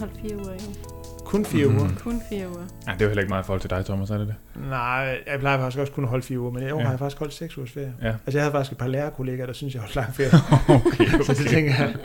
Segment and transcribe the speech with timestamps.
[0.00, 0.96] holdt fire uger i år.
[1.24, 1.76] Kun fire Mhm.
[1.78, 1.88] uger?
[2.00, 2.64] Kun fire uger.
[2.86, 4.34] Ja, det er jo heller ikke meget i forhold til dig, Thomas, er det det?
[4.68, 6.84] Nej, jeg plejer faktisk også kun at holde fire uger, men i år Ja.
[6.84, 7.94] har jeg faktisk holdt seks ugers ferie.
[8.02, 8.06] Ja.
[8.08, 10.30] Altså, jeg havde faktisk et par lærerkollegaer, der synes, jeg holdt lang ferie.
[10.86, 11.94] okay, Så det tænker jeg.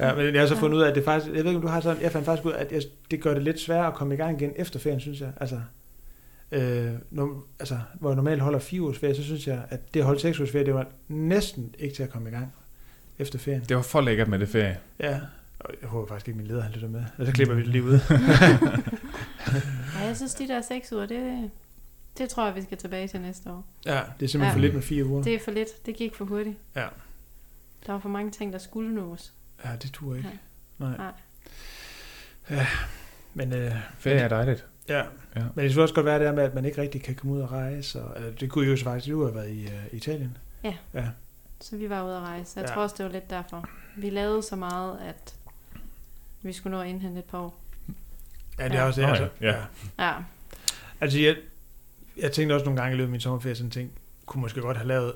[0.00, 1.62] Ja, men jeg har så fundet ud af, at det faktisk, jeg ved ikke, om
[1.62, 3.86] du har sådan, jeg fandt faktisk ud af, at jeg, det gør det lidt sværere
[3.86, 5.28] at komme i gang igen efter ferien, synes jeg.
[5.40, 5.60] Altså,
[6.52, 10.00] øh, når, altså, hvor jeg normalt holder fire ugers ferie, så synes jeg, at det
[10.00, 12.52] at holde seks ugers ferie, det var næsten ikke til at komme i gang
[13.18, 13.62] efter ferien.
[13.68, 14.78] Det var for lækkert med det ferie.
[15.00, 15.18] Ja,
[15.80, 17.04] jeg håber faktisk ikke, min leder han lytter med.
[17.18, 17.98] Og så klipper vi det lige ud.
[19.96, 21.50] Ej, jeg synes, de der seks uger, det,
[22.18, 23.64] det tror jeg, vi skal tilbage til næste år.
[23.86, 24.52] ja, det er simpelthen Ja.
[24.52, 25.22] for lidt med fire uger.
[25.22, 25.86] Det er for lidt.
[25.86, 26.56] Det gik for hurtigt.
[26.76, 26.86] Ja.
[27.86, 29.32] Der var for mange ting, der skulle nås.
[29.64, 30.30] Ja, det turde ikke.
[30.78, 30.88] Nej.
[30.88, 30.96] Nej.
[30.98, 31.12] Nej.
[32.50, 32.66] Ja,
[33.34, 34.66] men øh, Ferie er dejligt.
[34.88, 35.02] ja.
[35.36, 35.42] Ja.
[35.54, 37.40] Men det skulle også godt være det med, at man ikke rigtig kan komme ud
[37.40, 38.02] og rejse.
[38.02, 40.36] Og, eller, det kunne jo så faktisk, du har været i uh, Italien.
[40.64, 40.74] Ja.
[40.94, 41.04] Ja,
[41.60, 42.52] Så vi var ude at rejse.
[42.56, 42.70] Jeg Ja.
[42.70, 42.74] ja.
[42.74, 43.68] tror også, det var lidt derfor.
[43.96, 45.34] Vi lavede så meget, at
[46.42, 47.60] vi skulle nå at indhente et par år.
[48.58, 48.86] ja det er Ja.
[48.86, 49.06] også det.
[49.08, 49.54] Altså, ja.
[49.98, 50.12] Ja.
[51.00, 51.36] altså jeg,
[52.16, 53.90] jeg tænkte også nogle gange i løbet af min sommerferie, sådan ting,
[54.26, 55.12] kunne måske godt have lavet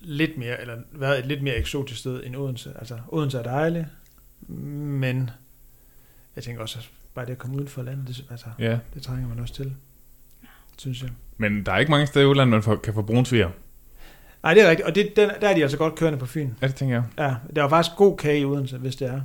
[0.00, 2.72] lidt mere, eller været et lidt mere eksotisk sted end Odense.
[2.78, 3.86] Altså, Odense er dejligt,
[4.48, 5.30] men
[6.36, 8.78] jeg tænker også, at bare det at komme uden for landet, det, altså, Ja.
[8.94, 9.74] det trænger man også til,
[10.78, 11.10] synes jeg.
[11.36, 13.50] Men der er ikke mange steder i udlandet, man kan få brunsviger.
[14.46, 16.50] Nej, det er rigtigt, og det, den, der er de altså godt kørende på Fyn.
[16.62, 17.04] Ja, det tænker jeg.
[17.18, 19.20] Ja, der var faktisk god kage i Odense, hvis det er.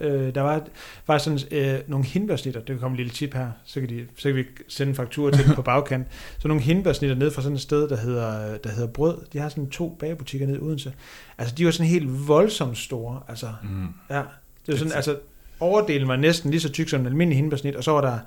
[0.00, 0.06] Ja.
[0.08, 0.62] Øh, der var
[1.06, 4.06] faktisk sådan øh, nogle hindbærsnitter, det kan komme en lille tip her, så kan, de,
[4.16, 6.06] så kan vi sende en faktura til dem på bagkant.
[6.38, 9.18] Så nogle hindbærsnitter ned fra sådan et sted, der hedder, der hedder Brød.
[9.32, 10.92] De har sådan to bagebutikker nede i Odense.
[11.38, 13.20] Altså, de var sådan helt voldsomt store.
[13.28, 13.86] Altså, Mm.
[14.10, 14.24] ja, det
[14.68, 15.16] var sådan, altså,
[15.60, 18.18] overdelen var næsten lige så tyk som en almindelig hindbærsnit, og så var der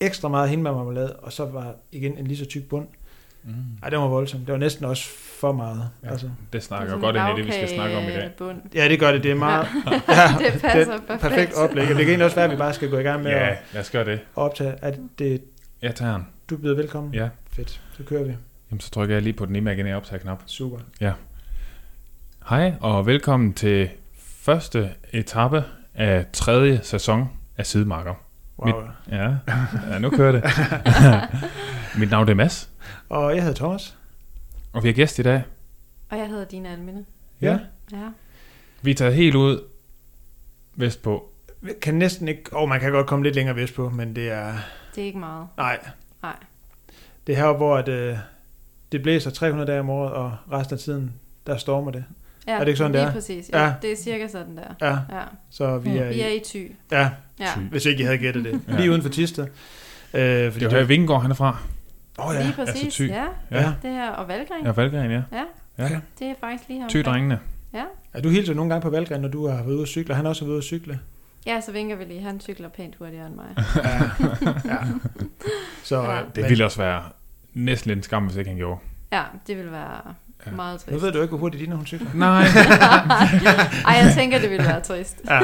[0.00, 2.86] ekstra meget hindbærmarmelade, og så var igen en lige så tyk bund.
[3.48, 3.54] Mm.
[3.82, 4.46] Ej, det var voldsomt.
[4.46, 5.08] Det var næsten også
[5.40, 5.88] for meget.
[6.04, 6.10] Ja.
[6.10, 6.30] Altså.
[6.52, 8.14] Det snakker Sådan godt ind i det, vi skal snakke om i dag.
[8.16, 8.60] lavkagebund.
[8.74, 9.22] Ja, det gør det.
[9.22, 9.66] Det er meget...
[9.86, 9.90] Ja.
[10.14, 11.20] Ja, det passer det er perfekt.
[11.20, 11.82] perfekt oplæg.
[11.82, 13.48] Og det kan egentlig også være, at vi bare skal gå i gang med Ja,
[13.48, 14.20] at lad os gøre det.
[14.36, 14.74] optage.
[14.82, 15.42] At det,
[15.82, 16.26] Jeg tager den.
[16.50, 17.14] du byder velkommen.
[17.14, 17.28] Ja.
[17.52, 17.80] Fedt.
[17.96, 18.32] Så kører vi.
[18.70, 20.42] Jamen, så trykker jeg lige på den imaginære optag-knap.
[20.46, 20.78] Super.
[22.48, 23.88] Hej, og velkommen til
[24.18, 28.14] første etape af tredje sæson af Sidemarker.
[28.58, 28.82] Wow.
[29.10, 29.34] Ja,
[29.90, 30.42] ja nu kører det.
[32.00, 32.68] Mit navn er Mads,
[33.08, 33.96] Og jeg hedder Thomas.
[34.72, 35.42] og vi har gæst i dag.
[36.10, 37.04] Og jeg hedder Dina Alminde.
[37.40, 37.58] Ja.
[37.92, 38.08] Ja.
[38.82, 39.60] Vi er taget helt ud
[40.74, 41.28] vestpå.
[41.60, 42.42] Vi kan næsten ikke...
[42.52, 44.54] Og oh, man kan godt komme lidt længere vestpå, men det er...
[44.94, 45.46] Det er ikke meget.
[45.56, 45.78] Nej.
[46.22, 46.36] Nej.
[47.26, 48.16] Det er heroppe, hvor at, øh,
[48.92, 51.12] det blæser 300 dage om året, og resten af tiden,
[51.46, 52.04] der stormer det.
[52.46, 53.12] Ja, Er det ikke sådan, det er?
[53.12, 53.50] præcis.
[53.52, 53.64] Ja.
[53.64, 53.72] Ja.
[53.82, 54.74] Det er cirka sådan der.
[54.88, 55.22] Ja, Ja.
[55.50, 56.72] så vi er, Vi er i, i Thy.
[56.92, 57.46] Ja, Ja.
[57.56, 57.60] Thy.
[57.70, 58.60] hvis ikke I havde gættet det.
[58.68, 58.76] Ja.
[58.76, 59.44] Lige uden for Tisted.
[59.44, 59.50] Øh,
[60.52, 61.62] fordi Det er jo her, Vingegaard han er fra.
[62.18, 62.42] Åh ja.
[62.42, 62.84] Lige præcis.
[62.84, 63.08] altså Thy.
[63.10, 63.24] ja.
[63.50, 63.72] Ja.
[63.82, 64.10] Det her.
[64.10, 64.64] Og Valgren.
[64.66, 65.22] Ja, Valgren, ja.
[65.32, 65.42] Ja.
[65.78, 66.00] Ja.
[66.18, 66.88] Det er faktisk lige her.
[66.88, 67.40] Ty-drengene.
[67.72, 67.82] Ja.
[68.14, 68.20] ja.
[68.20, 70.44] du hilser nogle gange på Valgren, når du har været ude at cykle, han også
[70.44, 71.00] været ude at cykle.
[71.46, 72.20] Ja, så vinker vi lige.
[72.22, 73.46] Han cykler pænt hurtigere end mig.
[73.84, 74.74] Ja.
[74.74, 74.78] ja.
[75.84, 76.20] Så, Ja.
[76.20, 77.02] øh, Det ville også være
[77.54, 78.80] næsten lidt en skam, hvis ikke han gjorde.
[79.12, 80.00] Ja, det vil være
[80.46, 80.50] Ja.
[80.50, 80.56] ja.
[80.56, 81.04] meget Nu trist.
[81.04, 82.08] ved du ikke, hvor hurtigt dine hun cykler.
[82.14, 82.42] Nej.
[83.88, 85.20] Ej, jeg tænker, det ville være trist.
[85.30, 85.40] Ja.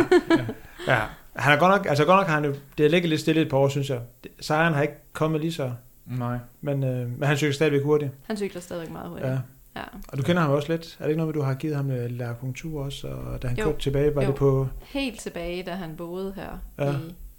[0.89, 0.99] ja.
[1.37, 3.43] Han er godt nok, altså godt nok har han jo, det har ligget lidt stille
[3.43, 3.99] et par år, synes jeg.
[4.41, 5.73] Sejren har ikke kommet lige så,
[6.06, 6.38] Nej.
[6.60, 8.10] men, øh, men han cykler stadigvæk hurtigt.
[8.26, 9.28] Han cykler stadig meget hurtigt.
[9.31, 9.38] Ja.
[9.76, 9.82] Ja.
[10.09, 10.97] Og du kender ham også lidt.
[11.00, 13.48] Er det ikke noget med, du har givet ham øh, lidt akupunktur også, og da
[13.48, 13.65] han Jo.
[13.65, 14.28] kørte tilbage, var Jo.
[14.28, 16.92] det på, Helt tilbage, da han boede her Ja.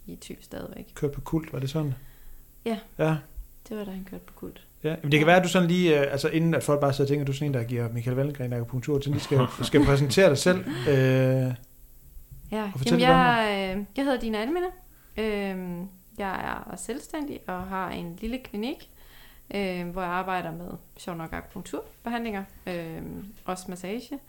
[0.07, 0.85] i, i Thy stadigvæk.
[0.95, 1.93] kørte på kult, var det sådan?
[2.65, 2.77] Ja.
[2.99, 3.15] Ja.
[3.69, 4.63] Det var da han kørte på kult.
[4.83, 6.93] Ja, men det kan være, at du sådan lige, øh, altså inden at folk bare
[6.93, 9.19] sidder og tænker, at du er sådan en, der giver Michael Valgren akupunktur, så lige
[9.21, 10.59] skal, skal præsentere dig selv.
[10.89, 11.53] Øh,
[12.51, 14.67] Ja, Og fortæl Jamen, jeg, øh, jeg hedder Dina Alminde.
[15.17, 15.85] Øh,
[16.17, 18.89] jeg er selvstændig og har en lille klinik,
[19.55, 23.03] øh, hvor jeg arbejder med sjov nok akupunkturbehandlinger, øh,
[23.45, 24.19] også massage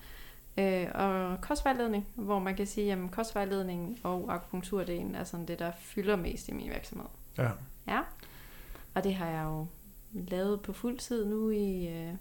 [0.57, 5.73] øh, og kostvejledning, hvor man kan sige, at kostvejledning og akupunkturdelen er sådan det, der
[5.79, 7.09] fylder mest i min virksomhed.
[7.39, 7.49] ja.
[7.89, 8.01] Ja,
[8.95, 9.67] og det har jeg jo
[10.13, 12.13] lavet på fuld tid nu i øh,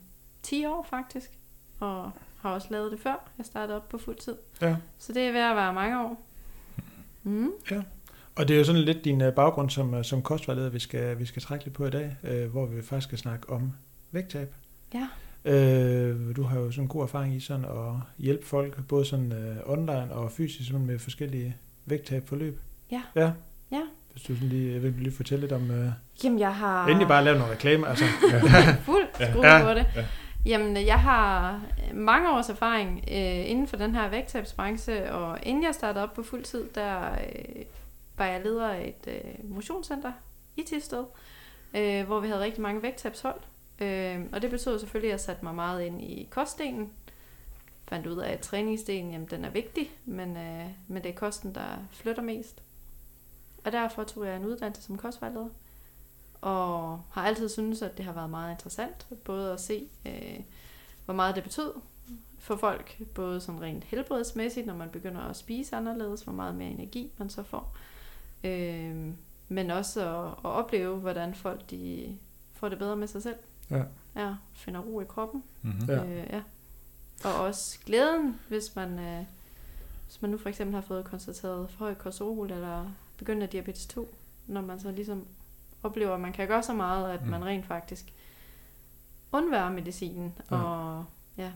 [0.43, 1.31] 10 år faktisk,
[1.79, 2.11] og
[2.41, 4.35] har også lavet det før jeg startede op på fuld tid.
[4.61, 4.75] ja.
[4.97, 6.21] Så det er ved at være mange år.
[7.23, 7.51] Mm.
[8.35, 11.19] Og det er jo sådan lidt din øh, baggrund som, øh, som kostvejleder, vi skal,
[11.19, 13.71] vi skal trække lidt på i dag, øh, hvor vi faktisk skal snakke om
[14.11, 14.53] vægttab.
[14.93, 15.07] Ja.
[15.51, 19.31] Øh, du har jo sådan en god erfaring i sådan at hjælpe folk, både sådan
[19.31, 21.55] øh, online og fysisk, sådan med forskellige
[21.85, 22.59] vægttab forløb.
[22.91, 23.01] Ja.
[23.15, 23.31] Ja.
[23.71, 23.81] Ja.
[24.11, 25.71] Hvis du sådan lige, jeg vil lige fortælle lidt om...
[25.71, 25.89] Øh,
[26.23, 26.87] Jamen, jeg har...
[26.87, 28.05] endelig bare lave nogle reklamer, altså.
[28.85, 29.63] Fuld skrue Ja.
[29.63, 29.85] på det.
[29.95, 30.05] Ja.
[30.45, 31.61] Jamen, jeg har
[31.93, 36.23] mange års erfaring øh, inden for den her vægttabsbranche, og inden jeg startede op på
[36.23, 37.61] fuld tid, der øh,
[38.17, 40.11] var jeg leder af et øh, motionscenter
[40.55, 41.05] i Tisted,
[41.73, 43.41] øh, hvor vi havde rigtig mange vægttabshold.
[43.79, 46.91] Øh, og det betød selvfølgelig, at jeg satte mig meget ind i kostdelen.
[47.87, 51.55] Fandt ud af, at træningsdelen, jamen, den er vigtig, men, øh, men det er kosten,
[51.55, 52.61] der flytter mest.
[53.63, 55.49] Og derfor tog jeg en uddannelse som kostvejleder
[56.45, 60.39] og har altid syntes, at det har været meget interessant, både at se, øh,
[61.05, 61.73] hvor meget det betød
[62.39, 66.69] for folk, både sådan rent helbredsmæssigt, når man begynder at spise anderledes, hvor meget mere
[66.69, 67.75] energi man så får,
[68.45, 69.13] øh,
[69.49, 72.17] men også at, at opleve, hvordan folk de
[72.53, 73.35] får det bedre med sig selv.
[73.71, 73.83] Ja.
[74.15, 75.43] Ja, finder ro i kroppen.
[75.61, 75.85] Mm-hmm.
[75.89, 76.03] Ja.
[76.03, 76.05] Ja.
[76.21, 76.41] Øh, ja.
[77.23, 79.23] Og også glæden, hvis man, øh,
[80.05, 83.85] hvis man nu for eksempel har fået konstateret for højt kolesterol eller begyndt af diabetes
[83.85, 84.15] 2,
[84.47, 85.27] når man så ligesom
[85.83, 87.27] oplever, at man kan gøre så meget, at Mm.
[87.29, 88.13] man rent faktisk
[89.31, 90.33] undværer medicinen.
[90.51, 90.55] Ja.
[90.55, 91.05] Og
[91.37, 91.51] ja,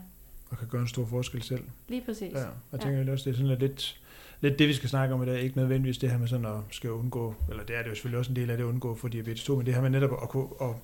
[0.50, 1.64] og kan gøre en stor forskel selv.
[1.88, 2.32] lige præcis.
[2.32, 3.12] Ja, jeg tænker ja.
[3.12, 4.00] også, det er sådan lidt,
[4.40, 5.40] lidt det, vi skal snakke om i dag.
[5.40, 8.18] Ikke nødvendigvis det her med sådan at skal undgå, eller det er det jo selvfølgelig
[8.18, 10.22] også en del af det at undgå for diabetes 2, men det her med netop
[10.22, 10.80] at kunne, og,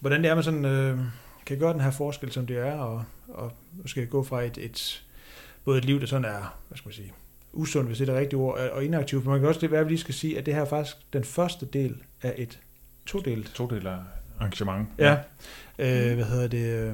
[0.00, 0.98] hvordan det er, man sådan, øh,
[1.46, 3.52] kan gøre den her forskel, som det er, og, og
[3.86, 5.04] skal gå fra et, et,
[5.64, 7.12] både et liv, der sådan er, hvad skal man sige,
[7.52, 9.22] usund, hvis det er det rigtige ord, og inaktiv.
[9.22, 10.68] For man kan også det være, at vi lige skal sige, at det her er
[10.68, 12.58] faktisk den første del af et
[13.06, 13.88] todelt todelt
[14.40, 14.88] arrangement.
[14.98, 15.16] Ja.
[15.78, 16.66] Øh, hvad hedder det?
[16.66, 16.92] Øh,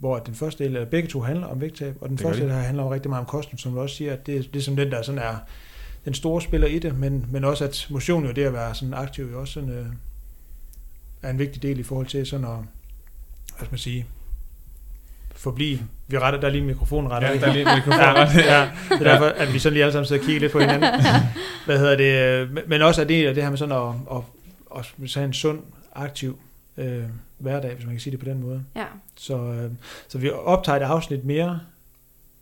[0.00, 2.46] hvor den første del, eller begge to handler om vægttab, og den Det første de.
[2.46, 4.42] del her handler om rigtig meget om kosten, som du også siger, at det er
[4.52, 5.36] ligesom den, der sådan er
[6.04, 8.94] den store spiller i det, men, men også at motion jo det at være sådan
[8.94, 9.86] aktiv jo også sådan, øh,
[11.22, 12.64] er en vigtig del i forhold til sådan at, hvad
[13.58, 14.06] skal man sige,
[15.34, 15.78] forblive.
[16.08, 17.28] Vi retter, der er lige en mikrofon retter.
[17.30, 19.82] Ja, der er lige en mikrofon ja, ja, det er derfor, at vi sådan lige
[19.84, 20.90] alle sammen sidder og kigger lidt på hinanden.
[21.66, 22.48] Hvad hedder det?
[22.56, 24.22] øh, men- også er det af det her med sådan at, at,
[24.78, 25.60] at, at have en sund,
[25.94, 26.38] aktiv
[26.78, 27.02] øh,
[27.38, 28.62] hverdag, hvis man kan sige det på den måde.
[28.76, 28.84] Ja.
[29.16, 29.70] Så, øh,
[30.08, 31.60] så vi optager et afsnit mere.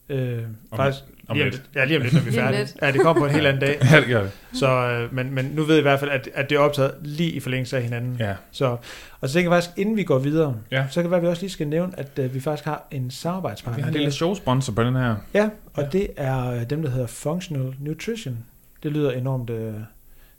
[0.09, 0.39] Øh,
[0.71, 1.55] Om- faktisk, om lige om lidt.
[1.55, 1.77] lidt.
[1.77, 2.69] Ja, lige om lidt, når vi er færdige.
[2.83, 3.79] Ja, det kommer på en helt anden dag.
[3.93, 4.31] Ja, det gør det.
[4.53, 6.95] Så, øh, men, men nu ved jeg i hvert fald, at, at det er optaget
[7.03, 8.17] lige i forlængelse af hinanden.
[8.21, 8.35] Ja.
[8.51, 8.77] Så,
[9.21, 10.87] og så tænker jeg faktisk, inden vi går videre, Ja.
[10.91, 12.87] så kan det være, at vi også lige skal nævne, at øh, vi faktisk har
[12.91, 13.83] en Vi samarbejdspartner.
[13.85, 15.17] har en lille showsponsor på den her.
[15.35, 15.89] Ja, og Ja.
[15.89, 18.39] det er øh, dem, der hedder Functional Nutrition.
[18.83, 19.75] Det lyder enormt øh,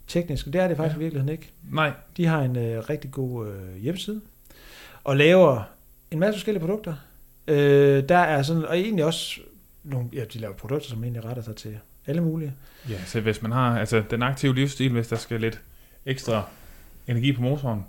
[0.06, 1.00] teknisk, det er det faktisk ja.
[1.00, 1.50] i virkeligheden ikke.
[1.70, 1.92] Nej.
[2.16, 4.20] De har en øh, rigtig god øh, hjemmeside,
[5.04, 5.62] og laver
[6.10, 6.94] en masse forskellige produkter.
[7.48, 9.40] Øh, der er sådan, og egentlig også
[9.84, 12.52] nogle, ja, de laver produkter, som egentlig retter sig til alle mulige.
[12.90, 15.60] Ja, så hvis man har altså, den aktive livsstil, hvis der skal lidt
[16.06, 16.48] ekstra
[17.08, 17.84] energi på motoren.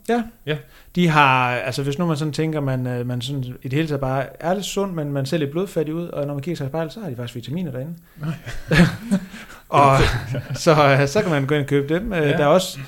[0.96, 3.88] De har, altså hvis nu man sådan tænker, man, øh, man sådan i det hele
[3.88, 6.58] taget bare er lidt sund, men man ser lidt blodfattig ud, og når man kigger
[6.58, 7.94] sig i spejlet, så har de faktisk vitaminer derinde.
[8.18, 8.34] Nej.
[9.70, 9.98] og
[10.56, 12.14] så, øh, så kan man gå ind og købe dem.
[12.14, 12.22] Ja.
[12.24, 12.32] Ja.
[12.32, 12.80] Der er også,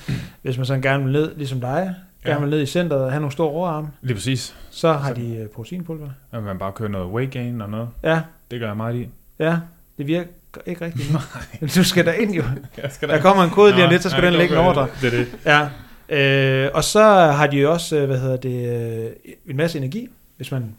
[0.41, 1.95] hvis man sådan gerne vil ned, ligesom dig,
[2.25, 2.29] Ja.
[2.29, 4.55] gerne vil ned i centret og have nogle store overarme, Lige præcis.
[4.69, 6.09] så har de øh, proteinpulver.
[6.31, 7.89] At man bare kører noget weight gain og noget.
[8.03, 8.21] Ja,
[8.51, 9.07] Det gør jeg meget i.
[9.39, 9.57] ja,
[9.97, 10.27] det virker
[10.65, 11.11] ikke rigtigt.
[11.13, 11.69] Nej.
[11.75, 12.43] Du skal der ind jo.
[12.83, 14.87] Jeg skal Der kommer en kode lige lidt, så skal den ligge en ordre.
[15.01, 15.27] Det er det.
[15.45, 15.67] Ja.
[16.09, 18.69] Øh, og så har de jo også, øh, hvad hedder det,
[19.05, 19.11] øh,
[19.45, 20.07] en masse energi,
[20.37, 20.75] hvis man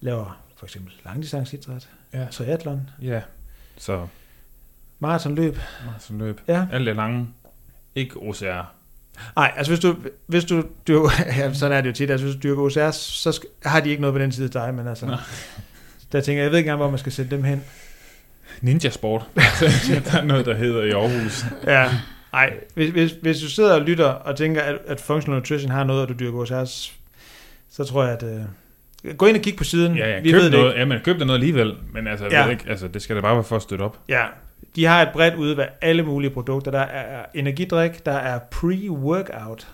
[0.00, 2.26] laver for eksempel langdistanceidræt, Ja.
[2.30, 3.20] triathlon, Ja.
[3.78, 4.06] Så
[4.98, 5.58] maratonløb.
[5.86, 6.40] Martin løb.
[6.48, 6.66] Ja.
[6.72, 7.28] Alt det lange.
[7.94, 8.70] Ikke OCR.
[9.36, 9.96] Nej, altså hvis du,
[10.26, 13.32] hvis du dyrker, ja, sådan er det jo tit, altså hvis du dyrker OCR, så
[13.32, 15.18] skal, har de ikke noget på den side af dig, men altså, Nej.
[16.12, 17.64] der tænker jeg, jeg ved ikke engang, hvor man skal sætte dem hen.
[18.60, 19.26] Ninja sport.
[19.34, 21.44] der er noget, der hedder i Aarhus.
[21.66, 21.90] Ja,
[22.34, 25.84] nej, hvis, hvis, hvis du sidder og lytter og tænker, at, at Functional Nutrition har
[25.84, 26.90] noget, og du dyrker OCR, så,
[27.70, 28.22] så tror jeg, at...
[28.22, 29.96] Øh, gå ind og kig på siden.
[29.96, 30.20] Ja, ja.
[30.20, 30.66] Vi Køb ved det noget.
[30.68, 30.78] ikke.
[30.78, 31.74] Ja, men køb det noget alligevel.
[31.92, 32.42] Men altså, Ja.
[32.44, 33.98] ved ikke, altså, det skal da bare være for at støtte op.
[34.08, 34.24] Ja,
[34.76, 36.70] de har et bredt udvalg af alle mulige produkter.
[36.70, 39.66] Der er energidrik, der er pre-workout.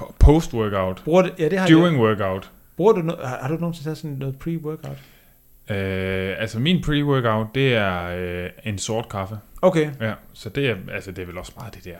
[0.00, 1.02] Po- Post-workout.
[1.04, 1.72] Bruger det, ja, det har de.
[1.72, 2.50] During workout.
[2.76, 4.96] Bruger du, no- har, har du nogensinde taget sådan noget pre-workout?
[5.70, 9.38] Øh, altså min pre-workout, det er øh, en sort kaffe.
[9.62, 9.90] Okay.
[10.00, 11.96] Ja, så det er, altså, det er vel også meget det der.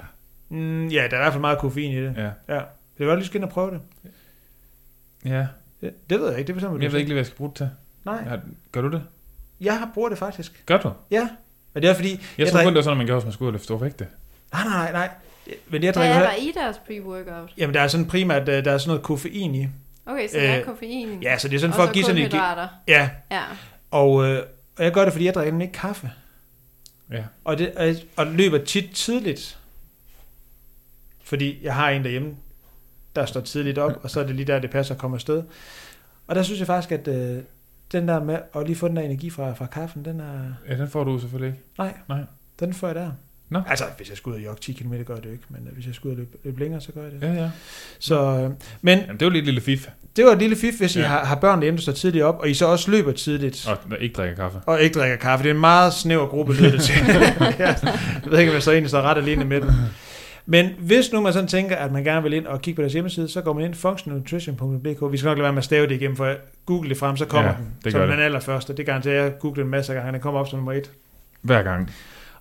[0.49, 2.15] Mm, ja, der er i hvert fald meget koffein i det.
[2.17, 2.55] Ja.
[2.55, 2.61] Ja.
[2.99, 3.81] Det er godt lige skal ind og prøve det.
[5.25, 5.47] Ja,
[5.83, 6.47] Ja, det ved jeg ikke.
[6.47, 7.69] Det bestemmer du jeg ved ikke lige, hvad jeg skal bruge det til.
[8.05, 8.37] Nej, Ja,
[8.73, 9.03] gør du det?
[9.61, 10.62] jeg har bruger det faktisk.
[10.67, 10.93] Gør du?
[11.11, 11.29] Ja.
[11.75, 12.21] Men det er fordi...
[12.39, 13.53] Jeg tror drik- kun, det var sådan, at man gør, hvis man skulle ud og
[13.53, 14.07] løfte store vægte.
[14.53, 15.09] Nej, nej, nej, nej.
[15.69, 17.53] Men jeg Hvad er der i deres pre-workout?
[17.59, 19.69] Jamen, der er sådan primært, øh, der er sådan noget koffein i.
[20.11, 21.23] Okay, så der er Øh, koffein.
[21.23, 22.31] Ja, så det er sådan for så at give sådan en...
[22.88, 23.43] Ja, Ja.
[23.90, 24.43] og, øh,
[24.79, 26.11] og jeg gør det, fordi jeg drikker ikke kaffe.
[27.11, 27.25] Ja.
[27.45, 29.59] Og, det, og, og løber tit tidligt.
[31.25, 32.37] Fordi jeg har en derhjemme,
[33.17, 35.43] der står tidligt op, og så er det lige der, det passer at komme afsted.
[36.26, 37.43] Og der synes jeg faktisk, at øh,
[37.93, 40.52] den der med at lige få den der energi fra, fra kaffen, den er...
[40.69, 41.62] Ja, den får du selvfølgelig ikke.
[41.79, 42.21] Nej, Nej.
[42.61, 43.11] den får jeg der.
[43.49, 43.62] Nå.
[43.69, 45.67] Altså, hvis jeg skal ud og jogge 10 km, gør jeg det jo ikke, men
[45.67, 47.23] øh, hvis jeg skal ud og løbe, løbe længere, så gør jeg det.
[47.23, 47.50] Ja, ja.
[47.99, 48.50] Så, øh,
[48.81, 49.88] men Jamen, det er jo lidt lille fif.
[50.17, 51.07] Det var et lille fif, hvis I Ja.
[51.07, 54.12] har, har børn der står tidligt op, og I så også løber tidligt, Og ikke
[54.14, 54.59] drikker kaffe.
[54.67, 55.43] og ikke drikker kaffe.
[55.43, 56.95] Det er en meget snæver gruppe, lyder det til.
[57.59, 57.76] jeg
[58.26, 59.71] ved ikke, om jeg så egentlig står ret alene med den.
[60.47, 62.93] Men hvis nu man sådan tænker, at man gerne vil ind og kigge på deres
[62.93, 65.12] hjemmeside, så går man ind functionalnutrition.dk.
[65.12, 66.35] Vi skal nok lade være med at stave det igennem, for
[66.67, 67.67] google det frem, så kommer Ja, den.
[67.85, 68.76] det som den allerførste.
[68.76, 70.12] Det garanterer jeg google en masse gange.
[70.12, 70.90] Den kommer op som nummer et.
[71.43, 71.90] Hver gang.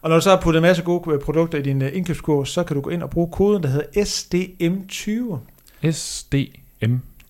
[0.01, 2.49] Og når du så har puttet en masse gode øh, produkter i din øh, indkøbskurs,
[2.49, 5.37] så kan du gå ind og bruge koden, der hedder SDM20.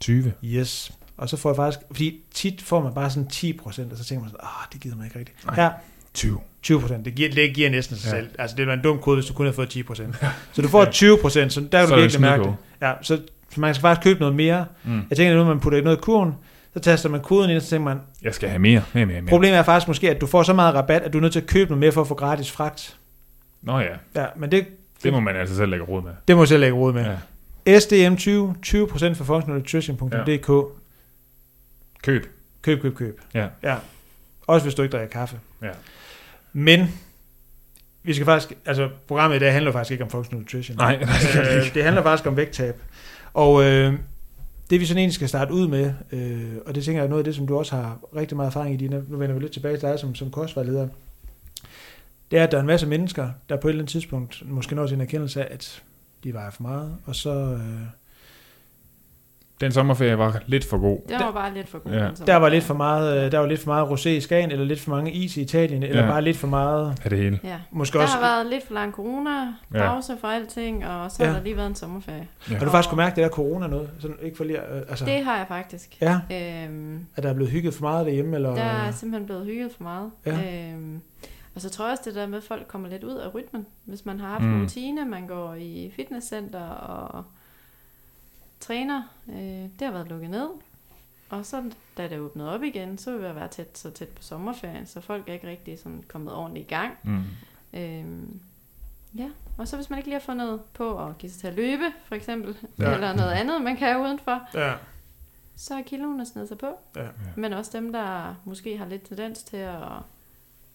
[0.05, 0.29] SDM20.
[0.45, 0.91] Yes.
[1.17, 4.21] Og så får jeg faktisk, fordi tit får man bare sådan 10%, og så tænker
[4.21, 5.45] man sådan, åh, det gider man ikke rigtigt.
[5.45, 5.55] Nej.
[5.55, 5.71] Her,
[6.13, 6.39] 20.
[6.67, 8.17] 20%, det giver, det giver næsten sig Ja.
[8.19, 8.29] selv.
[8.39, 10.15] Altså, det er en dum kode, hvis du kun har fået 10%.
[10.53, 12.55] Så du får 20%, så der kan Så du virkelig mærke det.
[12.81, 14.65] Ja, så, så man skal faktisk købe noget mere.
[14.83, 15.01] Mm.
[15.09, 16.33] Jeg tænker, at nu man putter noget i kurven,
[16.73, 18.83] så taster man koden ind, og så tænker man, Jeg skal have mere.
[18.93, 19.29] Mere, mere, mere.
[19.29, 21.39] problemet er faktisk måske, at du får så meget rabat, at du er nødt til
[21.39, 22.97] at købe noget mere for at få gratis fragt.
[23.61, 24.65] Nå ja, Ja, men det,
[25.03, 26.11] det må man altså selv lægge råd med.
[26.27, 27.05] det må jeg selv lægge råd med.
[27.05, 27.15] Ja.
[27.77, 28.29] SDM20,
[28.67, 30.47] 20% for functionalnutrition.dk.
[32.01, 32.25] Køb.
[32.61, 33.21] Køb, køb, køb.
[33.33, 33.47] Ja.
[33.63, 33.75] ja.
[34.47, 35.39] Også hvis du ikke drikker kaffe.
[35.61, 35.71] Ja.
[36.53, 36.87] Men,
[38.03, 40.77] vi skal faktisk, altså programmet i dag handler faktisk ikke om functional nutrition.
[40.77, 41.73] Nej, nej, det det øh, ikke.
[41.73, 42.81] det handler faktisk om vægttab.
[43.33, 43.93] Og øh,
[44.69, 47.19] det vi sådan egentlig skal starte ud med, øh, og det tænker jeg er noget
[47.19, 49.51] af det, som du også har rigtig meget erfaring i, Dina, nu vender vi lidt
[49.51, 50.87] tilbage til dig som, som kostvejleder,
[52.31, 54.75] det er, at der er en masse mennesker, der på et eller andet tidspunkt måske
[54.75, 55.81] når til en erkendelse af, at
[56.23, 57.29] de vejer for meget, og så...
[57.33, 57.59] Øh,
[59.61, 60.99] Den sommerferie var lidt for god.
[61.09, 61.91] Det var bare lidt for god.
[61.91, 62.03] Ja.
[62.07, 62.27] den.
[62.27, 64.65] Der var lidt for meget, øh, der var lidt for meget rosé i Skagen, eller
[64.65, 66.09] lidt for mange is i Italien, eller Ja.
[66.09, 67.39] bare lidt for meget, Af det hele.
[67.43, 67.57] Ja.
[67.71, 68.15] måske Der også...
[68.15, 71.29] har været lidt for lang corona-pause for alting, og så Ja.
[71.29, 72.27] har der lige været en sommerferie.
[72.49, 72.55] Ja.
[72.55, 73.89] Har du faktisk kunne mærke det der corona noget?
[73.99, 75.97] Sådan, ikke for lige, øh, altså, Det har jeg faktisk.
[76.01, 78.55] ja, Øhm, at der er blevet hygget for meget derhjemme, eller...
[78.55, 80.11] der er simpelthen blevet hygget for meget.
[80.25, 80.71] Ja.
[80.73, 81.01] Øhm,
[81.55, 83.65] og så tror jeg også det der med, at folk kommer lidt ud af rytmen.
[83.85, 84.55] Hvis man har haft Mm.
[84.55, 87.23] en rutine, man går i fitnesscenter og
[88.59, 89.03] træner.
[89.29, 90.49] Øh, det har været lukket ned.
[91.29, 91.63] Og så
[91.97, 95.01] da det åbnede op igen, så vil vi være tæt, så tæt på sommerferien, så
[95.01, 96.93] folk er ikke rigtig sådan kommet ordentligt i gang.
[97.03, 97.23] Mm.
[97.73, 98.39] Øhm,
[99.17, 101.55] ja, og så hvis man ikke lige har fundet på at give sig til at
[101.55, 102.89] løbe, for eksempel, Ja.
[102.89, 102.93] ja.
[102.95, 104.73] eller noget andet, man kan udenfor, Ja,
[105.55, 106.67] så er kiloene snedet sig på.
[106.95, 107.07] Ja.
[107.35, 109.77] Men også dem, der måske har lidt tendens til at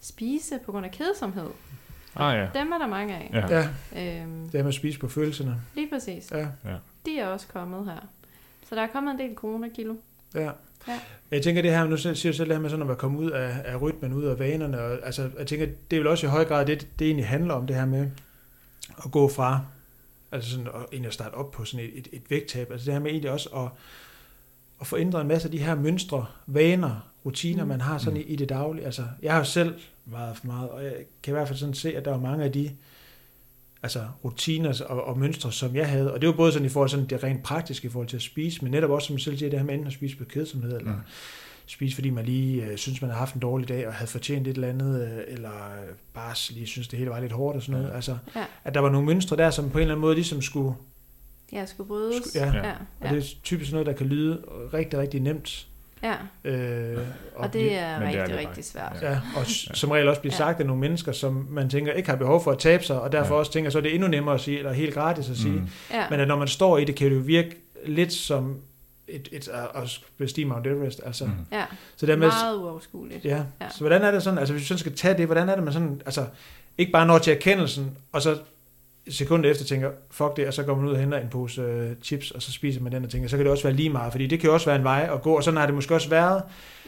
[0.04, 1.48] spise på grund af kedsomhed.
[2.16, 2.60] Ah ja.
[2.60, 3.30] Dem er der mange af.
[3.32, 3.58] Ja.
[3.58, 3.68] ja,
[4.22, 5.56] Øhm, det med at spise på følelserne.
[5.74, 6.30] lige præcis.
[6.30, 6.46] Ja,
[7.06, 8.00] De er også kommet her.
[8.68, 9.94] Så der er kommet en del coronakilo.
[10.34, 10.50] ja.
[10.88, 11.00] Ja.
[11.30, 13.20] Jeg tænker det her, nu siger du selv det her med sådan at være kommet
[13.20, 16.26] ud af, af rytmen, ud af vanerne, og, altså, jeg tænker, det er vel også
[16.26, 18.10] i høj grad det, det egentlig handler om, det her med
[19.04, 19.60] at gå fra,
[20.32, 22.92] altså sådan at, egentlig at starte op på sådan et, et, et vægttab, altså det
[22.94, 23.68] her med egentlig også at,
[24.80, 27.68] at få ændret en masse af de her mønstre, vaner, rutiner, Mm.
[27.68, 28.84] man har sådan i, i det daglige.
[28.84, 31.74] Altså, jeg har jo selv vejet for meget, og jeg kan i hvert fald sådan
[31.74, 32.70] se, at der er mange af de
[33.82, 36.12] altså rutiner og, og mønstre, som jeg havde.
[36.14, 38.16] Og det var både sådan i forhold til sådan det rent praktiske i forhold til
[38.16, 40.16] at spise, men netop også, som jeg selv siger, det her med enten at spise
[40.16, 40.98] på kedsomhed, eller Mm.
[41.66, 44.46] spise, fordi man lige øh, synes, man har haft en dårlig dag, og havde fortjent
[44.48, 45.50] et eller andet, øh, eller
[46.14, 47.90] bare lige synes, det hele var lidt hårdt og sådan noget.
[47.90, 47.96] Ja.
[47.96, 48.44] Altså, Ja.
[48.64, 50.74] at der var nogle mønstre der, som på en eller anden måde ligesom skulle,
[51.52, 52.16] Jeg skulle brydes.
[52.26, 52.56] Sku- ja.
[52.56, 52.72] ja.
[53.00, 54.42] og det er typisk noget, der kan lyde
[54.74, 55.66] rigtig, rigtig nemt.
[56.04, 56.14] Ja.
[56.50, 56.98] Øh,
[57.36, 58.96] Og det er Men det er rigtig, det rigtig svært.
[59.02, 60.36] Ja, og som regel også blive Ja.
[60.38, 63.12] sagt af nogle mennesker, som man tænker ikke har behov for at tabe sig, og
[63.12, 63.38] derfor Ja.
[63.38, 65.52] også tænker, så er det endnu nemmere at sige, eller helt gratis at sige.
[65.52, 65.68] Mm.
[65.90, 66.04] Ja.
[66.10, 67.56] Men at når man står i det, kan det jo virke
[67.86, 68.56] lidt som
[69.08, 71.00] et, et, at at bestige Mount Everest.
[71.06, 71.24] Altså.
[71.24, 71.32] Mm.
[71.52, 71.64] ja.
[71.96, 73.24] Så der med, Meget uoverskueligt.
[73.24, 73.30] ja.
[73.30, 73.42] Ja.
[73.60, 73.68] ja.
[73.70, 75.64] Så hvordan er det sådan, altså hvis vi sådan skal tage det, hvordan er det
[75.64, 76.26] man sådan, altså
[76.78, 78.38] ikke bare når til erkendelsen, og så
[79.08, 81.90] sekundet efter tænker, fuck det, og så går man ud og henter en pose øh,
[82.02, 84.12] chips, og så spiser man den og tænker, så kan det også være lige meget,
[84.12, 85.94] fordi det kan jo også være en vej at gå, og sådan har det måske
[85.94, 86.42] også været,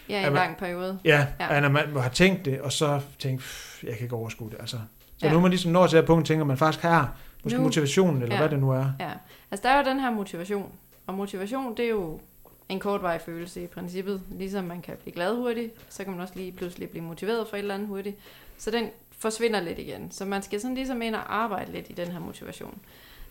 [0.08, 0.99] Ja, i en man- lang periode.
[1.04, 1.61] ja, Ja.
[1.61, 4.76] når man har tænkt det, og så tænkt, "Pff, jeg kan ikke overskue det, altså.
[5.18, 5.30] Så Ja.
[5.32, 7.62] nu er man ligesom når til det her punkt, tænker man faktisk har, måske Nu-
[7.64, 8.40] motivationen, eller Ja.
[8.40, 8.87] hvad det nu er.
[9.00, 9.11] Ja,
[9.50, 10.73] altså der er jo den her motivation,
[11.06, 12.20] og motivation det er jo
[12.68, 16.35] en kortvarig følelse i princippet, ligesom man kan blive glad hurtigt, så kan man også
[16.37, 18.16] lige pludselig blive motiveret for et eller andet hurtigt,
[18.58, 21.92] så den forsvinder lidt igen, så man skal sådan ligesom ind og arbejde lidt i
[21.92, 22.78] den her motivation.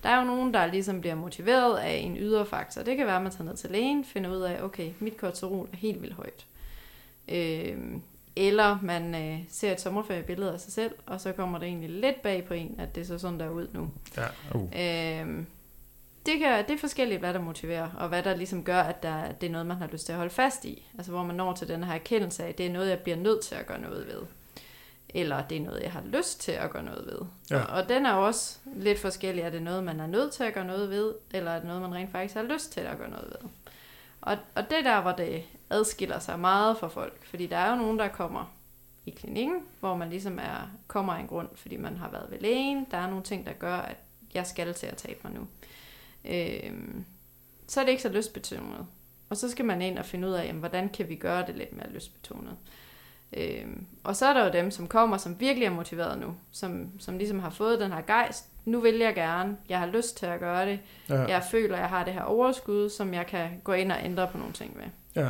[0.04, 2.82] Der er jo nogen, der ligesom bliver motiveret af en ydre faktor.
[2.82, 5.70] Det kan være, at man tager ned til lægen, finder ud af, okay, mit kortisol
[5.74, 6.46] er helt vildt højt.
[7.28, 8.02] Øhm,
[8.36, 12.22] eller man øh, ser et sommerferiebillede af sig selv, og så kommer det egentlig lidt
[12.22, 13.90] bag på en, at det ser sådan der ud nu.
[14.54, 14.62] Uh.
[14.82, 15.46] Øhm,
[16.26, 19.32] det, kan, det er forskelligt, hvad der motiverer, og hvad der ligesom gør, at der,
[19.32, 20.92] det er noget, man har lyst til at holde fast i.
[20.98, 23.18] Altså hvor man når til den her erkendelse af, at det er noget, jeg bliver
[23.18, 24.22] nødt til at gøre noget ved.
[25.10, 27.20] Eller det er noget, jeg har lyst til at gøre noget ved.
[27.52, 27.64] Ja.
[27.64, 29.42] Og, og den er også lidt forskellig.
[29.42, 31.82] Er det noget, man er nødt til at gøre noget ved, eller er det noget,
[31.82, 33.50] man rent faktisk har lyst til at gøre noget ved?
[34.22, 37.26] Og, og det der, hvor det adskiller sig meget fra folk.
[37.26, 38.54] Fordi der er jo nogen, der kommer
[39.06, 42.40] i klinikken, hvor man ligesom er, kommer af en grund, fordi man har været ved
[42.40, 42.88] lægen.
[42.92, 43.98] Der er nogle ting, der gør, at
[44.34, 45.48] jeg skal til at tabe mig nu.
[46.30, 47.06] Øhm,
[47.68, 48.86] så er det ikke så lystbetonet.
[49.30, 51.56] Og så skal man ind og finde ud af, jamen, hvordan kan vi gøre det
[51.56, 52.56] lidt mere lystbetonet.
[53.34, 57.00] Øhm, og så er der jo dem, som kommer, som virkelig er motiveret nu, som,
[57.00, 58.50] som ligesom har fået den her gejst.
[58.66, 60.80] Nu vil jeg gerne, jeg har lyst til at gøre det.
[61.10, 61.22] Ja.
[61.22, 64.38] Jeg føler, jeg har det her overskud, som jeg kan gå ind og ændre på
[64.38, 64.86] nogle ting med.
[65.16, 65.30] Ja.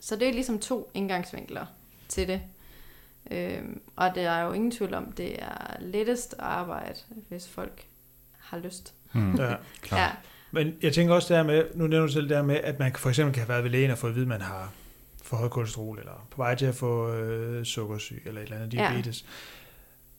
[0.00, 1.66] Så det er ligesom to indgangsvinkler
[2.08, 2.42] til det.
[3.30, 6.98] Øhm, og det er jo ingen tvivl om, det er lettest at arbejde,
[7.28, 7.86] hvis folk
[8.38, 8.94] har lyst.
[9.12, 9.34] Mm.
[9.38, 9.54] ja.
[9.82, 10.00] Klart.
[10.00, 10.08] Ja,
[10.50, 13.08] Men jeg tænker også der med, nu nævner du selv der med, at man for
[13.08, 14.72] eksempel kan have været ved lægen og fået at vide, at man har
[15.22, 18.74] for højt kolesterol, eller på vej til at få øh, sukkersyg, eller et eller andet
[18.74, 18.88] Ja.
[18.90, 19.24] diabetes.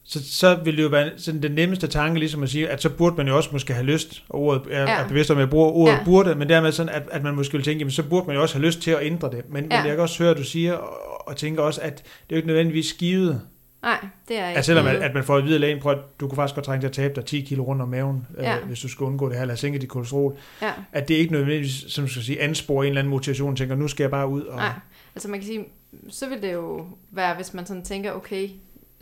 [0.04, 2.88] Så, så vil det jo være sådan den nemmeste tanke, ligesom at sige, at så
[2.90, 4.94] burde man jo også måske have lyst, og ordet, jeg Ja.
[5.04, 5.98] er bevidst om, at jeg bruger ordet Ja.
[5.98, 6.04] ja.
[6.04, 8.42] burde, men dermed sådan, at, at man måske vil tænke, jamen, så burde man jo
[8.42, 9.42] også have lyst til at ændre det.
[9.48, 9.76] Men, ja.
[9.76, 9.82] Ja.
[9.82, 12.26] men jeg kan også høre, at du siger, og, og tænker også, at det er
[12.30, 13.40] jo ikke nødvendigvis skivet,
[13.82, 14.58] nej, det er ikke.
[14.58, 16.54] at selvom at, at man får at vide af lægen, prøv, at du kunne faktisk
[16.54, 18.58] godt trænge til at tabe dig 10 kilo rundt om maven, Ja.
[18.58, 21.32] øh, hvis du skulle undgå det her, eller sænke dit kolesterol Ja, at det ikke
[21.32, 24.28] nødvendigvis, som du skal sige, ansporer en eller anden motivation, tænker, nu skal jeg bare
[24.28, 24.56] ud og...
[24.56, 24.72] nej.
[25.14, 25.64] Altså man kan sige,
[26.08, 28.48] så vil det jo være, hvis man sådan tænker, okay,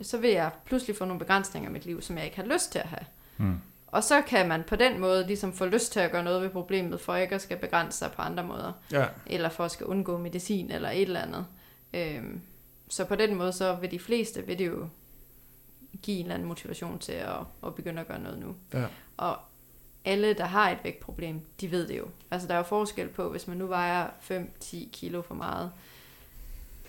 [0.01, 2.71] så vil jeg pludselig få nogle begrænsninger i mit liv, som jeg ikke har lyst
[2.71, 3.05] til at have.
[3.37, 3.55] Mm.
[3.87, 6.49] Og så kan man på den måde ligesom få lyst til at gøre noget ved
[6.49, 8.71] problemet, for ikke at skal begrænse sig på andre måder.
[8.91, 11.45] Ja, eller for at skal undgå medicin eller et eller andet.
[11.93, 12.41] Øhm,
[12.89, 14.87] så på den måde, så vil de fleste vil det jo
[16.01, 18.55] give en eller anden motivation til at, at begynde at gøre noget nu.
[18.73, 18.85] ja,
[19.17, 19.37] Og
[20.05, 22.05] alle, der har et vægtproblem, de ved det jo.
[22.31, 25.71] Altså der er jo forskel på, hvis man nu vejer 5-10 kilo for meget,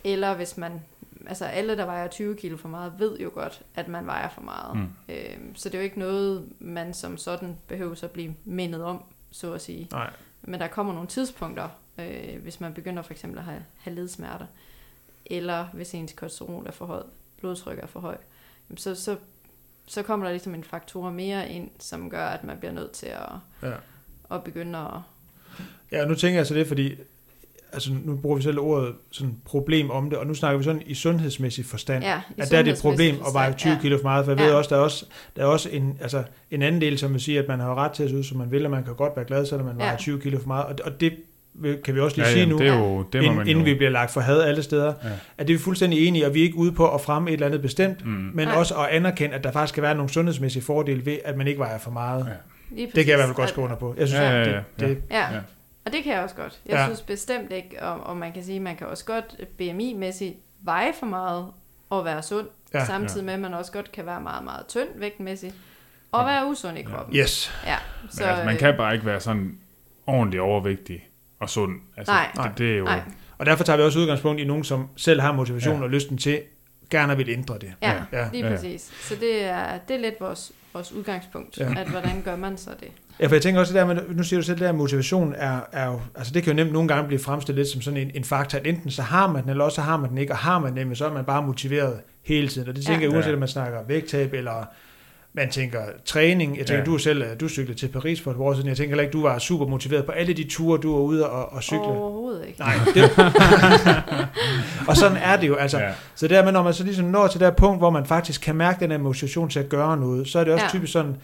[0.05, 0.83] eller hvis man,
[1.27, 4.41] altså alle, der vejer 20 kilo for meget, ved jo godt, at man vejer for
[4.41, 4.77] meget.
[4.77, 4.89] Mm.
[5.09, 9.03] Øhm, så det er jo ikke noget, man som sådan behøver at blive mindet om,
[9.31, 9.89] så at sige.
[9.93, 10.11] nej,
[10.43, 14.47] Men der kommer nogle tidspunkter, øh, hvis man begynder for eksempel at have, have ledsmerter,
[15.31, 17.07] eller hvis ens kolesterol er for højt,
[17.41, 18.21] blodtryk er for højt,
[18.77, 19.17] så, så,
[19.87, 23.07] så kommer der ligesom en faktor mere ind, som gør, at man bliver nødt til
[23.07, 23.29] at,
[23.63, 23.73] ja.
[24.31, 24.95] at begynde at...
[25.93, 26.95] Ja, nu tænker jeg så det, fordi
[27.73, 30.83] altså, nu bruger vi selv ordet sådan problem om det, og nu snakker vi sådan
[30.87, 32.05] i sundhedsmæssig forstand.
[32.05, 34.25] Ja, i at der er det et problem at veje 20 forstand, kilo for meget,
[34.25, 34.47] for jeg Ja.
[34.47, 37.21] ved også, der er også, der er også en, altså, en anden del, som vil
[37.21, 38.95] sige, at man har ret til at se ud, som man vil, og man kan
[38.95, 39.85] godt være glad, selvom man Ja.
[39.85, 41.17] vejer 20 kilo for meget, og, og det
[41.85, 43.65] kan vi også lige Ja, sige ja, nu, det er jo, det inden, inden jo.
[43.65, 45.09] vi bliver lagt for had alle steder, Ja.
[45.39, 47.35] at det er vi fuldstændig enige, og vi er ikke ude på at fremme et
[47.35, 48.11] eller andet bestemt, Mm.
[48.35, 48.57] men Nej.
[48.57, 51.59] også at anerkende, at der faktisk kan være nogle sundhedsmæssige fordele ved, at man ikke
[51.59, 52.27] vejer for meget.
[52.77, 52.81] Ja.
[52.83, 53.95] Det kan jeg i hvert fald godt skrive under på.
[53.99, 54.87] Jeg synes, Ja, ja, ja, det, ja.
[54.89, 55.41] det, Ja, Ja.
[55.85, 56.59] og det kan jeg også godt.
[56.67, 56.81] Jeg Ja.
[56.81, 56.87] ja.
[56.87, 60.35] synes bestemt ikke, og, og man kan sige, man kan også godt BMI-mæssigt
[60.65, 61.47] veje for meget
[61.91, 62.79] og være sund, Ja.
[62.79, 62.85] ja.
[62.85, 65.55] samtidig med, at man også godt kan være meget, meget tynd vægtmæssigt,
[66.13, 67.17] og være usund i kroppen.
[67.17, 67.53] yes.
[67.67, 67.77] Ja,
[68.11, 69.59] Så, altså, man øh, kan bare ikke være sådan
[70.07, 71.07] ordentligt overvægtig
[71.41, 71.73] og sund.
[71.97, 72.49] Altså, Nej.
[72.49, 72.85] det, det er jo...
[72.85, 73.01] Nej,
[73.39, 75.83] Og derfor tager vi også udgangspunkt i nogen, som selv har motivation Ja.
[75.83, 76.41] og lysten til,
[76.91, 77.73] gerne vil ændre det.
[77.83, 78.29] ja, Ja.
[78.33, 78.91] lige Ja, præcis.
[79.03, 81.75] Så det er, det er lidt vores, vores udgangspunkt, Ja.
[81.81, 82.89] at hvordan gør man så det?
[83.21, 85.61] Ja, for jeg tænker også det der med, nu siger du selv, der motivation er,
[85.73, 88.11] er jo, altså det kan jo nemt nogle gange blive fremstillet lidt som sådan en,
[88.15, 90.33] en faktor, at enten så har man den, eller også så har man den ikke,
[90.33, 92.69] og har man den, så er man bare motiveret hele tiden.
[92.69, 93.07] Og det tænker Ja.
[93.09, 94.65] jeg, uanset om man snakker vægttab, eller
[95.33, 96.59] man tænker træning.
[96.59, 96.85] Jeg tænker, Ja.
[96.85, 98.69] du er selv, du cyklede til Paris for et år siden.
[98.69, 101.31] Jeg tænker heller ikke, du var super motiveret på alle de ture, du var ude
[101.31, 101.79] og, og cykle.
[101.81, 102.61] Overhovedet ikke.
[102.61, 103.11] Nej, det,
[104.89, 105.55] og sådan er det jo.
[105.55, 105.91] Altså, Ja.
[106.15, 108.55] Så dermed, når man så ligesom når til det her punkt, hvor man faktisk kan
[108.57, 110.71] mærke den her motivation til at gøre noget, så er det også ja.
[110.71, 111.17] Typisk sådan,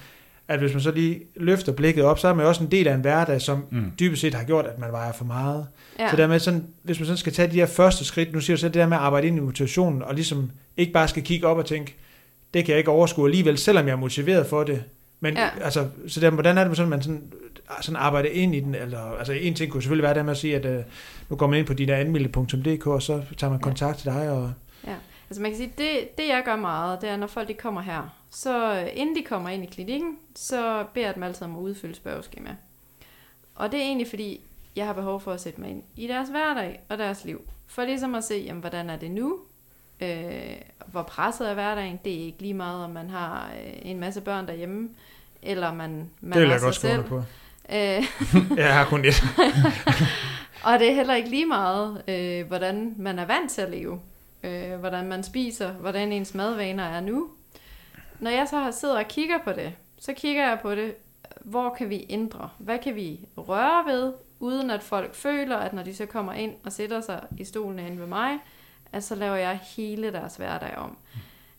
[0.48, 2.88] at hvis man så lige løfter blikket op, så er man jo også en del
[2.88, 3.92] af en hverdag, som Mm.
[4.00, 5.66] dybest set har gjort, at man vejer for meget.
[5.98, 6.10] Ja.
[6.10, 8.60] Så dermed sådan, hvis man sådan skal tage de her første skridt, nu siger du
[8.60, 11.46] så det der med at arbejde ind i motivationen, og ligesom ikke bare skal kigge
[11.46, 11.96] op og tænke,
[12.54, 14.85] det kan jeg ikke overskue alligevel, selvom jeg er motiveret for det.
[15.20, 15.42] Men ja.
[15.44, 15.50] Ja.
[15.64, 17.32] altså, så der, hvordan er det, sådan, man sådan,
[17.80, 18.74] sådan arbejder ind i den?
[18.74, 20.82] Eller, altså en ting kunne selvfølgelig være det med at sige, at øh,
[21.28, 23.62] nu går man ind på de der anmelde.dk, og så tager man Ja.
[23.64, 24.30] kontakt til dig.
[24.30, 24.52] Og,
[25.30, 27.80] Altså man kan sige, det, det jeg gør meget, det er, når folk de kommer
[27.80, 31.56] her, så øh, inden de kommer ind i klinikken, så beder jeg dem altid om
[31.56, 32.50] at udfylde spørgeskema.
[33.54, 34.40] Og det er egentlig fordi,
[34.76, 37.40] jeg har behov for at sætte mig ind i deres hverdag og deres liv.
[37.66, 39.38] For ligesom at se, jamen, hvordan er det nu?
[40.00, 40.56] Øh,
[40.87, 42.00] hvor presset er hverdagen?
[42.04, 44.88] Det er ikke lige meget, om man har øh, en masse børn derhjemme,
[45.42, 47.02] eller man, man det vil er jeg godt selv.
[47.02, 47.16] på.
[47.72, 48.04] Øh,
[48.56, 49.22] Jeg har kun et.
[50.66, 54.00] og det er heller ikke lige meget, øh, hvordan man er vant til at leve.
[54.42, 57.28] Øh, hvordan man spiser, hvordan ens madvaner er nu.
[58.20, 60.94] Når jeg så har siddet og kigger på det, så kigger jeg på det,
[61.40, 62.48] hvor kan vi ændre?
[62.59, 66.52] Hvad kan vi røre ved, uden at folk føler, at når de så kommer ind
[66.64, 68.38] og sætter sig i stolen inde ved mig,
[68.92, 70.96] at så laver jeg hele deres hverdag om.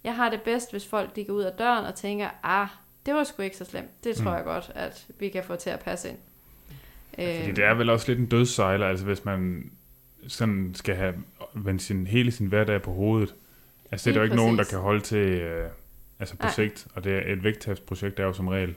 [0.03, 2.67] Jeg har det bedst, hvis folk de går ud af døren og tænker, ah,
[3.05, 4.03] det var sgu ikke så slemt.
[4.03, 4.35] Det tror Mm.
[4.35, 6.17] jeg godt, at vi kan få til at passe ind.
[7.15, 9.71] Fordi Øhm, det er vel også lidt en dødssejler, altså hvis man
[10.27, 11.13] sådan skal have
[11.53, 13.35] vendt sin, hele sin hverdag på hovedet.
[13.91, 14.69] Altså det er der jo ikke nogen, der præcis.
[14.71, 15.69] kan holde til øh,
[16.19, 16.51] altså på Nej.
[16.53, 18.75] sigt, og det er et vægttabsprojekt er jo som regel.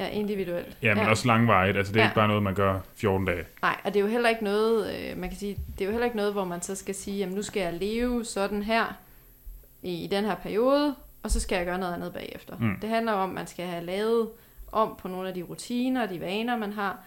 [0.00, 0.76] Ja, individuelt.
[0.82, 2.08] Ja, men også langvarigt, altså det er Ja.
[2.08, 3.44] ikke bare noget, man gør 14 dage.
[3.62, 5.90] Nej, og det er jo heller ikke noget, øh, man kan sige, det er jo
[5.90, 8.84] heller ikke noget, hvor man så skal sige, jamen nu skal jeg leve sådan her
[9.82, 12.56] i, i den her periode, og så skal jeg gøre noget andet bagefter.
[12.60, 12.76] Mm.
[12.80, 14.28] Det handler om, at man skal have lavet
[14.72, 16.98] om på nogle af de rutiner, de vaner, man har,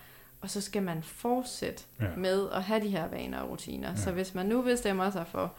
[0.41, 2.05] og så skal man fortsætte Ja.
[2.05, 2.09] ja.
[2.17, 3.89] med at have de her vaner og rutiner.
[3.89, 3.95] Ja.
[3.95, 5.53] Så hvis man nu bestemmer sig for,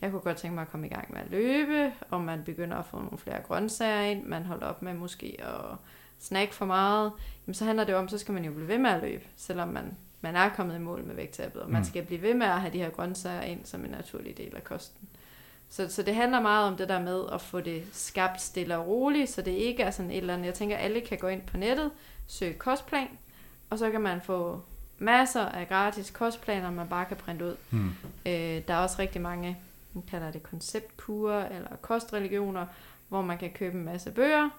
[0.00, 2.76] jeg kunne godt tænke mig at komme i gang med at løbe, og man begynder
[2.76, 5.76] at få nogle flere grøntsager ind, man holder op med måske at
[6.20, 7.12] snakke for meget,
[7.46, 9.68] jamen så handler det om, så skal man jo blive ved med at løbe, selvom
[9.68, 11.84] man, man er kommet i mål med vægttabet, og man Mm.
[11.88, 14.64] skal blive ved med at have de her grøntsager ind som en naturlig del af
[14.64, 15.08] kosten.
[15.70, 18.86] Så, så det handler meget om det der med at få det skabt stille og
[18.86, 21.42] roligt, så det ikke er sådan et eller andet, jeg tænker, alle kan gå ind
[21.42, 21.90] på nettet,
[22.26, 23.08] søge kostplan,
[23.70, 24.62] og så kan man få
[24.98, 27.56] masser af gratis kostplaner, man bare kan printe ud.
[27.70, 27.90] Hmm.
[28.26, 28.32] Øh,
[28.68, 29.58] der er også rigtig mange,
[29.94, 32.66] man kalder det konceptkurer eller kostreligioner,
[33.08, 34.50] hvor man kan købe en masse bøger,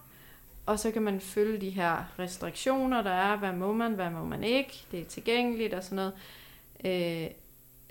[0.66, 3.36] og så kan man følge de her restriktioner, der er.
[3.38, 4.86] Hvad må man, hvad må man ikke?
[4.92, 6.14] Det er tilgængeligt og sådan noget.
[7.26, 7.30] Øh,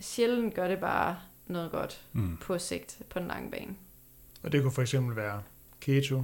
[0.01, 2.37] sjældent gør det bare noget godt Mm.
[2.37, 3.75] på sigt, på den lange bane.
[4.43, 5.43] Og det kunne for eksempel være
[5.81, 6.23] keto,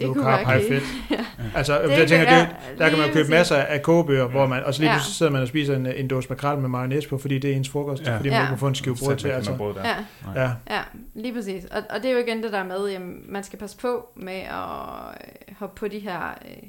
[0.00, 0.80] Det low kunne carb, være high okay.
[0.80, 1.18] fed.
[1.56, 3.30] Altså, Det jeg kan tænker, det, der kan man lige købe præcis.
[3.30, 4.96] masser af kogebøger, hvor man, og så lige Ja.
[4.96, 7.56] pludselig sidder man og spiser en, en dåse makrel med mayonnaise på, fordi det er
[7.56, 8.16] ens frokost, Ja.
[8.16, 8.50] fordi man Ja.
[8.50, 9.28] må få en skive brød til.
[9.28, 9.72] Altså.
[9.74, 9.88] der.
[9.88, 10.42] Ja.
[10.42, 10.80] Ja, ja,
[11.14, 11.64] lige præcis.
[11.64, 14.32] Og, og det er jo igen det der med, jamen, man skal passe på med
[14.40, 15.16] at
[15.48, 16.68] øh, hoppe på de her øh,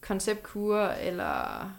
[0.00, 1.70] konceptkurer, eller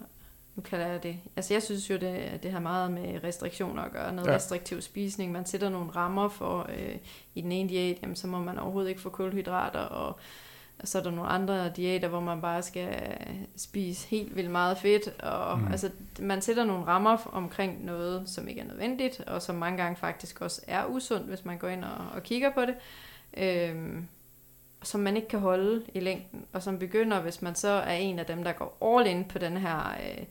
[0.56, 1.15] nu kalder jeg det.
[1.36, 4.12] Altså jeg synes jo, det, det har meget med restriktioner at gøre.
[4.13, 4.32] Noget Ja.
[4.32, 4.38] ja.
[4.38, 5.32] restriktiv spisning.
[5.32, 6.95] Man sætter nogle rammer for, øh,
[7.36, 10.19] i den ene diæt, jamen, så må man overhovedet ikke få kulhydrater, og
[10.84, 13.18] så er der nogle andre diæter, hvor man bare skal
[13.58, 15.22] spise helt vildt meget fedt.
[15.24, 15.68] Og, Mm.
[15.68, 19.96] altså, man sætter nogle rammer omkring noget, som ikke er nødvendigt, og som mange gange
[19.96, 22.76] faktisk også er usundt, hvis man går ind og, og kigger på det.
[23.38, 24.08] Øhm,
[24.84, 28.20] som man ikke kan holde i længden, og som begynder, hvis man så er en
[28.20, 30.24] af dem, der går all in på den her, øh,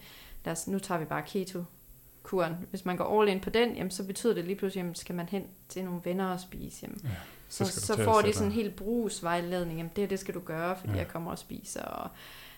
[0.45, 2.57] lad os, nu tager vi bare keto-kuren.
[2.71, 5.15] Hvis man går all in på den, jamen, så betyder det lige pludselig, jamen, skal
[5.15, 6.79] man hen til nogle venner og spise.
[6.83, 7.09] Jamen, Ja,
[7.49, 9.79] så, så, at får de sådan en helt brugsvejledning.
[9.79, 10.99] Jamen, det her, det skal du gøre, fordi Ja.
[10.99, 11.83] jeg kommer og spiser.
[11.83, 12.11] Og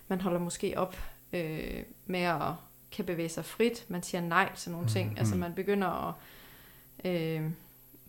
[0.08, 0.96] man holder måske op
[1.32, 2.42] øh, med at
[2.90, 3.84] kan bevæge sig frit.
[3.88, 5.08] Man siger nej til nogle ting.
[5.08, 5.18] Mhm.
[5.18, 6.14] Altså, man begynder at,
[7.10, 7.42] øh,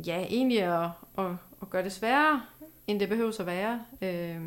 [0.06, 2.42] ja, egentlig at, at, at gøre det sværere,
[2.88, 3.82] end det behøver at være.
[4.02, 4.42] Øh,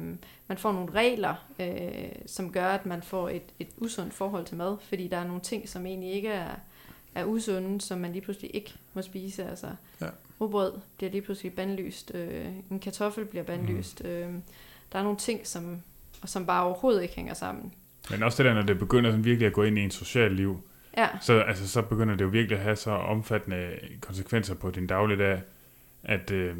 [0.46, 4.56] man får nogle regler, øh, som gør, at man får et, et usundt forhold til
[4.56, 6.50] mad, fordi der er nogle ting, som egentlig ikke er,
[7.14, 9.44] er usunde, som man lige pludselig ikke må spise.
[9.44, 9.66] Altså,
[10.00, 10.06] Ja.
[10.42, 14.02] Rugbrød bliver lige pludselig bandlyst, øh, en kartoffel bliver bandlyst.
[14.04, 14.28] Øh,
[14.92, 15.82] der er nogle ting, som,
[16.24, 17.72] som bare overhovedet ikke hænger sammen.
[18.10, 20.32] Men også det der, når det begynder sådan virkelig at gå ind i en social
[20.32, 20.62] liv,
[20.96, 24.86] Ja, så, altså, så begynder det jo virkelig at have så omfattende konsekvenser på din
[24.86, 25.40] dagligdag,
[26.02, 26.56] at øh,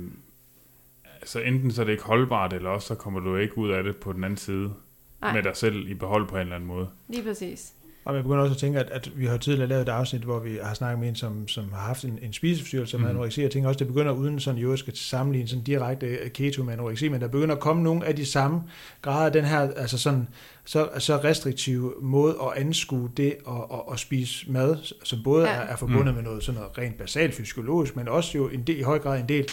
[1.20, 3.82] altså enten så er det ikke holdbart, eller også så kommer du ikke ud af
[3.82, 4.74] det på den anden side
[5.20, 6.88] nej, med dig selv i behold på en eller anden måde.
[7.08, 7.72] lige præcis.
[8.04, 10.38] Og jeg begynder også at tænke, at, at vi har tidligere lavet et afsnit, hvor
[10.38, 13.16] vi har snakket med en, som, som har haft en, en spiseforstyrrelse med Mhm.
[13.16, 13.42] anoreksi.
[13.42, 16.72] Jeg tænker også, det begynder uden sådan jo skal sammenligne sådan direkte øh, keto med
[16.72, 18.60] anoreksi, men der begynder at komme nogle af de samme
[19.02, 20.28] grader af den her, altså sådan,
[20.64, 25.54] så, så restriktive måde at anskue det at, at, at spise mad, som både Ja.
[25.54, 26.14] er, er forbundet Mm.
[26.14, 29.20] med noget sådan noget rent basalt fysiologisk, men også jo en del, i høj grad
[29.20, 29.46] en del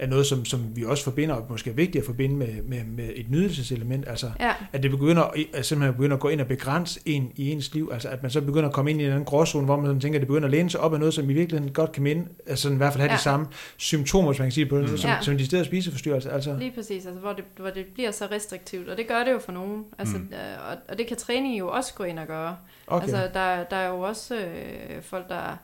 [0.00, 2.84] af noget, som, som vi også forbinder, og måske er vigtigt at forbinde med, med,
[2.84, 5.22] med et nydelseselement, altså Ja, at det begynder
[5.54, 8.30] at simpelthen begynder at gå ind og begrænse en i ens liv, altså at man
[8.30, 10.28] så begynder at komme ind i en anden gråzone, hvor man sådan tænker, at det
[10.28, 12.76] begynder at læne sig op af noget, som i virkeligheden godt kan minde, altså sådan
[12.76, 13.16] i hvert fald have ja.
[13.16, 14.96] De samme symptomer, hvis man kan sige på Mm.
[14.96, 15.16] som, Ja.
[15.20, 16.56] som de steder spiseforstyrrelse, altså.
[16.58, 19.38] Lige præcis, altså, hvor, det, hvor det bliver så restriktivt, og det gør det jo
[19.38, 19.84] for nogen.
[19.98, 20.22] Altså, Mm.
[20.22, 20.32] mm.
[20.70, 22.56] og, og det kan træning jo også gå ind og gøre.
[22.86, 23.02] Okay.
[23.02, 25.58] Altså, der, der er jo også øh, folk, der,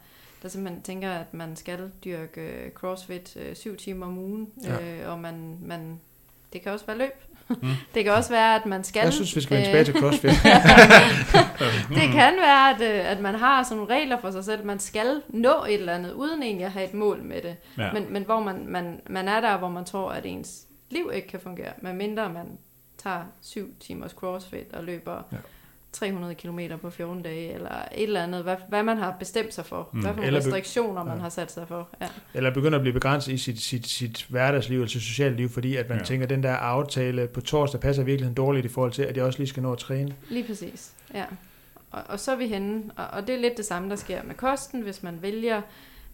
[0.46, 5.02] der simpelthen tænker, at man skal dyrke crossfit øh, syv timer om ugen, Ja.
[5.04, 6.00] øh, og man, man,
[6.52, 7.24] det kan også være løb.
[7.48, 7.56] Mm.
[7.94, 9.00] det kan også være, at man skal...
[9.02, 10.30] jeg synes, vi skal vende øh, tilbage til CrossFit.
[12.00, 14.64] det kan være, at, øh, at man har sådan nogle regler for sig selv.
[14.64, 17.56] Man skal nå et eller andet, uden egentlig at have et mål med det.
[17.78, 17.92] Ja.
[17.92, 21.28] Men, men hvor man, man, man er der, hvor man tror, at ens liv ikke
[21.28, 22.58] kan fungere, medmindre man
[22.98, 25.36] tager syv timers crossfit og løber Ja.
[26.02, 26.06] Ja.
[26.06, 29.66] 300 km på 14 dage, eller et eller andet, hvad, hvad man har bestemt sig
[29.66, 30.00] for, Mm.
[30.00, 31.22] hvad for nogle Eller be- restriktioner man ja.
[31.22, 31.88] har sat sig for.
[32.00, 32.08] Ja.
[32.34, 35.88] Eller begynder at blive begrænset i sit, sit, sit hverdagsliv, altså socialt liv, fordi at
[35.88, 36.04] man Ja.
[36.04, 39.24] tænker, at den der aftale på torsdag passer virkelig dårligt i forhold til, at jeg
[39.24, 40.14] også lige skal nå at træne.
[40.30, 41.24] Lige præcis, ja.
[41.90, 44.22] Og, og så er vi henne, og, og det er lidt det samme, der sker
[44.22, 45.60] med kosten, hvis man vælger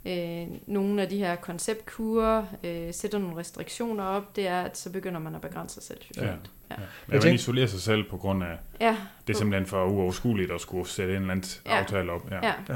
[0.07, 4.91] øh, nogle af de her konceptkurer, øh, sætter nogle restriktioner op, det er, at så
[4.91, 5.99] begynder man at begrænse sig selv.
[6.17, 6.33] Ja.
[6.79, 9.85] Ja, Jeg man tænker- isolerer sig selv på grund af, Ja, det er simpelthen for
[9.85, 11.79] uoverskueligt at skulle sætte en eller anden Ja.
[11.79, 12.31] aftale op.
[12.31, 12.37] Ja.
[12.47, 12.53] ja.
[12.69, 12.75] Ja.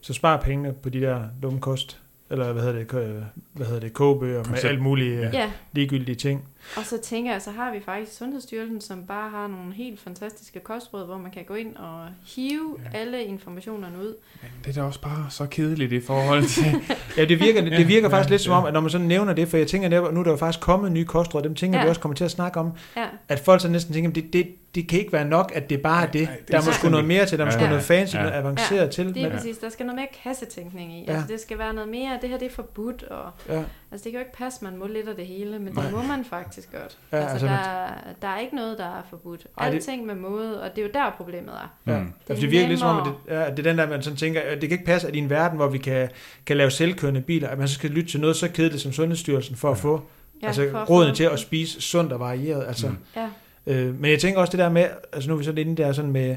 [0.00, 1.98] Så spar pengene på de der dumme kost,
[2.30, 5.30] eller hvad hedder det, øh, hvad hedder det kogebøger med alt muligt ja.
[5.32, 6.44] Ja, ligegyldige ting.
[6.76, 10.60] Og så tænker jeg, så har vi faktisk Sundhedsstyrelsen, som bare har nogle helt fantastiske
[10.60, 12.98] kostråd, hvor man kan gå ind og hive Ja.
[12.98, 12.98] ja.
[13.02, 14.14] alle informationerne ud.
[14.42, 16.64] Men det er da også bare så kedeligt i forhold til...
[17.16, 18.58] Ja, det virker, det, det virker Ja, faktisk lidt som ja.
[18.58, 20.36] om, at når man sådan nævner det, for jeg tænker, at nu er der jo
[20.36, 21.82] faktisk kommet nye kostråd, dem tænker ja.
[21.82, 21.88] vi Ja.
[21.88, 24.48] også kommer til at snakke om, Ja, at folk så næsten tænker, at det, det,
[24.74, 26.22] det kan ikke være nok, at det bare er Nej, det.
[26.22, 27.68] nej, det er der er måske noget mere til, der er måske Ja.
[27.68, 28.20] noget fancy, Ja.
[28.22, 29.14] noget avanceret til.
[29.14, 29.58] det er Men, præcis.
[29.58, 31.04] Der skal noget mere kassetænkning i.
[31.04, 31.12] Ja.
[31.12, 33.62] Altså, det skal være noget mere, det her det er forbudt, og ja.
[33.92, 35.84] Altså, det kan jo ikke passe, man må lidt af det hele, men Nej.
[35.84, 36.98] det må man faktisk godt.
[37.12, 39.46] Ja, altså, altså, altså der, der er ikke noget, der er forbudt.
[39.58, 41.92] Ej, det- Alting med måde, og det er jo der, problemet er.
[41.92, 41.98] Ja.
[41.98, 42.12] Mm.
[42.28, 44.02] Det, er det virker lidt som om, at det, ja, det er den der, man
[44.02, 46.08] sådan tænker, at det kan ikke passe, at i en verden, hvor vi kan,
[46.46, 49.56] kan lave selvkørende biler, at man så skal lytte til noget så kedeligt som Sundhedsstyrelsen
[49.56, 49.82] for at Ja.
[49.82, 50.02] få
[50.42, 52.64] Ja, altså, for at rådene få- til at spise sundt og varieret.
[52.66, 52.96] Altså, Mm.
[53.16, 53.28] Ja,
[53.66, 55.82] øh, men jeg tænker også det der med, altså nu er vi så lidt inde
[55.82, 56.36] der sådan med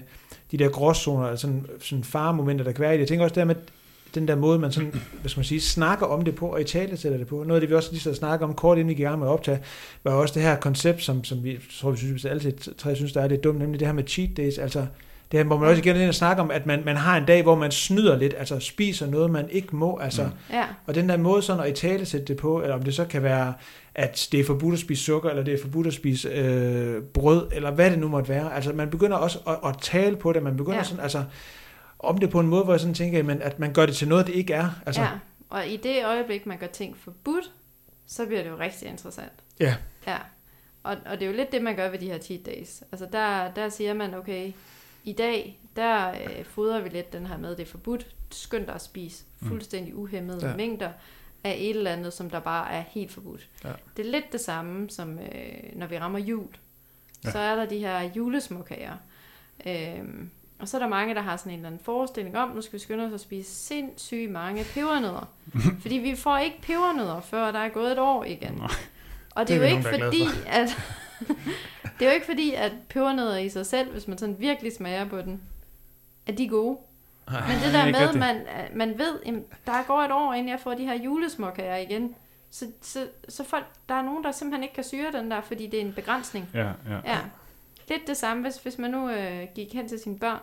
[0.51, 2.99] de der gråzoner, altså sådan, sådan faremomenter, der kan være i det.
[2.99, 3.55] Jeg tænker også det der med
[4.15, 4.91] den der måde, man sådan,
[5.21, 7.43] hvad skal man sige, snakker om det på, og i tale sætter det på.
[7.43, 9.19] Noget af det, vi også lige så snakke om kort inden vi gik i gang
[9.19, 9.59] med at optage,
[10.03, 13.13] var også det her koncept, som, som vi tror, vi synes, vi altid tre synes,
[13.13, 14.85] der er lidt dumt, nemlig det her med cheat days, altså
[15.31, 17.25] det her, hvor man også igen ind og snakker om, at man, man har en
[17.25, 20.29] dag, hvor man snyder lidt, altså spiser noget, man ikke må, altså, Mm.
[20.53, 22.93] ja, og den der måde sådan at i tale sætte det på, eller om det
[22.95, 23.53] så kan være,
[23.95, 27.47] at det er forbudt at spise sukker, eller det er forbudt at spise øh, brød,
[27.51, 28.55] eller hvad det nu måtte være.
[28.55, 30.79] Altså man begynder også at, at tale på det, man begynder ja.
[30.79, 30.83] Ja.
[30.83, 31.23] sådan, altså
[31.99, 34.07] om det på en måde, hvor jeg sådan tænker, men, at man gør det til
[34.07, 34.69] noget, det ikke er.
[34.85, 35.09] Altså, ja.
[35.49, 37.51] Og i det øjeblik, man gør ting forbudt,
[38.07, 39.31] så bliver det jo rigtig interessant.
[39.59, 39.75] Ja.
[40.07, 40.17] Ja.
[40.83, 42.83] Og, og det er jo lidt det, man gør ved de her cheat days.
[42.91, 44.51] Altså der, der siger man, okay,
[45.03, 48.75] i dag, der øh, fodrer vi lidt den her med, det er forbudt, skynd dig
[48.75, 50.55] at spise fuldstændig uhemmede Ja.
[50.55, 50.91] mængder
[51.43, 53.47] af et eller andet, som der bare er helt forbudt.
[53.63, 53.69] Ja.
[53.97, 56.47] Det er lidt det samme, som øh, når vi rammer jul.
[57.25, 57.31] Ja.
[57.31, 58.93] Så er der de her julesmåkager.
[59.65, 62.61] Øhm, og så er der mange, der har sådan en eller anden forestilling om, nu
[62.61, 65.29] skal vi skynde os at spise sindssygt mange pebernødder.
[65.81, 68.53] Fordi vi får ikke pebernødder, før der er gået et år igen.
[68.53, 68.67] Nej.
[69.35, 70.77] Og det, Det er er jo ikke nogen, er fordi, at...
[71.99, 75.05] det er jo ikke fordi, at pebernødder i sig selv, hvis man sådan virkelig smager
[75.05, 75.41] på den,
[76.27, 76.77] at de er gode.
[77.31, 77.47] Nej.
[77.47, 78.19] Men det der med, rigtigt.
[78.19, 78.41] man,
[78.75, 82.15] man ved, jamen, der går et år, inden jeg får de her julesmåkager igen.
[82.51, 85.67] Så, så, så folk, der er nogen, der simpelthen ikke kan syre den der, fordi
[85.67, 86.49] det er en begrænsning.
[86.53, 86.99] Ja, ja.
[87.05, 87.17] Ja.
[87.89, 90.39] Lidt det samme, hvis, hvis man nu øh, gik hen til sine børn,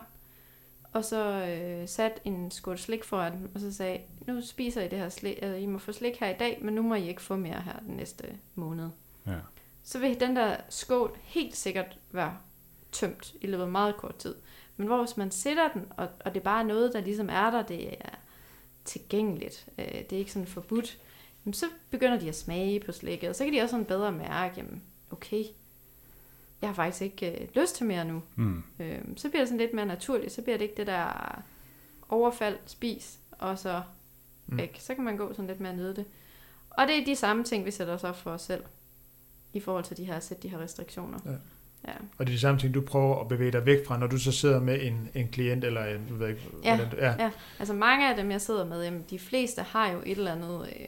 [0.93, 4.87] og så øh, sat en skål slik foran dem, og så sagde, nu spiser I
[4.87, 7.07] det her slik, øh, I må få slik her i dag, men nu må I
[7.07, 8.89] ikke få mere her den næste måned.
[9.27, 9.35] Ja.
[9.83, 12.37] Så vil den der skål helt sikkert være
[12.91, 14.35] tømt i løbet af meget kort tid.
[14.77, 17.51] Men hvor hvis man sætter den, og, og det bare er noget, der ligesom er
[17.51, 18.09] der, det er
[18.85, 20.97] tilgængeligt, øh, det er ikke sådan forbudt,
[21.45, 24.11] jamen, så begynder de at smage på slikket, og så kan de også sådan bedre
[24.11, 25.43] mærke, jamen, okay,
[26.61, 28.21] jeg har faktisk ikke øh, lyst til mere nu.
[28.35, 28.63] Mm.
[28.79, 31.41] Øh, så bliver det sådan lidt mere naturligt, så bliver det ikke det der
[32.09, 33.81] overfald, spis, og så
[34.49, 34.57] Mm.
[34.57, 34.77] væk.
[34.79, 36.05] Så kan man gå sådan lidt mere nede det.
[36.69, 38.63] Og det er de samme ting, vi sætter os op for os selv,
[39.53, 41.19] i forhold til de her, at sætte de her restriktioner.
[41.25, 41.31] Ja.
[41.87, 41.93] Ja.
[42.17, 44.17] Og det er de samme ting, du prøver at bevæge dig væk fra, når du
[44.17, 46.75] så sidder med en, en klient, eller en, du ved ikke, Ja.
[46.75, 47.15] hvordan du- ja.
[47.23, 47.31] Ja.
[47.59, 50.69] Altså mange af dem, jeg sidder med, jamen, de fleste har jo et eller andet
[50.79, 50.87] øh,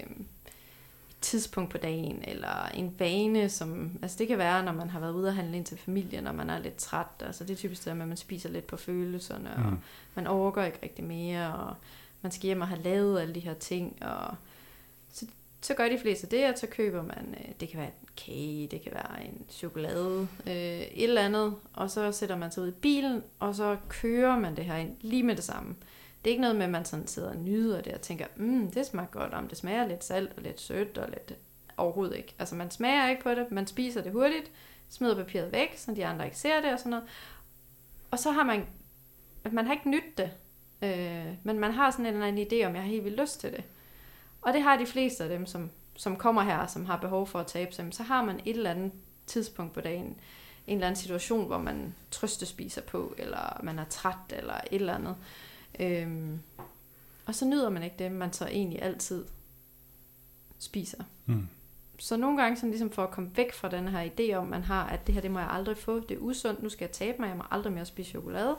[1.22, 5.14] tidspunkt på dagen, eller en vane, som, altså det kan være, når man har været
[5.14, 7.86] ude at handle ind til familien, når man er lidt træt, altså det er typisk
[7.86, 9.78] det, med, at man spiser lidt på følelserne, og Mm.
[10.16, 11.76] man overgår ikke rigtig mere, og
[12.22, 14.36] man skal hjem og have lavet alle de her ting, og
[15.14, 15.26] så,
[15.62, 18.68] så gør de fleste det, og så køber man, øh, det kan være en kage,
[18.68, 22.68] det kan være en chokolade, øh, et eller andet, og så sætter man sig ud
[22.68, 25.76] i bilen, og så kører man det her ind lige med det samme.
[26.24, 28.72] Det er ikke noget med, at man sådan sidder og nyder det og tænker, mm,
[28.72, 31.34] det smager godt, om det smager lidt salt og lidt sødt og lidt
[31.78, 32.36] overhovedet ikke.
[32.40, 34.52] Altså man smager ikke på det, man spiser det hurtigt,
[34.90, 37.06] smider papiret væk, så de andre ikke ser det og sådan noget.
[38.12, 38.66] Og så har man,
[39.52, 40.32] man har ikke nyt det,
[40.82, 43.40] øh, men man har sådan en eller anden idé om, jeg har helt vildt lyst
[43.40, 43.64] til det.
[44.42, 47.40] Og det har de fleste af dem, som, som kommer her, som har behov for
[47.40, 48.92] at tabe sig, så har man et eller andet
[49.28, 50.20] tidspunkt på dagen,
[50.68, 54.96] en eller anden situation, hvor man trøstespiser på, eller man er træt, eller et eller
[54.96, 55.16] andet.
[55.80, 56.40] Øhm,
[57.26, 59.26] og så nyder man ikke det, man så egentlig altid
[60.60, 61.04] spiser.
[61.26, 61.48] Mm.
[62.00, 64.64] Så nogle gange sådan ligesom for at komme væk fra den her idé om, man
[64.64, 66.92] har, at det her, det må jeg aldrig få, det er usundt, nu skal jeg
[66.92, 68.56] tabe mig, jeg må aldrig mere spise chokolade,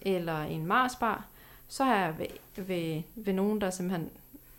[0.00, 1.24] eller en Marsbar,
[1.68, 2.26] så har jeg ved,
[2.64, 4.10] ved, ved nogen, der simpelthen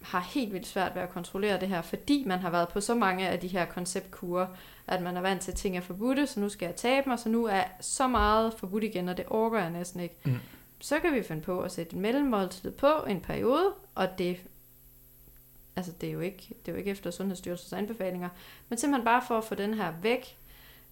[0.01, 2.95] har helt vildt svært ved at kontrollere det her, fordi man har været på så
[2.95, 4.47] mange af de her konceptkurer,
[4.87, 7.19] at man er vant til, at ting er forbudte, så nu skal jeg tabe mig,
[7.19, 10.15] så nu er så meget forbudt igen, og det orker jeg næsten ikke.
[10.23, 10.39] Mm.
[10.79, 14.37] Så kan vi finde på at sætte en mellemmåltid på en periode, og det,
[15.75, 18.29] altså det er jo ikke, det er jo ikke efter Sundhedsstyrelsens anbefalinger,
[18.69, 20.37] men simpelthen bare for at få den her væk,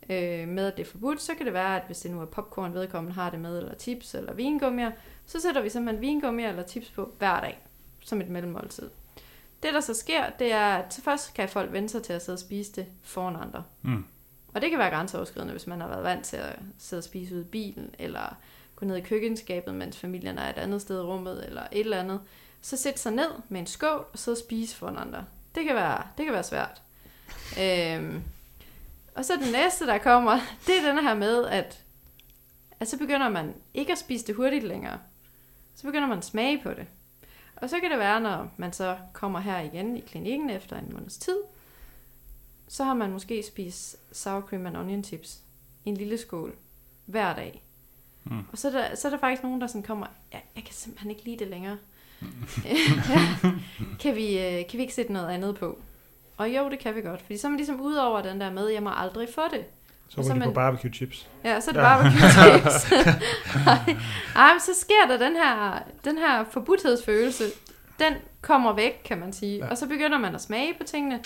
[0.10, 2.26] øh, med, at det er forbudt, så kan det være, at hvis det nu er
[2.26, 4.92] popcorn, vedkommende har det med, eller chips, eller vingummier,
[5.26, 7.60] så sætter vi simpelthen vingummier eller chips på hver dag,
[8.00, 8.90] som et mellemmåltid.
[9.64, 12.36] Det, der så sker, det er, at først kan folk vende sig til at sidde
[12.36, 13.64] og spise det foran andre.
[13.82, 14.06] Mm.
[14.54, 17.36] Og det kan være grænseoverskridende, hvis man har været vant til at sidde og spise
[17.36, 18.38] ud i bilen, eller
[18.84, 22.00] gå ned i køkkenskabet, mens familien er et andet sted i rummet, eller et eller
[22.00, 22.22] andet.
[22.62, 25.26] Så sæt sig ned med en skål, og sidde og spise for andre.
[25.56, 26.82] Det kan være, det kan være svært.
[27.60, 28.24] øhm,
[29.16, 31.84] og så den næste, der kommer, det er den her med, at,
[32.80, 35.00] at så begynder man ikke at spise det hurtigt længere.
[35.76, 36.86] Så begynder man at smage på det.
[37.56, 40.90] Og så kan det være, når man så kommer her igen i klinikken efter en
[40.94, 41.38] måneds tid,
[42.68, 45.40] så har man måske spist sour cream and onion chips
[45.86, 46.56] i en lille skål
[47.06, 47.64] hver dag.
[48.24, 48.40] Mm.
[48.52, 50.74] Og så er, der, så er der faktisk nogen, der sådan kommer, ja, jeg kan
[50.74, 51.78] simpelthen ikke lide det længere.
[54.02, 55.80] kan, vi, øh, kan vi ikke sætte noget andet på?
[56.38, 58.52] Og jo, det kan vi godt, fordi så er man ligesom ud over den der
[58.52, 59.66] med, jeg må aldrig få det.
[60.10, 61.28] Så så de på man- barbecue chips.
[61.44, 61.86] Ja, så er det Ja.
[61.98, 62.92] barbecue chips.
[63.68, 63.96] Ej,
[64.36, 67.44] Ej, men så sker der den her, den her forbudthedsfølelse.
[68.00, 69.58] Den kommer væk, kan man sige.
[69.58, 69.70] Ja.
[69.70, 71.20] Og så begynder man at smage på tingene,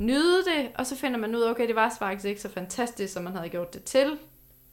[0.00, 3.12] nyde det, og så finder man ud af, okay, det var faktisk ikke så fantastisk,
[3.12, 4.18] som man havde gjort det til,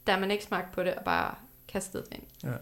[0.06, 1.34] da man ikke smagte på det og bare
[1.72, 2.52] kastede det ind.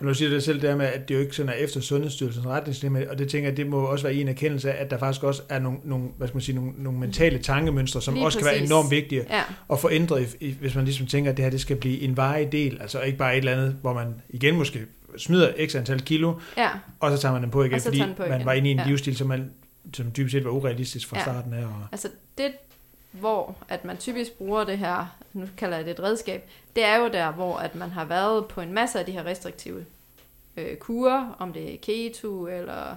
[0.00, 1.80] Men nu siger du det selv der med, at det jo ikke sådan er efter
[1.80, 4.98] Sundhedsstyrelsens retningslinjer, og det tænker jeg, det må også være en erkendelse af, at der
[4.98, 8.24] faktisk også er nogle, nogle, hvad skal man sige, nogle, nogle mentale tankemønstre, som Lige
[8.24, 8.70] også kan være præcis.
[8.70, 11.76] enormt vigtige Ja, at få ændret, hvis man ligesom tænker, at det her det skal
[11.76, 14.80] blive en varig del, altså ikke bare et eller andet, hvor man igen måske
[15.18, 16.68] smider x antal kilo, ja,
[17.00, 18.46] og så tager man den på igen, fordi den på man igen.
[18.46, 18.84] var inde i en Ja.
[18.86, 19.50] livsstil, som, man,
[19.94, 21.22] som dybest set var urealistisk fra Ja.
[21.22, 21.64] starten af.
[21.64, 22.52] Og, altså det,
[23.20, 26.96] hvor at man typisk bruger det her, nu kalder jeg det et redskab, det er
[26.96, 29.86] jo der, hvor at man har været på en masse af de her restriktive
[30.56, 32.96] øh, kurer, om det er keto eller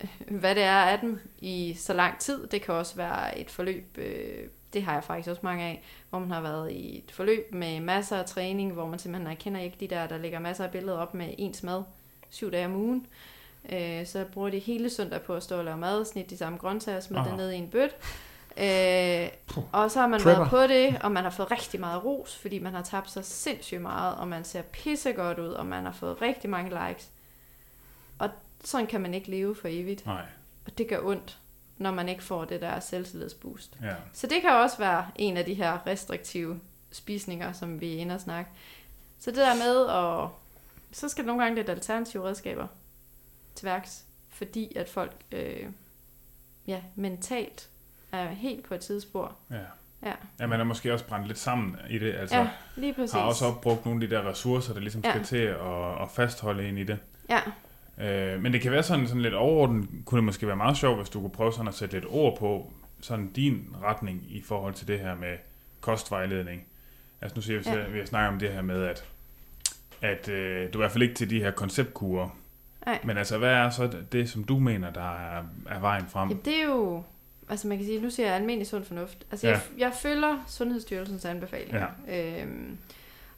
[0.00, 2.46] øh, hvad det er af dem, i så lang tid.
[2.46, 6.18] Det kan også være et forløb, øh, det har jeg faktisk også mange af, hvor
[6.18, 9.60] man har været i et forløb med masser af træning, hvor man simpelthen, jeg kender
[9.60, 11.82] ikke de der, der lægger masser af billeder op med ens mad,
[12.30, 13.06] syv dage om ugen.
[13.72, 16.58] Øh, så bruger de hele søndag på at stå og lave mad, snit de samme
[16.58, 17.96] grøntsager, smide det ned i en bøt.
[18.56, 19.28] Øh,
[19.72, 20.38] og så har man Prepper.
[20.38, 23.24] været på det, og man har fået rigtig meget ros, fordi man har tabt sig
[23.24, 27.08] sindssygt meget, og man ser pissegodt ud, og man har fået rigtig mange likes.
[28.18, 28.30] Og
[28.64, 30.06] sådan kan man ikke leve for evigt.
[30.06, 30.24] Nej,
[30.66, 31.38] Og det gør ondt,
[31.78, 33.76] når man ikke får det der selvtillidsboost.
[33.82, 33.94] ja.
[34.12, 36.60] Så det kan også være en af de her restriktive
[36.92, 38.50] spisninger, som vi er inde og snakke.
[39.20, 40.28] Så det der med, at
[40.92, 42.66] så skal der nogle gange lidt alternative redskaber
[43.54, 45.66] til værks, fordi at folk øh,
[46.66, 47.68] ja, mentalt
[48.16, 49.32] er helt på et tidsspor.
[49.50, 49.56] Ja.
[50.02, 50.12] Ja.
[50.40, 53.12] ja, man er måske også brændt lidt sammen i det, altså Ja, lige præcis.
[53.12, 55.24] har også opbrugt nogle af de der ressourcer, der ligesom skal Ja.
[55.24, 56.98] til at, at fastholde en i det.
[57.30, 57.40] Ja,
[57.98, 60.96] Øh, men det kan være sådan, sådan lidt overordnet, kunne det måske være meget sjovt,
[60.98, 64.74] hvis du kunne prøve sådan at sætte lidt ord på sådan din retning i forhold
[64.74, 65.36] til det her med
[65.80, 66.62] kostvejledning.
[67.20, 67.88] Altså nu siger vi, Ja.
[67.88, 69.04] vi har snakket om det her med, at,
[70.02, 72.28] at øh, du er i hvert fald ikke til de her konceptkurer.
[72.86, 72.98] nej.
[73.04, 76.28] Men altså, hvad er så det, det som du mener, der er, er vejen frem?
[76.28, 77.02] Ja, det er jo,
[77.48, 79.26] altså man kan sige, nu siger jeg almindelig sund fornuft.
[79.30, 79.52] Altså Ja.
[79.52, 81.86] jeg, jeg følger Sundhedsstyrelsens anbefalinger.
[82.08, 82.42] Ja.
[82.42, 82.78] Øhm,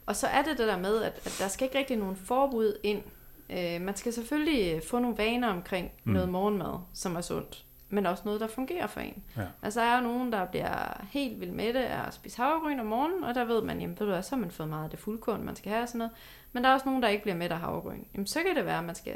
[0.05, 2.77] og så er det det der med, at, at der skal ikke rigtig nogen forbud
[2.83, 3.01] ind.
[3.49, 6.11] Øh, man skal selvfølgelig få nogle vaner omkring Mm.
[6.13, 7.63] noget morgenmad, som er sundt.
[7.89, 9.23] Men også noget, der fungerer for en.
[9.37, 9.41] Ja.
[9.61, 12.85] Altså der er jo nogen, der bliver helt vildt med det at spise havregryn om
[12.85, 14.89] morgenen, og der ved man, jamen ved du hvad, så har man fået meget af
[14.89, 16.11] det fuldkorn, man skal have og sådan noget.
[16.53, 18.03] Men der er også nogen, der ikke bliver med af havregryn.
[18.13, 19.13] Jamen så kan det være, at man skal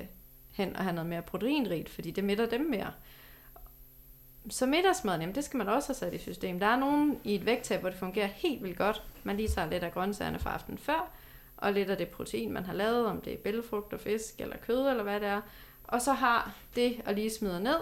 [0.52, 2.92] hen og have noget mere proteinrigt, fordi det mætter dem mere.
[4.50, 6.60] Så middagsmaden, jamen det skal man også have sat i system.
[6.60, 9.04] Der er nogen i et vægttab, hvor det fungerer helt vildt godt.
[9.24, 11.10] Man lige tager lidt af grøntsagerne fra aftenen før,
[11.58, 14.58] og lidt af det protein, man har lavet, om det er bælgefrugt og fisk eller
[14.58, 15.42] kød eller hvad det er.
[15.84, 17.78] Og så har det at lige smide ned,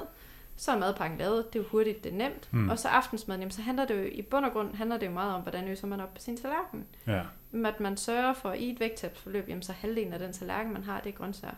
[0.57, 2.53] så er madpakken lavet, det er jo hurtigt, det er nemt.
[2.53, 2.69] Mm.
[2.69, 5.11] Og så aftensmaden, jamen, så handler det jo i bund og grund handler det jo
[5.11, 6.85] meget om, hvordan øser man op på sin tallerken.
[7.07, 7.21] Ja.
[7.65, 10.99] At man sørger for i et vægttabsforløb, jamen så halvdelen af den tallerken, man har,
[10.99, 11.55] det er grøntsager.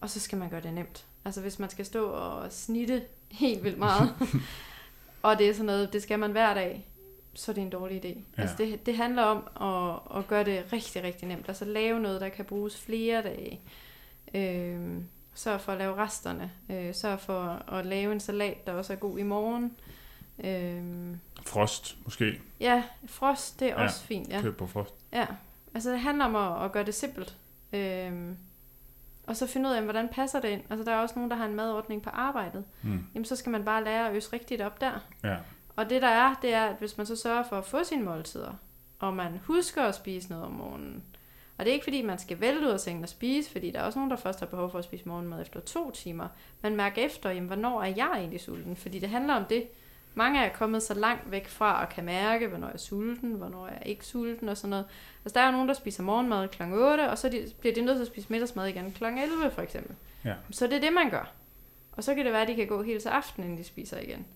[0.00, 1.06] Og så skal man gøre det nemt.
[1.24, 4.14] Altså hvis man skal stå og snitte helt vildt meget,
[5.22, 6.86] og det er sådan noget, det skal man hver dag,
[7.34, 8.08] så er det en dårlig idé.
[8.08, 8.42] Ja.
[8.42, 11.48] Altså det, det handler om at, at gøre det rigtig, rigtig nemt.
[11.48, 13.60] Altså lave noget, der kan bruges flere dage.
[14.34, 15.04] Øhm,
[15.34, 16.50] sørg for at lave resterne.
[16.70, 17.42] Øh, sørg for
[17.72, 19.76] at lave en salat, der også er god i morgen.
[20.44, 22.40] Øhm, Frost, måske.
[22.60, 24.28] ja, frost, det er Ja, også fint.
[24.28, 24.40] Ja.
[24.40, 24.94] Køb på frost.
[25.12, 25.26] Ja,
[25.74, 27.36] altså det handler om at, at gøre det simpelt.
[27.72, 28.36] Øhm,
[29.30, 30.62] og så finde ud af, hvordan passer det ind.
[30.70, 32.64] Altså der er også nogen, der har en madordning på arbejdet.
[32.82, 33.04] Mm.
[33.14, 35.06] Jamen så skal man bare lære at øse rigtigt op der.
[35.24, 35.36] Ja.
[35.76, 38.02] Og det der er, det er, at hvis man så sørger for at få sine
[38.02, 38.52] måltider,
[38.98, 41.02] og man husker at spise noget om morgenen,
[41.58, 43.80] og det er ikke fordi, man skal vælte ud af sengen og spise, fordi der
[43.80, 46.28] er også nogen, der først har behov for at spise morgenmad efter to timer.
[46.62, 48.76] Man mærker efter, jamen, hvornår er jeg egentlig sulten?
[48.76, 49.68] Fordi det handler om det.
[50.14, 53.66] Mange er kommet så langt væk fra at kan mærke, hvornår jeg er sulten, hvornår
[53.66, 54.84] jeg er ikke sulten og sådan noget.
[55.24, 56.62] Altså der er jo nogen, der spiser morgenmad kl.
[56.62, 59.04] 8, og så de, bliver de nødt til at spise middagsmad igen kl.
[59.04, 59.96] 11 for eksempel.
[60.24, 60.34] Ja.
[60.50, 61.32] Så det er det, man gør.
[61.92, 64.00] Og så kan det være, at de kan gå helt til aften, inden de spiser
[64.00, 64.26] igen.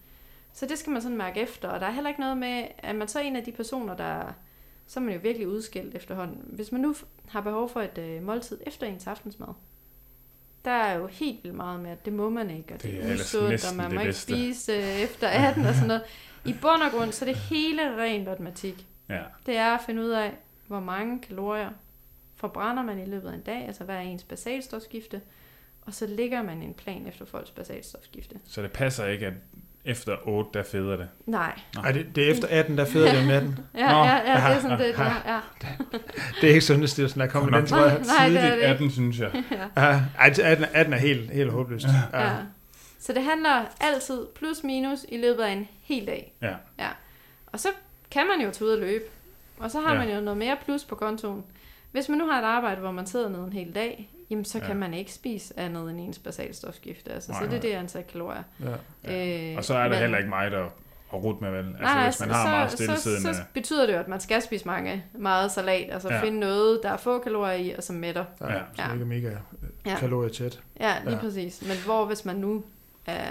[0.53, 1.69] Så det skal man sådan mærke efter.
[1.69, 3.97] Og der er heller ikke noget med, at man så er en af de personer,
[3.97, 4.33] der
[4.87, 6.41] så er man jo virkelig udskilt efterhånden.
[6.47, 6.95] Hvis man nu
[7.29, 9.49] har behov for et øh, måltid efter ens aftensmad,
[10.65, 13.11] der er jo helt vildt meget med, at det må man ikke, og det, Det
[13.11, 16.03] er usundt, og man må ikke spise øh, efter 18 og sådan noget.
[16.45, 18.87] I bund og grund, så er det hele ren matematik.
[19.09, 19.23] Ja.
[19.47, 20.33] Det er at finde ud af,
[20.67, 21.71] hvor mange kalorier
[22.37, 25.21] forbrænder man i løbet af en dag, altså hvad er ens basalstofskifte,
[25.83, 28.37] og så ligger man en plan efter folks basalstofskifte.
[28.45, 29.33] Så det passer ikke, at
[29.85, 31.09] efter 8, der feder det.
[31.27, 31.59] Nej.
[31.75, 33.59] Nej, det, det er efter 18, der føder det om natten.
[33.75, 33.99] Ja, Nå.
[34.05, 35.05] ja, ja, det er sådan det, ja.
[35.33, 35.39] ja.
[36.41, 38.03] Det er ikke Sundhedsstyrelsen, der kommer med den, tror jeg.
[38.19, 38.67] Nej, det er Tidligt det.
[38.69, 39.43] 18, synes jeg.
[39.77, 39.83] ja.
[39.91, 41.87] Ja, ej, 18, 18 er helt, helt håbløst.
[42.13, 42.21] Ja.
[42.25, 42.31] Ja.
[42.99, 46.33] Så det handler altid plus minus i løbet af en hel dag.
[46.43, 46.53] Ja.
[46.79, 46.89] ja.
[47.47, 47.69] Og så
[48.11, 49.05] kan man jo tage ud og løbe.
[49.59, 49.99] Og så har Ja.
[49.99, 51.45] man jo noget mere plus på kontoen.
[51.93, 54.59] Hvis man nu har et arbejde, hvor man sidder ned en hel dag, jamen så
[54.59, 54.67] Ja.
[54.67, 57.13] kan man ikke spise andet end ens basalstofskifte.
[57.13, 58.43] Altså, Nej, så det er det antal kalorier.
[59.05, 59.51] Ja.
[59.51, 60.65] Øh, Og så er der men- heller ikke mig, der
[61.13, 61.59] at rute med, vel?
[61.59, 63.35] Altså, nej, nej, hvis man har så, meget stillesiddende...
[63.35, 65.89] så, så betyder det jo, at man skal spise mange, meget salat.
[65.93, 66.21] Altså Ja.
[66.23, 68.25] finde noget, der er få kalorier i, og som mætter.
[68.41, 68.61] Ja, Ja.
[68.77, 68.93] så Ja.
[68.93, 69.37] ikke mega Ja.
[69.91, 69.97] ja.
[69.99, 70.61] kalorietæt.
[70.81, 71.17] Ja, lige Ja.
[71.17, 71.21] ja.
[71.21, 71.63] præcis.
[71.63, 72.65] Men hvor hvis man nu
[73.07, 73.25] er,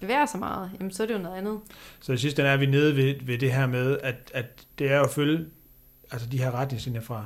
[0.00, 1.60] bevæger sig meget, jamen så er det jo noget andet.
[2.00, 4.46] Så i sidste ende er vi nede ved, ved det her med, at, at
[4.78, 5.46] det er at følge
[6.12, 7.24] altså de her retningslinjer fra,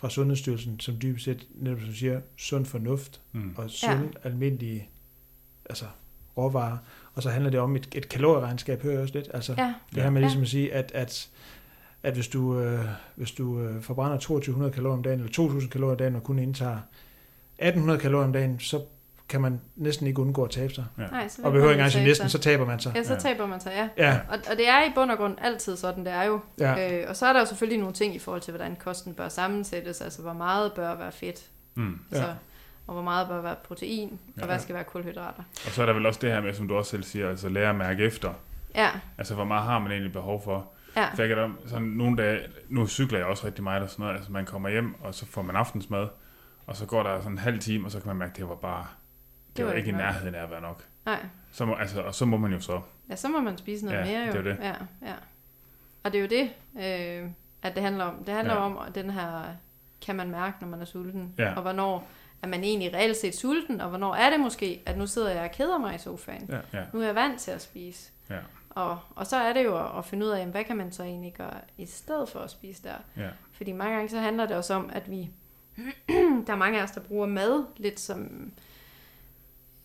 [0.00, 3.52] fra Sundhedsstyrelsen, som dybest set, netop som du siger, sund fornuft Mm.
[3.56, 3.92] og sund
[4.24, 4.28] ja.
[4.28, 4.88] almindelige
[5.70, 5.84] altså,
[6.36, 6.76] råvarer.
[7.14, 9.28] Og så handler det om et, et kalorieregnskab, hører jeg også lidt.
[9.34, 10.26] Altså, Ja, Det her med Ja.
[10.26, 11.28] ligesom at sige, at, at,
[12.02, 12.84] at hvis du, øh,
[13.16, 16.38] hvis du øh, forbrænder 2200 kalorier om dagen, eller 2000 kalorier om dagen, og kun
[16.38, 16.78] indtager
[17.58, 18.80] 1800 kalorier om dagen, så
[19.28, 20.84] kan man næsten ikke undgå at tabe sig.
[20.98, 21.06] Ja.
[21.06, 22.92] nej, så Og behøver ikke engang sige næsten, så taber man sig.
[22.96, 23.18] Ja, så Ja.
[23.18, 23.88] taber man sig, ja.
[24.08, 26.40] Ja, Og, og det er i bund og grund altid sådan, det er jo.
[26.58, 27.00] ja.
[27.02, 29.28] Øh, og så er der jo selvfølgelig nogle ting i forhold til, hvordan kosten bør
[29.28, 31.40] sammensættes, altså hvor meget bør være fedt,
[31.74, 31.98] Mm.
[32.12, 32.16] Ja.
[32.16, 32.34] så,
[32.86, 34.46] og hvor meget bør være protein, og Ja.
[34.46, 35.42] hvad skal være kulhydrater.
[35.66, 37.48] Og så er der vel også det her med, som du også selv siger, altså
[37.48, 38.32] lære at mærke efter.
[38.74, 40.68] Ja, Altså, hvor meget har man egentlig behov for?
[40.96, 43.90] ja, For jeg kan da, sådan nogle dage, nu cykler jeg også rigtig meget og
[43.90, 46.06] sådan noget, altså man kommer hjem, og så får man aftensmad,
[46.66, 48.48] og så går der sådan en halv time, og så kan man mærke, at det
[48.48, 48.86] var bare,
[49.58, 50.84] det, det var, ikke i nærheden af at være nok.
[51.06, 52.80] Nej, Så må, altså, og så må man jo så.
[53.10, 54.32] ja, så må man spise noget Ja, mere jo.
[54.32, 54.56] det er det.
[54.64, 54.74] Ja,
[55.08, 55.14] ja.
[56.02, 56.50] Og det er jo det,
[57.24, 57.30] øh,
[57.62, 58.24] at det handler om.
[58.24, 58.60] Det handler Ja.
[58.60, 59.42] om, at den her,
[60.06, 61.54] kan man mærke, når man er sulten, Ja.
[61.54, 62.08] og hvornår
[62.42, 65.42] er man egentlig reelt set sulten, og hvornår er det måske, at nu sidder jeg
[65.42, 66.48] og keder mig i sofaen.
[66.48, 66.78] Ja.
[66.78, 66.84] Ja.
[66.92, 68.10] Nu er jeg vant til at spise.
[68.30, 68.38] Ja.
[68.70, 70.92] Og, og så er det jo at, at finde ud af, jamen, hvad kan man
[70.92, 72.94] så egentlig gøre i stedet for at spise der.
[73.22, 73.28] Ja.
[73.52, 75.30] Fordi mange gange så handler det også om, at vi,
[76.46, 78.50] der er mange af os, der bruger mad lidt som,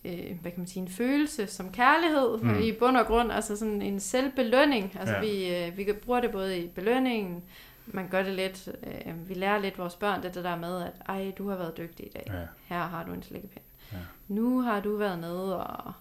[0.04, 2.58] øh, hvad kan man sige, en følelse, som kærlighed Mm.
[2.62, 4.96] i bund og grund, altså sådan en selvbelønning.
[5.00, 5.20] Altså Ja.
[5.20, 7.42] vi, øh, vi kan bruge det både i belønningen,
[7.86, 10.92] man gør det lidt, øh, vi lærer lidt vores børn det, det der med, at
[11.08, 12.40] ej, du har været dygtig i dag, Ja.
[12.76, 13.64] her har du en slikkepind.
[13.92, 13.96] Ja.
[14.28, 15.92] Nu har du været nede og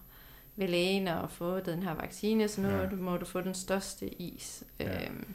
[0.55, 2.89] ved lægen og fået den her vaccine, så nu ja.
[2.91, 4.63] må du få den største is.
[4.79, 5.05] Ja.
[5.05, 5.25] Øhm,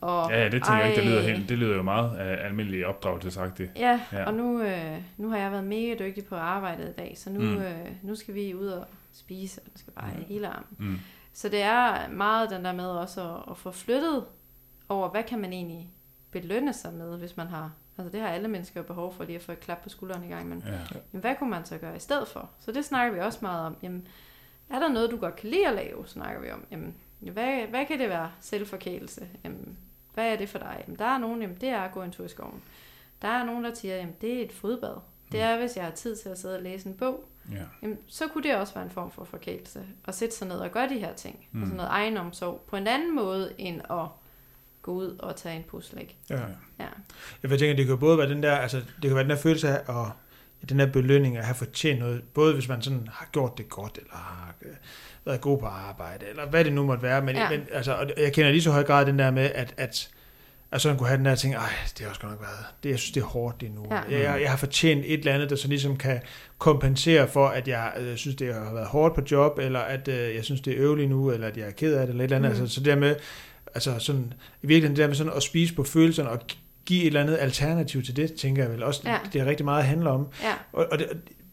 [0.00, 2.46] og, Ja, det tænker jeg ikke, det lyder, ej, helt, det lyder jo meget af
[2.46, 3.70] almindelig opdragelsesagtigt.
[3.76, 4.24] Ja, Ja.
[4.24, 7.40] og nu, øh, nu har jeg været mega dygtig på arbejdet i dag, så nu,
[7.40, 7.56] Mm.
[7.56, 10.24] øh, nu skal vi ud og spise, og den skal bare have Mm.
[10.28, 10.76] hele armen.
[10.78, 10.98] Mm.
[11.32, 14.24] Så det er meget den der med også at, at få flyttet
[14.88, 15.90] over, hvad kan man egentlig
[16.30, 19.42] belønne sig med, hvis man har, altså det har alle mennesker behov for, lige at
[19.42, 20.72] få et klap på skulderen i gang, men Ja.
[20.72, 22.50] jamen, hvad kunne man så gøre i stedet for?
[22.60, 23.76] Så det snakker vi også meget om.
[23.82, 24.08] Jamen,
[24.70, 26.64] er der noget, du godt kan lide at lave, snakker vi om.
[26.70, 28.30] Jamen, hvad, hvad kan det være?
[28.40, 29.28] Selvforkælelse.
[29.44, 29.78] Jamen,
[30.16, 30.82] hvad er det for dig?
[30.86, 32.62] Jamen, der er nogen, jamen, det er at gå en tur i skoven.
[33.22, 34.96] Der er nogen, der siger, jamen, det er et fodbad.
[35.32, 37.28] Det er, hvis jeg har tid til at sidde og læse en bog.
[37.52, 37.62] Ja.
[37.82, 39.82] Jamen, så kunne det også være en form for forkælelse.
[40.04, 41.46] At sætte sig ned og gøre de her ting.
[41.52, 41.58] Mm.
[41.58, 41.62] Mm.
[41.62, 42.60] Altså noget egenomsorg.
[42.66, 44.06] På en anden måde, end at
[44.82, 46.16] gå ud og tage en puslæg.
[46.30, 46.40] ja.
[46.78, 46.86] Ja.
[47.42, 49.68] Jeg tænker, det kan både være den der, altså, det kan være den der følelse
[49.68, 50.06] af, at,
[50.68, 53.98] den der belønning at have fortjent noget, både hvis man sådan har gjort det godt,
[53.98, 54.74] eller har øh,
[55.24, 57.50] været god på arbejde, eller hvad det nu måtte være, men, ja.
[57.50, 60.10] Men altså, og jeg kender lige så høj grad den der med, at, at
[60.70, 62.90] at sådan kunne have den der ting, ej, det har også godt nok været, det,
[62.90, 63.86] jeg synes, det er hårdt det nu.
[63.90, 64.00] Ja.
[64.10, 66.20] Jeg, jeg har fortjent et eller andet, der så ligesom kan
[66.58, 70.34] kompensere for, at jeg øh, synes, det har været hårdt på job, eller at øh,
[70.34, 72.24] jeg synes, det er øveligt nu, eller at jeg er ked af det, eller et
[72.24, 72.56] eller andet.
[72.56, 72.62] Mm.
[72.62, 73.16] Altså, så dermed,
[73.74, 74.32] altså sådan,
[74.62, 76.40] i virkeligheden det der med sådan at spise på følelserne, og
[76.86, 79.18] give et eller andet alternativ til det, tænker jeg vel også, Ja.
[79.32, 80.26] det er rigtig meget handler om.
[80.42, 81.08] Ja, Og, og det,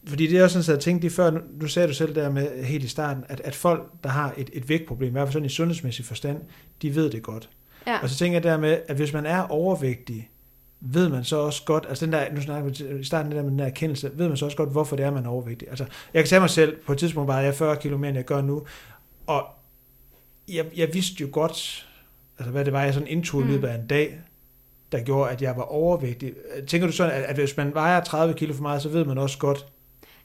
[0.07, 2.15] fordi det er også sådan, at jeg tænkte lige før, nu, nu sagde du selv
[2.15, 5.27] der med helt i starten, at, at folk, der har et, et vægtproblem, i hvert
[5.27, 6.37] fald sådan i sundhedsmæssig forstand,
[6.81, 7.49] de ved det godt.
[7.87, 7.99] ja.
[8.01, 10.29] Og så tænker jeg dermed, at hvis man er overvægtig,
[10.85, 13.43] ved man så også godt, altså den der, nu snakker vi i starten det der
[13.43, 15.69] med den der erkendelse, ved man så også godt, hvorfor det er, man er overvægtig.
[15.69, 18.17] Altså, jeg kan tage mig selv, på et tidspunkt var jeg 40 kilo mere, end
[18.17, 18.63] jeg gør nu,
[19.27, 19.45] og
[20.49, 21.87] jeg, jeg vidste jo godt,
[22.39, 23.49] altså hvad det var, jeg sådan indtog i Mm.
[23.49, 24.19] løbet af en dag,
[24.93, 26.33] der gjorde, at jeg var overvægtig.
[26.67, 29.37] Tænker du sådan, at, hvis man vejer 30 kilo for meget, så ved man også
[29.37, 29.65] godt,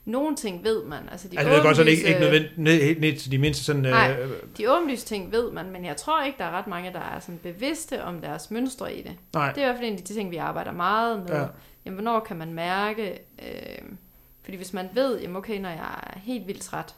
[0.05, 1.09] Nogle ting ved man.
[1.11, 3.37] Altså de, altså jeg ved godt, så er det ikke, ikke nødvendigt ned, til de
[3.37, 4.17] mindste sådan, Nej.
[4.19, 6.99] øh, De åbenlyse ting ved man, men jeg tror ikke, der er ret mange, der
[6.99, 9.11] er sådan bevidste om deres mønstre i det.
[9.33, 11.35] nej, Det er i hvert fald en af de ting, vi arbejder meget med.
[11.35, 11.45] Ja.
[11.85, 13.19] Jamen, hvornår kan man mærke...
[13.41, 13.81] Øh,
[14.43, 16.95] fordi hvis man ved, jamen okay, når jeg er helt vildt træt,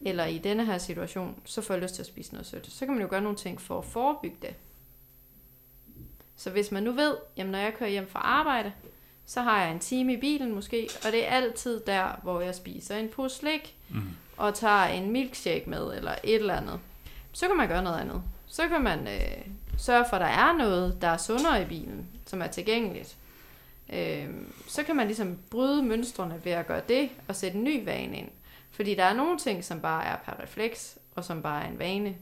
[0.00, 2.86] eller i denne her situation, så får jeg lyst til at spise noget sødt, så
[2.86, 4.54] kan man jo gøre nogle ting for at forebygge det.
[6.36, 8.72] Så hvis man nu ved, jamen når jeg kører hjem fra arbejde,
[9.26, 12.54] så har jeg en time i bilen måske, og det er altid der, hvor jeg
[12.54, 14.02] spiser en pose slik, Mm.
[14.36, 16.80] og tager en milkshake med, eller et eller andet.
[17.32, 18.22] Så kan man gøre noget andet.
[18.46, 19.46] Så kan man øh,
[19.78, 23.16] sørge for, at der er noget, der er sundere i bilen, som er tilgængeligt.
[23.92, 24.26] Øh,
[24.68, 28.16] så kan man ligesom bryde mønstrene ved at gøre det, og sætte en ny vane
[28.18, 28.28] ind.
[28.70, 31.78] Fordi der er nogle ting, som bare er per refleks, og som bare er en
[31.78, 32.14] vane.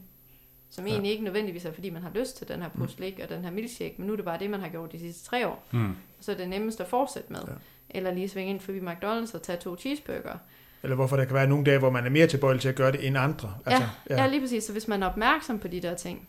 [0.75, 0.91] Som Ja.
[0.91, 3.43] egentlig ikke nødvendigvis er, fordi man har lyst til den her pose slik og den
[3.43, 5.63] her milkshake, men nu er det bare det, man har gjort de sidste tre år.
[5.71, 5.95] Mm.
[6.19, 7.39] Så er det nemmest at fortsætte med.
[7.47, 7.53] Ja.
[7.89, 10.37] Eller lige svinge ind forbi McDonald's og tage to cheeseburger.
[10.83, 12.91] eller hvorfor der kan være nogle dage, hvor man er mere tilbøjelig til at gøre
[12.91, 13.53] det end andre.
[13.65, 14.63] Altså, Ja, ja, lige præcis.
[14.63, 16.27] Så hvis man er opmærksom på de der ting.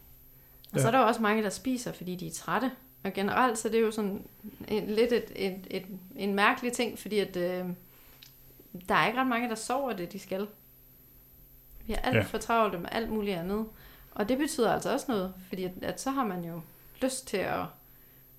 [0.73, 0.87] Og så Ja.
[0.87, 2.71] er der jo også mange, der spiser, fordi de er trætte.
[3.05, 4.23] Og generelt så er det jo sådan
[4.69, 5.85] en, lidt et, et, et,
[6.17, 7.65] en mærkelig ting, fordi at, øh,
[8.89, 10.47] der er ikke ret mange, der sover det, de skal.
[11.87, 12.21] Vi har alt Ja.
[12.21, 12.27] ja.
[12.27, 13.65] for travlt med alt muligt andet.
[14.15, 16.61] Og det betyder altså også noget, fordi at, at så har man jo
[17.03, 17.61] lyst til at,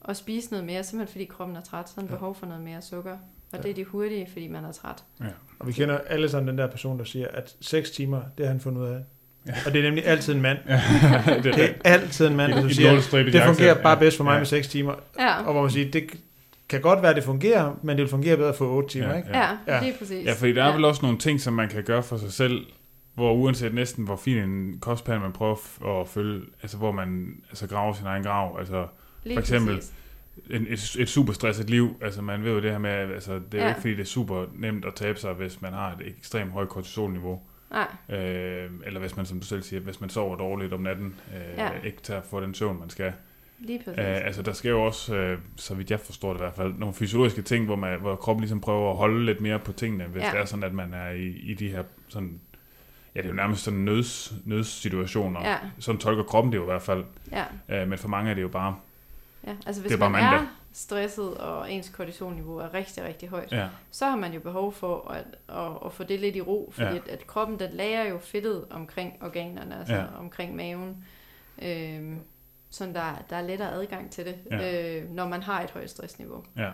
[0.09, 2.07] at spise noget mere, simpelthen fordi kroppen er træt, så har Ja.
[2.07, 3.11] behov for noget mere sukker.
[3.11, 3.17] Og
[3.53, 3.57] Ja.
[3.61, 5.03] det er de hurtige, fordi man er træt.
[5.19, 5.25] Ja.
[5.59, 8.51] Og vi kender alle sammen den der person, der siger, at 6 timer, det har
[8.51, 8.99] han fundet ud af.
[9.47, 9.53] Ja.
[9.65, 10.57] Og det er nemlig altid en mand.
[10.67, 12.91] Ja, det Det er altid en mand, der siger,
[13.31, 13.99] det fungerer bare ja.
[13.99, 14.37] bedst for mig Ja.
[14.37, 14.93] med 6 timer.
[15.19, 16.03] Ja, Og hvor man siger, det
[16.69, 19.15] kan godt være, at det fungerer, men det vil fungere bedre for 8 timer, Ja,
[19.17, 19.29] ikke?
[19.29, 19.75] ja, Ja.
[19.75, 19.81] ja.
[19.83, 20.25] lige præcis.
[20.25, 20.73] Ja, fordi der er ja.
[20.73, 22.65] vel også nogle ting, som man kan gøre for sig selv,
[23.15, 27.67] hvor uanset næsten hvor fin en kostplan man prøver at følge, altså hvor man altså
[27.67, 28.87] graver sin egen grav, altså
[29.23, 29.93] Lige for eksempel- præcis.
[30.49, 33.53] en, et, et super stresset liv, altså man ved jo det her med, altså det
[33.53, 33.67] er jo Ja.
[33.69, 36.69] ikke fordi det er super nemt at tabe sig, hvis man har et ekstremt højt
[36.69, 37.41] kortisolniveau,
[37.71, 37.87] Nej,
[38.19, 41.57] øh, eller hvis man som du selv siger, hvis man sover dårligt om natten, øh,
[41.57, 41.69] Ja.
[41.83, 43.13] ikke tager få den søvn man skal.
[43.59, 43.99] lige præcis.
[43.99, 46.73] Øh, altså der sker jo også, øh, så vidt jeg forstår det i hvert fald,
[46.77, 50.03] nogle fysiologiske ting, hvor, man, hvor kroppen ligesom prøver at holde lidt mere på tingene,
[50.03, 50.29] hvis Ja.
[50.31, 52.39] det er sådan, at man er i, i de her sådan,
[53.15, 55.49] ja det er jo nærmest sådan nøds, nødssituationer.
[55.49, 58.35] Ja, Sådan tolker kroppen det jo i hvert fald, ja, øh, men for mange er
[58.35, 58.75] det jo bare,
[59.47, 59.55] ja.
[59.65, 60.39] Altså hvis Det er bare man mandag.
[60.39, 64.73] er stresset, og ens kortisolniveau er rigtig, rigtig højt, ja, så har man jo behov
[64.73, 66.93] for at, at, at få det lidt i ro, fordi Ja.
[66.93, 66.99] ja.
[66.99, 70.01] at, at kroppen, den lager jo fedtet omkring organerne, altså Ja.
[70.01, 70.07] ja.
[70.19, 71.05] omkring maven,
[71.61, 72.19] øhm,
[72.69, 74.57] sådan der, der er lettere adgang til det, Ja.
[74.57, 74.99] ja.
[75.01, 76.43] øh, når man har et højt stressniveau.
[76.57, 76.69] ja,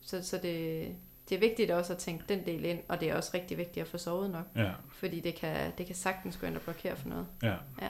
[0.00, 0.86] Så, så det,
[1.28, 3.84] det er vigtigt også at tænke den del ind, og det er også rigtig vigtigt
[3.84, 6.96] at få sovet nok, ja, fordi det kan, det kan sagtens gå ind og blokere
[6.96, 7.26] for noget.
[7.42, 7.88] ja,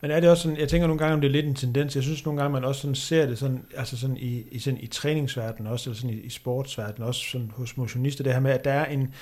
[0.00, 1.94] Men er det også sådan, jeg tænker nogle gange, om det er lidt en tendens,
[1.94, 4.80] jeg synes nogle gange, man også sådan ser det sådan, altså sådan i, i, sådan
[4.80, 8.50] i træningsverdenen også, eller sådan i, i sportsverdenen også sådan hos motionister, det her med,
[8.50, 9.14] at der er en,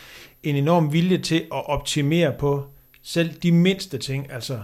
[0.43, 2.67] en enorm vilje til at optimere på
[3.03, 4.63] selv de mindste ting, altså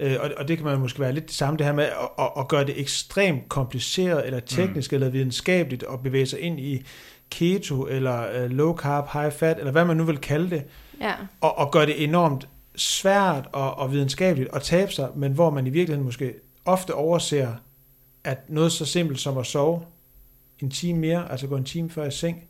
[0.00, 1.92] Øh, og, og det kan man måske være lidt det samme, det her med at,
[2.18, 4.94] at, at gøre det ekstremt kompliceret, eller teknisk, mm.
[4.94, 6.82] eller videnskabeligt, og bevæge sig ind i
[7.30, 10.64] keto, eller uh, low carb, high fat, eller hvad man nu vil kalde det,
[11.00, 15.50] Ja, og, og gøre det enormt svært og, og videnskabeligt at tabe sig, men hvor
[15.50, 17.52] man i virkeligheden måske ofte overser,
[18.24, 19.82] at noget så simpelt som at sove
[20.58, 22.44] en time mere, altså gå en time før i seng,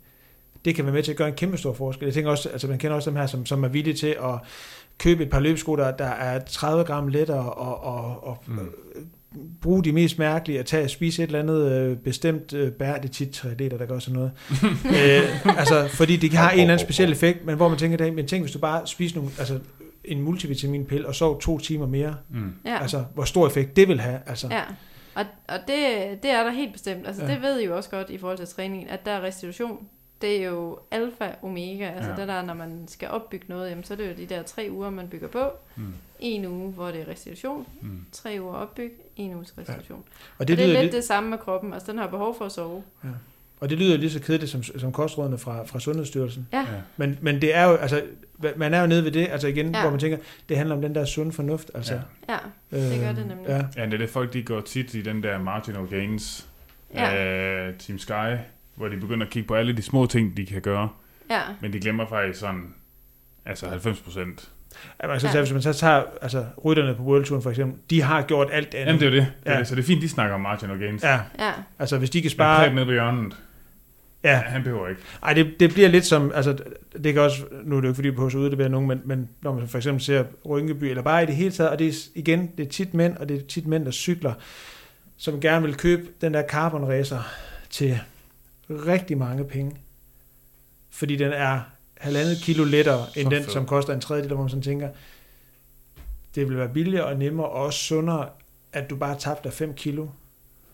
[0.64, 2.04] det kan være med til at gøre en kæmpe stor forskel.
[2.04, 4.34] Jeg tænker også, altså man kender også dem her, som, som er villige til at
[4.98, 8.70] købe et par løbesko, der, der er 30 gram lettere, og, og, og Mm.
[9.62, 13.04] Bruge de mest mærkelige, at tage spise et eller andet øh, bestemt øh, bær, det
[13.08, 14.32] er tit 3 liter, der gør sådan noget.
[14.96, 18.14] øh, altså, fordi det har en eller anden speciel effekt, men hvor man tænker, det,
[18.14, 19.58] men tænk, hvis du bare spiser nogle, altså,
[20.04, 22.78] en multivitaminpille og sov to timer mere, mm, ja.
[22.82, 24.20] altså, hvor stor effekt det vil have.
[24.26, 24.48] Altså.
[24.50, 24.62] Ja,
[25.14, 25.76] og, og det,
[26.22, 27.06] det er der helt bestemt.
[27.06, 27.32] Altså, Ja.
[27.32, 29.78] det ved I jo også godt i forhold til træningen, at der er restitution.
[30.20, 31.88] Det er jo alfa omega.
[31.96, 32.16] Altså ja.
[32.16, 34.68] det der, når man skal opbygge noget, jamen, så er det jo de der tre
[34.70, 35.44] uger, man bygger på.
[35.76, 35.82] mm,
[36.20, 37.66] En uge, hvor det er restitution.
[37.80, 38.04] mm.
[38.12, 38.92] Tre uger opbyg.
[39.16, 40.04] En uges restitution.
[40.08, 40.14] Ja.
[40.28, 41.72] Og Og det, det er lyder lidt lidt, det samme med kroppen.
[41.72, 42.82] Altså den har behov for at sove.
[43.60, 46.48] og det lyder lige så kedeligt som, som kostrådene fra, fra Sundhedsstyrelsen.
[46.52, 46.66] Ja, Ja.
[46.96, 48.02] Men, men det er jo, altså,
[48.56, 49.76] man er jo nede ved det, altså igen, ja.
[49.78, 49.80] Ja.
[49.82, 50.18] hvor man tænker,
[50.48, 51.70] det handler om den der sunde fornuft.
[51.74, 52.32] Altså, Ja.
[52.72, 52.80] ja.
[52.90, 53.46] det gør Øh, det nemlig.
[53.48, 53.56] Ja.
[53.76, 56.46] Ja, det er det folk, de går tit i den der marginal gains
[56.94, 57.10] Ja.
[57.14, 58.36] af Team Sky,
[58.74, 60.88] hvor de begynder at kigge på alle de små ting, de kan gøre,
[61.30, 61.40] ja.
[61.60, 62.74] men de glemmer faktisk sådan,
[63.44, 64.50] altså 90 procent.
[65.02, 65.32] Ja, man kan så Ja.
[65.32, 68.48] tage, hvis man så tager altså, rytterne på World Touren for eksempel, de har gjort
[68.52, 68.86] alt andet.
[68.86, 69.26] Jamen, det er jo det.
[69.44, 69.58] det, er Ja.
[69.58, 69.68] det.
[69.68, 71.02] Så det er fint, de snakker om marginal gains.
[71.02, 72.74] Ja, Ja, altså hvis de kan spare...
[72.74, 73.36] ned på hjørnet.
[74.24, 75.00] Ja, Han behøver ikke.
[75.22, 76.56] Ej, det, det bliver lidt som, altså,
[77.04, 79.00] det kan også, nu er det jo ikke fordi på ude, det bliver nogen, men,
[79.04, 81.88] men når man for eksempel ser Rynkeby, eller bare i det hele taget, og det
[81.88, 84.32] er igen, det er tit mænd, og det er tit mænd, der cykler,
[85.16, 87.28] som gerne vil købe den der carbon racer
[87.70, 88.00] til
[88.70, 89.76] rigtig mange penge.
[90.90, 91.60] Fordi den er
[92.00, 93.50] halvandet kilo lettere, end Så den, fed.
[93.52, 94.88] som koster en tredjedel, hvor man sådan tænker,
[96.34, 98.26] det vil være billigere og nemmere, og også sundere,
[98.72, 100.06] at du bare tabte dig 5 kilo.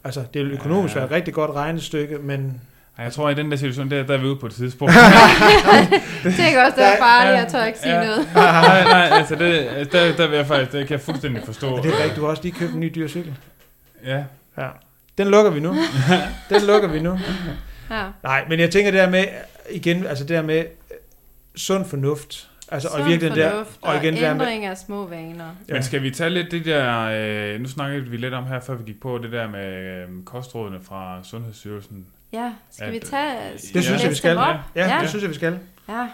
[0.05, 1.01] Altså, det vil økonomisk Ja.
[1.01, 2.61] være et rigtig godt regnestykke, men
[2.99, 4.53] Ej, jeg tror, at i den der situation, der, der er vi ude på et
[4.53, 4.95] tidspunkt.
[6.23, 8.05] Tænk også, det er farligt, jeg tør ikke sige Ja.
[8.05, 8.29] noget.
[8.35, 11.69] nej, nej, altså det, der, der vil jeg faktisk, det kan jeg fuldstændig forstå.
[11.77, 13.35] Og det er rigtigt, du har også lige købt en ny dyr cykel.
[14.05, 14.25] Ja,
[14.59, 14.69] Ja.
[15.19, 15.77] Den lukker vi nu.
[16.51, 17.19] Den lukker vi nu.
[17.91, 18.05] Ja.
[18.23, 19.25] Nej, men jeg tænker det der med,
[19.71, 20.65] igen, altså det der med
[21.57, 22.51] sund fornuft.
[22.69, 25.45] Altså, og Sund virkelig der, fornuft og igen der med, ændring af små vaner.
[25.69, 25.73] Ja.
[25.75, 27.09] Men skal vi tage lidt det der,
[27.55, 30.25] øh, nu snakkede vi lidt om her, før vi gik på, det der med øh,
[30.25, 32.07] kostrådene fra Sundhedsstyrelsen.
[32.33, 33.33] Ja, skal At, vi tage...
[33.53, 34.37] øh, skal det synes jeg, vi skal.
[34.37, 34.57] op?
[34.75, 35.01] Ja, Ja.
[35.01, 35.59] det synes jeg, vi skal.
[35.89, 36.09] Ja.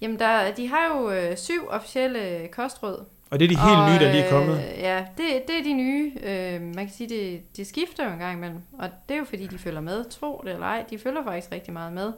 [0.00, 3.04] Jamen, der, de har jo øh, syv officielle kostråd.
[3.30, 4.64] Og det er de helt og, nye, der lige er øh, kommet.
[4.78, 6.12] Ja, det, det er de nye.
[6.22, 8.58] Øh, man kan sige, det, det skifter jo en gang imellem.
[8.78, 10.04] Og det er jo fordi, de følger med.
[10.10, 12.12] Tro det eller ej, de følger faktisk rigtig meget med.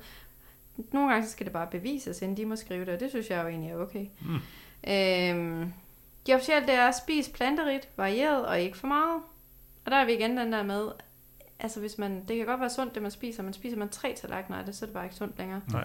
[0.93, 3.31] Nogle gange så skal det bare bevises, inden de må skrive det, og det synes
[3.31, 4.07] jeg jo egentlig er okay.
[4.20, 4.39] Mm.
[4.91, 5.72] Øhm,
[6.27, 9.20] de officielle, det er spis planterigt, varieret og ikke for meget.
[9.85, 10.89] Og der er vi igen den der med,
[11.61, 14.14] altså hvis man, det kan godt være sundt, det man spiser, men spiser man tre
[14.20, 15.61] tallerkener af det, så er det bare ikke sundt længere.
[15.68, 15.85] Man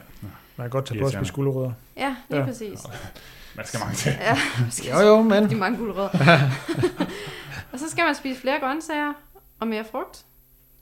[0.58, 1.28] kan godt tage på på Irriterende.
[1.28, 1.72] skulderødder.
[1.98, 2.46] Ja, lige Ja.
[2.46, 2.80] præcis.
[3.56, 4.12] Man skal mange til.
[4.12, 4.38] Ja,
[5.02, 5.50] Jo, jo, men.
[5.50, 6.10] de mange gulerødder.
[7.72, 9.14] og så skal man spise flere grøntsager
[9.60, 10.26] og mere frugt.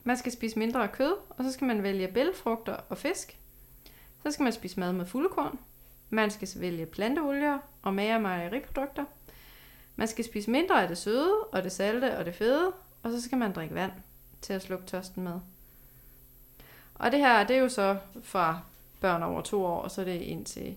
[0.03, 3.37] Man skal spise mindre kød, og så skal man vælge bælgfrugter og fisk.
[4.23, 5.59] Så skal man spise mad med fuldkorn.
[6.09, 9.05] Man skal vælge planteolier og magre mejeriprodukter.
[9.95, 12.71] Man skal spise mindre af det søde og det salte og det fede,
[13.03, 13.91] og så skal man drikke vand
[14.41, 15.39] til at slukke tørsten med.
[16.95, 18.59] Og det her, det er jo så fra
[19.01, 20.75] børn over to år, og så er det indtil,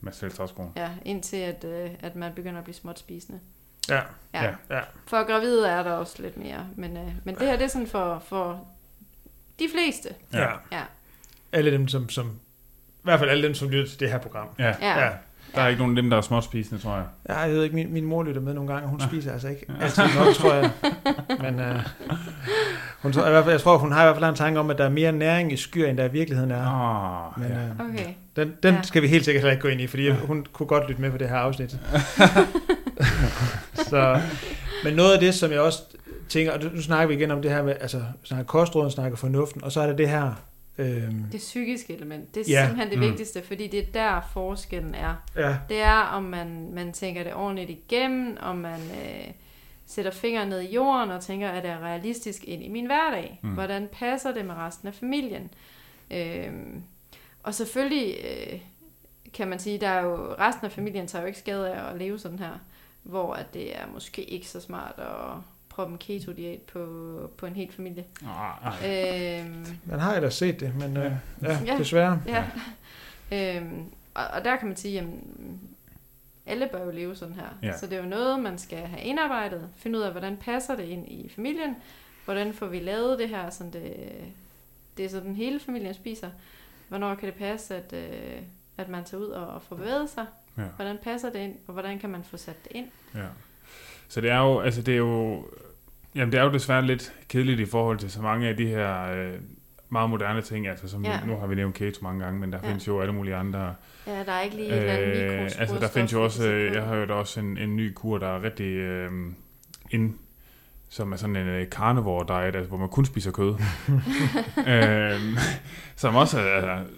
[0.00, 0.72] Med selvtræskoen.
[0.76, 3.40] ja, indtil at, øh, at man begynder at blive småt spisende.
[3.88, 4.02] Ja,
[4.34, 4.44] Ja.
[4.44, 4.54] Ja.
[4.70, 4.80] ja.
[5.06, 7.86] For gravide er der også lidt mere, men, øh, men det her det er sådan
[7.86, 8.66] for, for
[9.58, 10.14] de fleste.
[10.32, 10.52] Ja.
[10.72, 10.84] ja.
[11.52, 11.58] Ja.
[11.58, 12.30] Alle dem, som, som, i
[13.04, 14.46] hvert fald alle dem, som lytter til det her program.
[14.58, 14.74] Ja.
[14.82, 15.00] Ja.
[15.04, 15.08] ja.
[15.54, 17.04] Der er ikke nogen af dem, der er småspisende, tror jeg.
[17.28, 19.06] Ja, jeg ved ikke, min, min mor lytter med nogle gange, og hun Nå.
[19.06, 20.70] spiser altså ikke altid nok, tror jeg.
[21.42, 21.76] Men øh,
[23.02, 24.70] hun, tror- i hvert fald, jeg tror, hun har i hvert fald en tanke om,
[24.70, 26.66] at der er mere næring i skyr, end der i virkeligheden er.
[26.66, 27.84] Ah, Men ja.
[27.84, 28.06] øh, Okay.
[28.36, 28.82] den, den Ja.
[28.82, 31.10] skal vi helt sikkert heller ikke gå ind i, fordi hun kunne godt lytte med
[31.10, 31.78] på det her afsnit.
[33.90, 34.20] så,
[34.84, 35.78] men noget af det, som jeg også
[36.28, 39.64] tænker, og nu snakker vi igen om det her med, altså snakker kostråden, snakker fornuften,
[39.64, 40.32] og så er der det her,
[40.78, 42.66] øhm, Det psykiske element, det er Ja.
[42.66, 43.04] simpelthen det Mm.
[43.10, 45.14] vigtigste, fordi det er der forskellen er.
[45.36, 49.30] ja, Det er, om man, man tænker det ordentligt igennem, om man øh,
[49.86, 53.40] sætter fingeren ned i jorden og tænker, at det er realistisk ind i min hverdag.
[53.42, 53.50] Mm.
[53.50, 55.50] Hvordan passer det med resten af familien?
[56.10, 56.82] Øhm,
[57.42, 58.60] og selvfølgelig øh,
[59.34, 61.98] kan man sige, der er jo resten af familien tager jo ikke skade af at
[61.98, 62.58] leve sådan her,
[63.02, 65.34] hvor at det er måske ikke så smart at
[65.78, 68.04] proppe en keto-diæt på, på en hel familie.
[68.26, 69.40] Ah, ah.
[69.44, 71.12] Øhm, man har ellers set det, men øh,
[71.42, 71.78] ja, Ja.
[71.78, 72.22] desværre.
[72.26, 72.44] Ja.
[73.56, 75.06] øhm, og, og der kan man sige, at
[76.46, 77.46] alle bør jo leve sådan her.
[77.62, 77.78] Ja.
[77.78, 79.68] Så det er jo noget, man skal have indarbejdet.
[79.76, 81.76] Finde ud af, hvordan passer det ind i familien.
[82.24, 83.96] Hvordan får vi lavet det her, så det,
[84.96, 86.30] det er sådan hele familien spiser.
[86.88, 88.42] Hvornår kan det passe, at, øh,
[88.78, 90.26] at man tager ud og, og får bevæget sig?
[90.58, 90.62] Ja.
[90.76, 92.86] Hvordan passer det ind, og hvordan kan man få sat det ind?
[93.14, 93.24] Ja.
[94.08, 95.44] Så det er jo, altså det er jo,
[96.18, 99.12] jamen det er jo desværre lidt kedeligt i forhold til så mange af de her
[99.12, 99.32] øh,
[99.90, 101.20] meget moderne ting, altså som Ja.
[101.26, 102.68] nu har vi nævnt keto mange gange, men der Ja.
[102.68, 103.74] findes jo alle mulige andre.
[104.06, 106.82] Ja, der er ikke lige et Øh, mikrosporstof, altså der findes jo også, øh, jeg
[106.82, 109.10] har hørt også en, en ny kur, der er rigtig øh,
[109.90, 110.14] ind,
[110.88, 113.54] som er sådan en øh, carnivore diet, altså hvor man kun spiser kød.
[114.72, 115.20] øh,
[115.96, 116.44] som også er,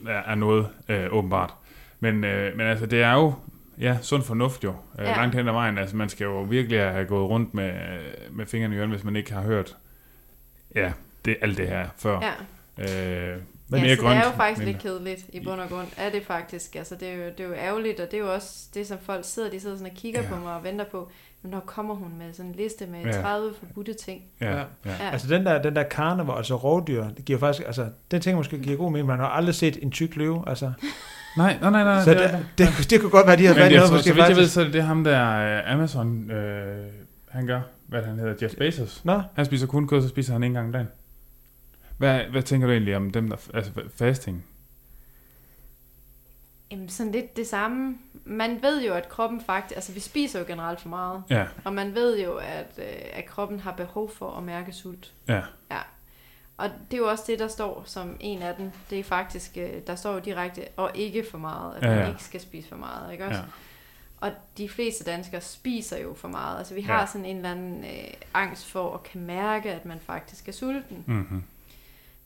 [0.09, 1.55] er, er noget øh, åbenbart.
[2.01, 3.35] Men, øh, men altså det er jo,
[3.81, 5.17] ja, sund fornuft jo, øh, Ja.
[5.17, 5.79] langt hen ad vejen.
[5.79, 7.73] Altså man skal jo virkelig have gået rundt med,
[8.31, 9.77] med fingrene i ørene, hvis man ikke har hørt,
[10.75, 10.93] ja,
[11.25, 12.21] det, alt det her før.
[12.79, 13.33] Ja.
[13.33, 15.61] Øh, Men mere ja, så grønt, det er jo faktisk men- lidt kedeligt i bund
[15.61, 15.87] og grund.
[15.97, 16.77] Er det faktisk.
[16.77, 18.99] Altså, det, er jo, det er jo ærgerligt, og det er jo også det, som
[19.03, 20.27] folk sidder, de sidder sådan og kigger Ja.
[20.29, 20.35] ja.
[20.35, 21.11] på mig og venter på.
[21.43, 23.13] Men når kommer hun med sådan en liste med Ja.
[23.23, 24.23] 30 forbudte ting?
[24.41, 24.57] Ja, Ja.
[24.57, 24.65] ja.
[24.87, 24.91] ja.
[25.05, 25.11] Ja.
[25.11, 28.59] Altså den der, den der karneval, altså rovdyr, det giver faktisk, altså den ting måske
[28.59, 30.73] giver god mening, man har aldrig set en tyk løve, altså.
[31.37, 32.05] Nej, nej, nej, nej.
[32.05, 34.15] Så det det, det, det, det kunne godt være, de havde jeg noget, måske så
[34.15, 36.87] vidt jeg ved, så er det det ham der uh, Amazon, øh,
[37.29, 39.05] han gør, hvad han hedder, Jeff Bezos.
[39.05, 40.89] Nå, Han spiser kun kød, så spiser han en gang om dagen.
[41.99, 44.45] Hvad, hvad tænker du egentlig om dem, der, altså fasting?
[46.73, 47.95] Jamen, sådan lidt det samme.
[48.25, 49.77] Man ved jo, at kroppen faktisk...
[49.77, 51.23] Altså, vi spiser jo generelt for meget.
[51.31, 55.13] Ja, Og man ved jo, at, øh, at kroppen har behov for at mærke sult.
[55.29, 55.41] ja,
[56.61, 58.71] og det er jo også det, der står som en af dem.
[58.91, 61.99] Det er faktisk, øh, der står jo direkte, og ikke for meget, at Ja, man
[61.99, 62.09] ja.
[62.09, 63.39] ikke skal spise for meget, ikke også?
[63.41, 63.45] Ja.
[64.21, 66.59] Og de fleste danskere spiser jo for meget.
[66.59, 66.87] Altså vi Ja.
[66.87, 70.53] har sådan en eller anden øh, angst for at kan mærke, at man faktisk er
[70.53, 71.05] sulten.
[71.07, 71.43] Mm-hmm.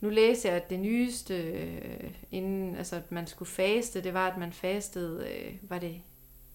[0.01, 4.27] Nu læser jeg, at det nyeste, øh, inden altså, at man skulle faste, det var,
[4.27, 6.01] at man fastede, øh, var det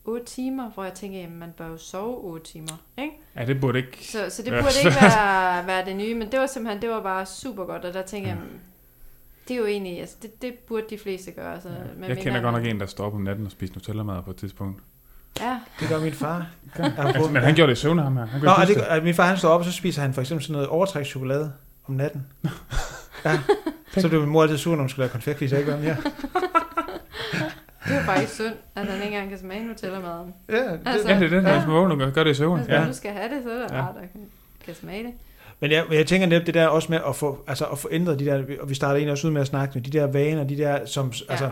[0.04, 3.12] 8 timer, hvor jeg tænker, at man bør jo sove 8 timer, ikke?
[3.36, 3.98] Ja, det burde ikke...
[4.12, 4.60] Så, så det Ja.
[4.62, 7.84] burde ikke være, være det nye, men det var simpelthen, det var bare super godt,
[7.84, 8.44] og der tænker jeg, Ja.
[8.44, 8.58] mm,
[9.48, 11.60] det er jo egentlig, altså det, det burde de fleste gøre.
[11.60, 11.74] Så, Ja.
[11.96, 14.30] men Jeg kender godt nok en, der står op om natten og spiser Nutella-mad på
[14.30, 14.82] et tidspunkt.
[15.40, 16.46] Ja, Det gør min far.
[16.78, 18.26] Altså, men han gjorde det i søvne, ham her.
[18.26, 20.44] Han Nå, det, at min far han står op, og så spiser han for eksempel
[20.44, 21.52] sådan noget overtrækschokolade
[21.86, 22.26] om natten.
[23.24, 23.38] Ja.
[23.98, 25.96] Så blev min mor altid sur, når hun skulle lave så jeg ikke var ja.
[27.84, 30.34] det er jo faktisk synd, at han ikke engang kan smage Nutella-maden.
[30.48, 31.58] Ja, det, Altså, Ja, det er det, Ja.
[31.66, 32.58] man vågner og gør det i søvn.
[32.58, 32.86] Hvis Ja.
[32.86, 33.80] nu skal have det, så er det Ja.
[33.82, 34.08] rart at
[34.66, 35.12] kan, smage det.
[35.60, 38.18] Men jeg, jeg tænker netop det der også med at få, altså at få ændret
[38.18, 40.44] de der, og vi starter egentlig også ud med at snakke med de der vaner,
[40.44, 41.32] de der, som, ja.
[41.32, 41.50] altså,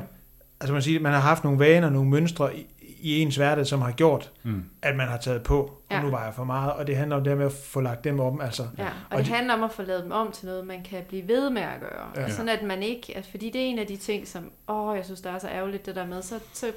[0.60, 2.66] altså man siger, man har haft nogle vaner, nogle mønstre i,
[3.00, 4.64] i ens hverdag, som har gjort, Mm.
[4.82, 6.02] at man har taget på, og Ja.
[6.02, 8.04] nu var jeg for meget, og det handler om det her med at få lagt
[8.04, 8.62] dem om, altså.
[8.78, 10.82] Ja, og, Og det de- handler om at få lavet dem om til noget, man
[10.82, 12.06] kan blive ved med at gøre.
[12.16, 12.20] Ja.
[12.20, 12.30] Ja.
[12.30, 15.04] Sådan at man ikke, altså, fordi det er en af de ting, som, åh, jeg
[15.04, 16.72] synes, der er så ærgerligt det der med, så, så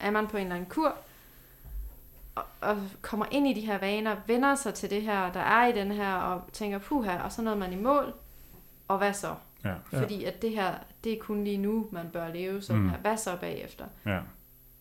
[0.00, 0.94] er man på en eller anden kur,
[2.34, 5.66] og, og kommer ind i de her vaner, vender sig til det her, der er
[5.66, 8.12] i den her, og tænker, puha, og så når man i mål,
[8.88, 9.34] og hvad så?
[9.64, 9.72] Ja.
[9.98, 10.70] Fordi at det her,
[11.04, 12.82] det er kun lige nu, man bør leve sådan Mm.
[12.84, 12.90] mm.
[12.90, 12.98] her.
[12.98, 13.84] Hvad så bagefter?
[14.06, 14.18] Ja.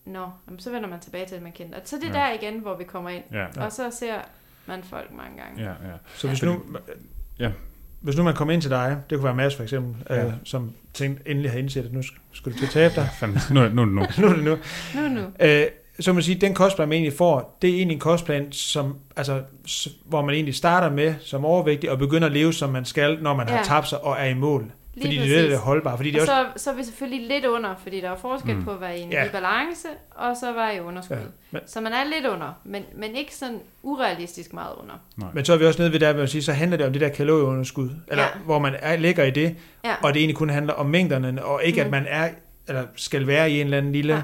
[0.07, 1.77] Nå, jamen, så vender man tilbage til det, man kender.
[1.83, 2.25] Så det er Ja.
[2.27, 3.23] der igen, hvor vi kommer ind.
[3.31, 3.45] Ja.
[3.55, 3.65] Ja.
[3.65, 4.15] Og så ser
[4.65, 5.63] man folk mange gange.
[5.63, 5.93] Ja, ja.
[6.15, 6.61] Så hvis nu,
[7.39, 7.51] Ja.
[8.01, 10.25] hvis nu man kommer ind til dig, det kunne være Mads for eksempel, Ja.
[10.25, 13.09] øh, som tænkte, endelig har indset, at nu sk- skulle du til at tabe dig.
[13.19, 14.05] Fanden, nu, nu er det nu.
[14.21, 14.57] nu er det nu.
[15.01, 15.21] Nu, nu.
[15.39, 15.65] Øh,
[15.99, 19.43] så man sige, den kostplan, man egentlig får, det er egentlig en kostplan, som, altså,
[20.05, 23.35] hvor man egentlig starter med som overvægtig, og begynder at leve, som man skal, når
[23.35, 23.51] man ja.
[23.53, 23.63] har Ja.
[23.65, 24.71] tabt sig og er i mål.
[25.01, 25.37] Lige fordi det præcis.
[25.37, 25.97] er det, der er holdbart.
[25.99, 28.55] Fordi det Og også, så, så er vi selvfølgelig lidt under, fordi der er forskel
[28.55, 28.63] Mm.
[28.63, 29.27] på at være i en ja.
[29.31, 31.15] balance, og så være i underskud.
[31.17, 31.21] Ja,
[31.51, 34.93] men- Så man er lidt under, men, men ikke sådan urealistisk meget under.
[35.17, 35.29] Nej.
[35.33, 36.91] men så er vi også nede ved der, hvor man siger, så handler det om
[36.93, 38.29] det der kalorieunderskud, eller Ja.
[38.45, 41.61] hvor man er, ligger i det, Ja, og det egentlig kun handler om mængderne, og
[41.63, 41.85] ikke mm.
[41.85, 42.29] at man er,
[42.67, 44.21] eller skal være i en eller anden lille ja.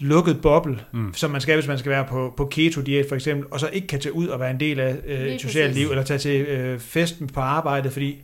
[0.00, 1.14] lukket boble, Mm.
[1.14, 3.86] som man skal, hvis man skal være på, på keto-diæt for eksempel, og så ikke
[3.86, 6.40] kan tage ud og være en del af øh, et socialt liv, eller tage til
[6.40, 8.22] øh, festen på arbejdet, fordi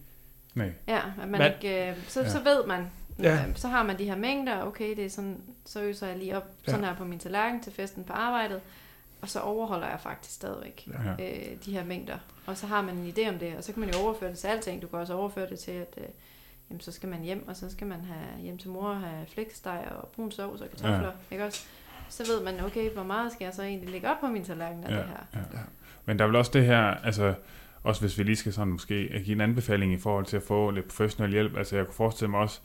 [0.58, 0.72] Nej.
[0.88, 2.28] ja at man, man ikke, øh, så, Ja.
[2.28, 2.90] så ved man,
[3.22, 3.34] Ja.
[3.34, 3.44] ja.
[3.54, 6.44] så har man de her mængder, okay, det er sådan, så øser jeg lige op
[6.66, 6.70] Ja.
[6.72, 8.60] sådan her på min tallerken til festen på arbejdet,
[9.22, 10.88] og så overholder jeg faktisk stadigvæk
[11.18, 11.24] Ja.
[11.24, 12.18] øh, de her mængder.
[12.46, 14.38] Og så har man en idé om det, og så kan man jo overføre det
[14.38, 14.82] til alting.
[14.82, 16.04] Du kan også overføre det til, at øh,
[16.70, 19.26] jamen, så skal man hjem, og så skal man have hjem til mor og have
[19.26, 21.02] flæskesteg og brun sovs og kartofler.
[21.30, 21.34] Ja.
[21.34, 21.64] Ikke også?
[22.08, 24.84] Så ved man, okay, hvor meget skal jeg så egentlig lægge op på min tallerken
[24.84, 25.40] af Ja, det her?
[25.52, 25.58] ja.
[26.04, 27.34] Men der er vel også det her, altså
[27.82, 30.70] også hvis vi lige skal sådan måske give en anbefaling i forhold til at få
[30.70, 32.60] lidt professionel hjælp, altså jeg kunne forestille mig også,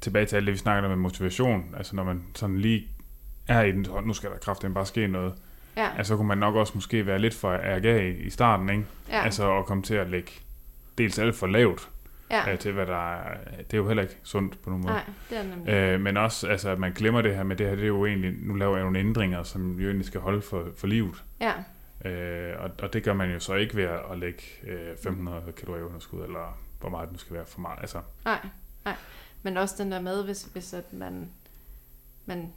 [0.00, 2.88] tilbage til alt det, vi snakker om med motivation, altså når man sådan lige
[3.48, 5.34] er i den, "Hold, nu skal der kraftigt bare ske noget,
[5.76, 8.70] Ja, altså så kunne man nok også måske være lidt for ærgerlig i, i starten,
[8.70, 8.84] ikke?
[9.08, 10.30] ja, Altså at komme til at lægge
[10.98, 11.90] dels alt for lavt
[12.30, 12.52] ja.
[12.52, 14.94] øh, til, hvad der er, det er jo heller ikke sundt på nogen måde.
[14.94, 15.72] Nej, det er nemlig.
[15.72, 18.06] Øh, men også, altså, at man glemmer det her med det her, det er jo
[18.06, 21.24] egentlig, nu laver jeg nogle ændringer, som jo egentlig skal holde for, for livet.
[21.40, 21.52] Ja,
[22.06, 25.84] Øh, og, og det gør man jo så ikke ved at, lægge øh, 500 kalorier
[25.84, 27.78] underskud, eller hvor meget det nu skal være for meget.
[27.80, 28.38] Altså, nej,
[28.84, 28.94] nej.
[29.42, 31.30] Men også den der med, hvis, hvis at man,
[32.26, 32.52] man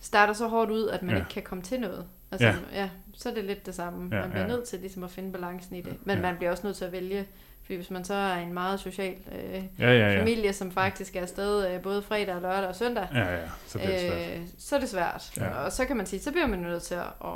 [0.00, 1.20] starter så hårdt ud, at man Ja.
[1.20, 2.06] ikke kan komme til noget.
[2.30, 2.54] Altså, Ja.
[2.72, 2.90] ja.
[3.14, 4.16] så er det lidt det samme.
[4.16, 4.48] Ja, man bliver ja.
[4.48, 5.96] nødt til ligesom at finde balancen i det.
[6.06, 6.22] Men Ja.
[6.22, 7.26] man bliver også nødt til at vælge,
[7.62, 10.20] fordi hvis man så er en meget social øh, ja, ja, ja.
[10.20, 13.78] familie, som faktisk er afsted øh, både fredag, og lørdag og søndag, Ja, ja, så
[13.78, 14.38] bliver det svært.
[14.40, 15.32] øh, så er det svært.
[15.36, 15.50] Ja.
[15.50, 17.30] Og så kan man sige, så bliver man nødt til at, at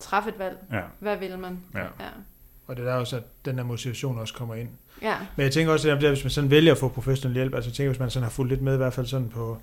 [0.00, 0.58] træffe et valg.
[0.72, 1.58] Ja, Hvad vil man?
[1.74, 1.80] ja.
[1.80, 2.08] Ja.
[2.66, 4.68] Og det er der også, at den der motivation også kommer ind.
[5.02, 7.34] Ja, Men jeg tænker også, at det der, hvis man sådan vælger at få professionel
[7.34, 9.28] hjælp, altså jeg tænker, hvis man sådan har fulgt lidt med, i hvert fald sådan
[9.28, 9.58] på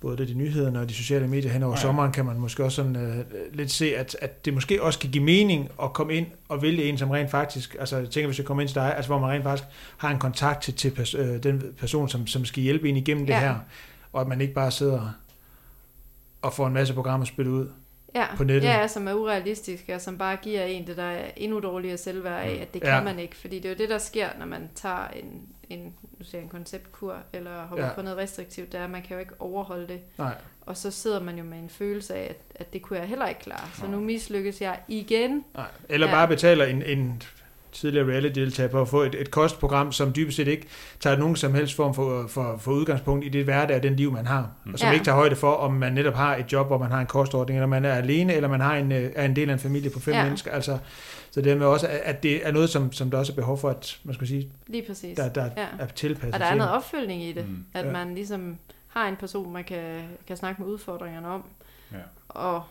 [0.00, 1.80] både det, de nyhederne og de sociale medier hen over Ja.
[1.80, 5.10] sommeren, kan man måske også sådan øh, lidt se, at, at det måske også kan
[5.10, 8.38] give mening at komme ind og vælge en, som rent faktisk, altså jeg tænker, hvis
[8.38, 10.90] jeg kommer ind til dig, altså hvor man rent faktisk har en kontakt til, til
[10.90, 13.40] pers- øh, den person, som, som skal hjælpe en igennem det Ja.
[13.40, 13.54] her,
[14.12, 15.10] og at man ikke bare sidder
[16.42, 17.68] og får en masse programmer spillet ud.
[18.14, 18.26] ja.
[18.36, 18.68] På nettet.
[18.68, 22.42] Ja, som er urealistiske, og som bare giver en det, der er endnu dårligere selvværd
[22.42, 23.02] af, at det kan Ja.
[23.02, 23.36] man ikke.
[23.36, 25.80] Fordi det er jo det, der sker, når man tager en, en,
[26.18, 27.92] nu siger jeg, en konceptkur, eller hopper Ja.
[27.92, 30.00] på noget restriktivt, det er, at man kan jo ikke overholde det.
[30.18, 30.34] Nej,
[30.66, 33.26] Og så sidder man jo med en følelse af, at, at det kunne jeg heller
[33.26, 33.68] ikke klare.
[33.74, 35.44] Så nu mislykkes jeg igen.
[35.54, 35.66] nej.
[35.88, 36.12] Eller Ja.
[36.12, 37.22] bare betaler en, en
[37.72, 40.66] tidligere reality-deltager på at få et, et kostprogram, som dybest set ikke
[41.00, 44.12] tager nogen som helst form for, for, for udgangspunkt i det hverdag og den liv,
[44.12, 44.50] man har.
[44.72, 44.92] Og som Ja.
[44.92, 47.58] ikke tager højde for, om man netop har et job, hvor man har en kostordning,
[47.58, 49.90] eller man er alene, eller man har en, øh, er en del af en familie
[49.90, 50.24] på fem Ja.
[50.24, 50.50] mennesker.
[50.50, 50.78] Altså,
[51.30, 53.70] så det med også, at- det er noget, som, som der også er behov for,
[53.70, 55.16] at man skal sige, Lige præcis.
[55.16, 55.66] der, der ja.
[55.78, 57.48] er tilpasset Og der er noget opfølgning i det.
[57.48, 57.64] Mm.
[57.74, 57.92] At Ja.
[57.92, 58.58] man ligesom
[58.88, 61.44] har en person, man kan, kan snakke med udfordringerne om.
[61.92, 61.96] Ja.
[62.28, 62.62] Og,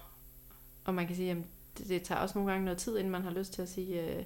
[0.86, 1.38] og man kan sige, at
[1.78, 4.02] det, det tager også nogle gange noget tid, inden man har lyst til at sige,
[4.02, 4.24] øh,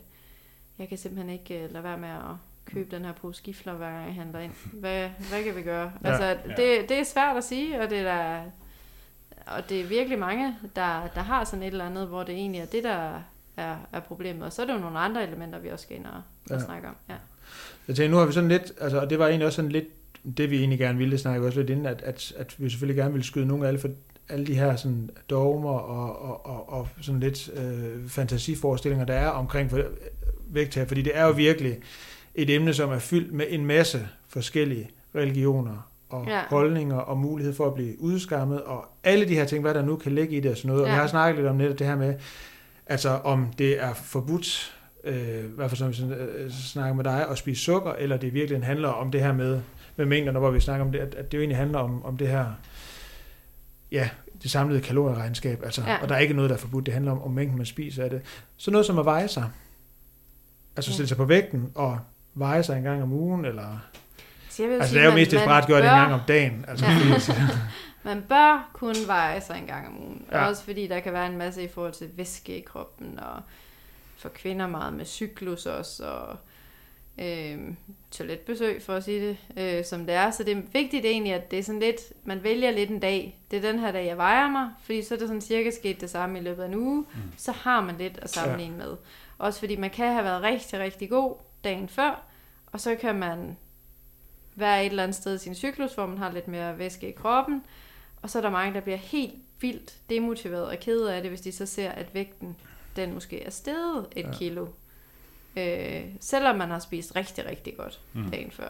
[0.79, 3.91] jeg kan simpelthen ikke øh, lade være med at købe den her pose gifler, hver
[3.91, 4.51] gang jeg handler ind.
[4.73, 5.91] Hvad, hvad kan vi gøre?
[6.03, 6.09] Ja.
[6.09, 6.35] Altså, Ja.
[6.55, 8.41] det, det er svært at sige, og det er der,
[9.47, 12.61] og det er virkelig mange, der, der har sådan et eller andet, hvor det egentlig
[12.61, 13.19] er det, der
[13.57, 14.43] er, er problemet.
[14.43, 16.11] Og så er det jo nogle andre elementer, vi også skal ind og,
[16.49, 16.59] og Ja.
[16.65, 16.95] snakke om.
[17.09, 17.15] Ja.
[17.87, 19.85] Jeg tænker, nu har vi sådan lidt, altså, og det var egentlig også sådan lidt,
[20.37, 23.11] det vi egentlig gerne ville snakke også lidt inden, at, at, at vi selvfølgelig gerne
[23.11, 23.89] ville skyde nogle af alle, for
[24.29, 29.27] alle de her sådan dogmer og, og, og, og sådan lidt øh, fantasiforestillinger, der er
[29.29, 29.79] omkring for,
[30.47, 31.77] vægttab, fordi det er jo virkelig
[32.35, 36.41] et emne, som er fyldt med en masse forskellige religioner og Ja.
[36.49, 39.95] holdninger og mulighed for at blive udskammet og alle de her ting, hvad der nu
[39.95, 40.81] kan ligge i det og sådan noget.
[40.83, 40.93] Og Ja.
[40.95, 42.13] vi har snakket lidt om netop det her med,
[42.87, 47.27] altså om det er forbudt, øh, i hvert fald som vi øh, snakker med dig,
[47.29, 49.61] at spise sukker, eller det virkelig handler om det her med,
[49.95, 52.17] med mængderne, hvor vi snakker om det, at, at det jo egentlig handler om, om
[52.17, 52.45] det her,
[53.93, 54.09] ja,
[54.43, 55.97] det samlede kalorieregnskab, altså, Ja.
[56.01, 58.03] og der er ikke noget, der er forbudt, det handler om, om mængden, man spiser
[58.03, 58.21] af det.
[58.57, 59.49] Så noget som at veje sig,
[60.75, 60.93] altså Ja.
[60.93, 61.99] stille sig på vægten og
[62.33, 63.79] veje sig en gang om ugen, eller,
[64.49, 66.19] Så jeg vil altså sige, det er jo mest desperat gjort en bør- gang om
[66.27, 66.97] dagen, altså, Ja.
[67.15, 67.39] fordi,
[68.05, 70.25] Man bør kun veje sig en gang om ugen.
[70.31, 70.45] Ja.
[70.47, 73.41] Også fordi der kan være en masse i forhold til væske i kroppen, og
[74.17, 76.37] for kvinder meget med cyklus også, og
[77.17, 77.57] øh,
[78.11, 80.31] toiletbesøg, for at sige det, øh, som det er.
[80.31, 83.39] Så det er vigtigt egentlig, at det er sådan lidt, man vælger lidt en dag.
[83.51, 86.01] Det er den her dag, jeg vejer mig, fordi så er det sådan cirka sket
[86.01, 86.99] det samme i løbet af en uge.
[86.99, 87.21] Mm.
[87.37, 88.85] Så har man lidt at sammenligne ja.
[88.85, 88.97] med.
[89.37, 92.23] Også fordi man kan have været rigtig, rigtig god dagen før,
[92.71, 93.57] og så kan man
[94.55, 97.11] være et eller andet sted i sin cyklus, hvor man har lidt mere væske i
[97.11, 97.63] kroppen,
[98.21, 101.41] og så er der mange, der bliver helt vildt demotiveret og ked af det, hvis
[101.41, 102.55] de så ser, at vægten,
[102.95, 104.31] den måske er steget et ja.
[104.31, 104.67] Kilo.
[105.57, 108.31] Øh, selvom man har spist rigtig, rigtig godt Mm.
[108.31, 108.67] dagen før.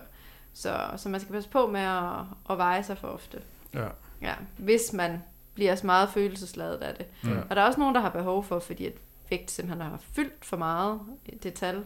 [0.53, 2.19] Så, så man skal passe på med at,
[2.49, 3.38] at veje sig for ofte.
[3.73, 3.88] ja,
[4.21, 5.23] Ja, hvis man
[5.53, 7.05] bliver så meget følelsesladet af det.
[7.23, 7.38] Mm.
[7.49, 8.93] Og der er også nogen, der har behov for, fordi at
[9.29, 10.99] vægt simpelthen har fyldt for meget,
[11.43, 11.84] det tal,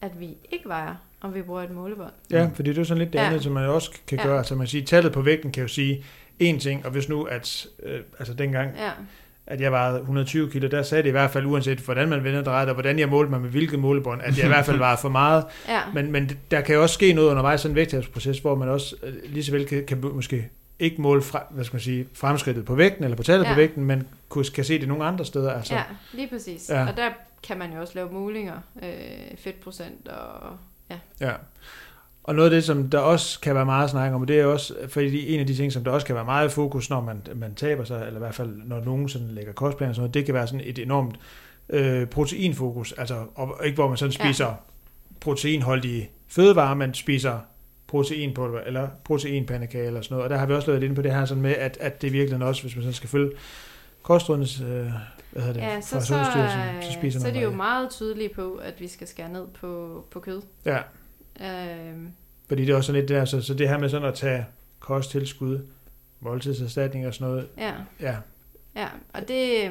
[0.00, 2.12] at vi ikke vejer, om vi bruger et målebånd.
[2.30, 3.24] Ja, fordi det er sådan lidt det Ja.
[3.26, 4.24] andet, som man også kan Ja.
[4.24, 4.38] gøre.
[4.38, 6.04] Altså man siger, tallet på vægten kan jo sige
[6.42, 8.90] én ting, og hvis nu, at øh, altså dengang, Ja,
[9.46, 12.42] at jeg vejede 120 kilo, der sagde det i hvert fald, uanset hvordan man vender
[12.42, 14.98] drejet, og hvordan jeg målte mig med hvilket målebånd, at jeg i hvert fald vejede
[15.00, 15.44] for meget.
[15.68, 15.80] ja.
[15.94, 18.96] Men, men der kan jo også ske noget undervejs sådan en vægttabsproces, hvor man også
[19.02, 22.64] øh, lige så vel kan, kan måske ikke måle fra, hvad skal man sige, fremskridtet
[22.64, 23.50] på vægten, eller på tallet Ja.
[23.52, 25.52] på vægten, men kunne, kan se det nogle andre steder.
[25.52, 25.82] Altså, Ja,
[26.12, 26.68] lige præcis.
[26.70, 26.86] Ja.
[26.88, 27.08] Og der
[27.48, 28.88] kan man jo også lave målinger, øh,
[29.38, 30.56] fedtprocent og...
[30.90, 31.32] Ja, Ja.
[32.24, 34.74] Og noget af det, som der også kan være meget snak om, det er også,
[34.88, 37.54] fordi en af de ting, som der også kan være meget fokus, når man, man
[37.54, 40.24] taber sig, eller i hvert fald når nogen sådan lægger kostplaner og sådan noget, det
[40.24, 41.16] kan være sådan et enormt
[41.68, 44.52] øh, proteinfokus, altså og ikke hvor man sådan spiser ja.
[45.20, 47.38] proteinholdige fødevarer, man spiser
[47.86, 51.14] proteinpulver eller proteinpandekage eller sådan noget, og der har vi også lavet inde på det
[51.14, 53.30] her sådan med, at, at det virkelig også, hvis man sådan skal følge
[54.02, 57.40] kostrådenes, øh, hvad hedder det, ja så, fra så, Sundhedsstyrelsen, så, spiser så er man
[57.40, 60.42] de jo meget tydelige på, at vi skal skære ned på, på kød.
[60.64, 60.78] Ja,
[61.40, 62.08] Øh,
[62.48, 64.46] fordi det er også sådan lidt der, så, så det her med sådan at tage
[64.80, 65.66] kosttilskud,
[66.20, 68.16] måltidserstatning og sådan noget, ja, ja,
[68.76, 69.70] ja, og det...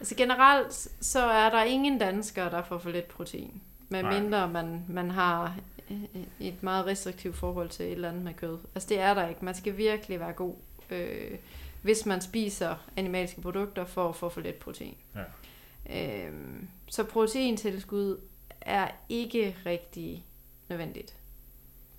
[0.00, 3.62] Altså generelt, så er der ingen danskere, der får for lidt protein.
[3.88, 4.20] Med Nej.
[4.20, 5.56] mindre man, man har
[5.90, 5.96] øh,
[6.40, 8.58] et meget restriktivt forhold til et eller andet med kød.
[8.74, 9.44] Altså det er der ikke.
[9.44, 10.54] Man skal virkelig være god,
[10.90, 11.38] øh,
[11.82, 14.96] hvis man spiser animalske produkter for at få for lidt protein.
[15.14, 16.26] Ja.
[16.26, 18.16] Øhm, så proteintilskud
[18.60, 20.24] er ikke rigtig
[20.70, 21.14] nødvendigt.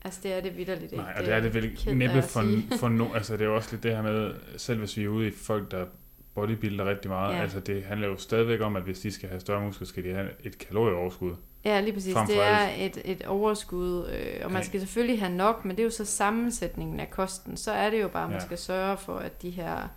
[0.06, 1.04] Altså det er det vidderligt ikke.
[1.04, 2.44] Nej, og det er det vel næppe for,
[2.80, 5.08] for no, altså det er jo også lidt det her med, selv hvis vi er
[5.08, 5.86] ude i folk, der
[6.34, 7.36] bodybuilder rigtig meget, Ja.
[7.38, 7.42] ja.
[7.44, 10.14] altså det handler jo stadigvæk om, at hvis de skal have større muskler, skal de
[10.14, 11.36] have et kalorieoverskud.
[11.66, 12.16] Ja, lige præcis.
[12.28, 14.68] Det er et, et overskud, øh, og man Ja.
[14.68, 17.58] skal selvfølgelig have nok, men det er jo så sammensætningen af kosten.
[17.58, 18.46] Så er det jo bare, at man Ja.
[18.46, 19.88] skal sørge for, at de her,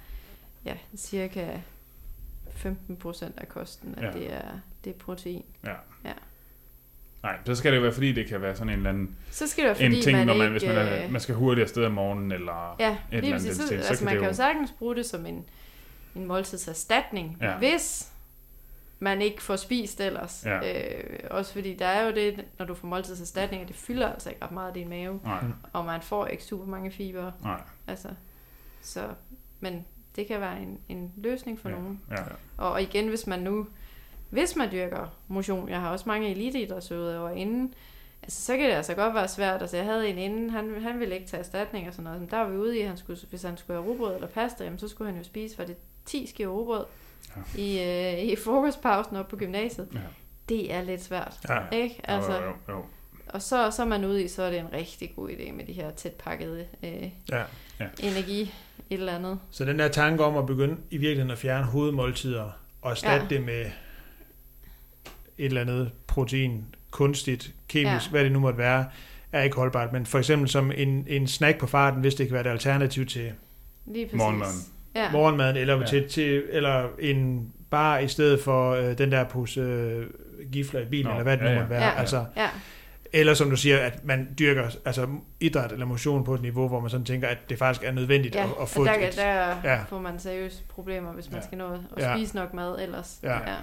[0.65, 1.47] ja, cirka
[2.51, 4.19] 15 procent af kosten, at Ja.
[4.19, 4.49] det, er,
[4.85, 5.45] det er protein.
[7.25, 9.47] Nej, så skal det jo være, fordi det kan være sådan en eller anden Så
[9.49, 10.53] skal det være, fordi en ting, man når man, ikke...
[10.67, 12.77] hvis man, er, øh, man skal hurtigt afsted om morgenen, eller...
[12.81, 14.97] Ja, et eller andet den Så, så altså, kan man kan jo jo- sagtens bruge
[14.97, 15.45] det som en,
[16.15, 17.57] en måltidserstatning, Ja.
[17.59, 18.11] hvis
[18.99, 20.43] man ikke får spist ellers.
[20.47, 20.59] Ja.
[20.99, 24.29] Øh, også fordi der er jo det, når du får måltidserstatning, at det fylder altså
[24.29, 27.33] ikke ret meget af din mave, Nej, og man får ikke super mange fiber.
[27.43, 28.09] nej, Altså,
[28.81, 29.01] så,
[29.61, 29.85] men
[30.17, 32.01] det kan være en, en løsning for ja, nogen.
[32.11, 32.17] ja,
[32.59, 33.67] Og, og igen, hvis man nu
[34.35, 37.75] hvis man dyrker motion, jeg har også mange eliteidrætsøvere inden,
[38.23, 39.61] altså, så kan det altså godt være svært.
[39.61, 42.21] Altså, jeg havde en inden, han, han ville ikke tage erstatning og sådan noget.
[42.21, 44.65] Men der var vi ude i, han skulle, hvis han skulle have rugbrød eller pasta,
[44.65, 46.85] jamen, så skulle han jo spise, var det 10 skiver rugbrød
[47.57, 47.61] Ja.
[47.63, 47.83] i,
[48.19, 49.89] øh, i frokostpausen op på gymnasiet.
[49.95, 49.99] Ja.
[50.49, 51.59] Det er lidt svært, Ja.
[51.73, 52.01] ikke?
[52.05, 52.85] Altså, Jo, jo, jo.
[53.29, 55.65] og så, så er man ude i, så er det en rigtig god idé med
[55.67, 57.43] de her tæt pakkede øh, Ja.
[58.03, 58.43] energi,
[58.91, 59.39] et eller andet.
[59.51, 62.51] Så den der tanke om at begynde i virkeligheden at fjerne hovedmåltider
[62.83, 63.23] og erstatte ja.
[63.23, 63.29] Ja.
[63.29, 63.71] det med
[65.39, 68.11] et eller andet protein, kunstigt, kemisk, ja.
[68.11, 68.85] Hvad det nu måtte være,
[69.33, 69.93] er ikke holdbart.
[69.93, 73.07] Men for eksempel som en, en snack på farten, hvis det kan være et alternativ
[73.07, 73.33] til.
[74.13, 74.55] Morgenmaden.
[74.95, 75.11] Ja.
[75.13, 75.87] morgenmaden, eller, ja.
[75.87, 80.07] Til, til, eller en bar i stedet for øh, den der pose øh,
[80.53, 81.59] gifler i bilen, Nå, eller hvad det nu ja, ja.
[81.61, 81.85] måtte være.
[81.85, 81.99] Ja.
[82.01, 82.49] Altså, ja.
[83.13, 85.07] eller som du siger, at man dyrker altså,
[85.41, 88.35] idræt eller motion på et niveau, hvor man sådan tænker, at det faktisk er nødvendigt
[88.35, 89.83] Ja, at, at få der, et, der ja.
[89.89, 91.47] får man seriøst problemer, hvis man Ja.
[91.47, 92.17] skal nå at Ja.
[92.17, 93.19] spise nok mad ellers.
[93.23, 93.33] Ja.
[93.33, 93.57] ja.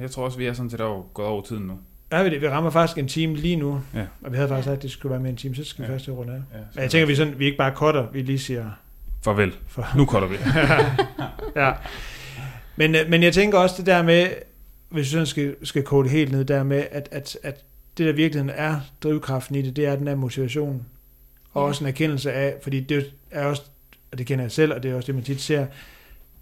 [0.00, 1.78] Jeg tror også, vi er sådan set over, gået over tiden nu.
[2.12, 2.40] Ja, vi, det.
[2.40, 4.04] vi rammer faktisk en time lige nu, Ja.
[4.22, 5.86] og vi havde faktisk sagt, at det skulle være med en time, så skal vi
[5.88, 5.94] Ja.
[5.94, 6.36] først til runde af.
[6.58, 8.70] Ja, Men jeg tænker, vi, sådan, vi ikke bare cutter, vi lige siger...
[9.24, 9.54] Farvel.
[9.66, 10.36] For, Nu cutter vi.
[11.62, 11.72] ja.
[12.76, 14.28] Men, øh, men jeg tænker også det der med,
[14.88, 17.64] hvis vi sådan skal, skal kode det helt ned, der med, at, at, at
[17.98, 20.84] det der virkeligheden er drivkraften i det, det er den der motivation.
[21.52, 21.68] Og Ja.
[21.68, 23.62] også en erkendelse af, fordi det er også,
[24.12, 25.66] og det kender jeg selv, og det er også det, man tit ser,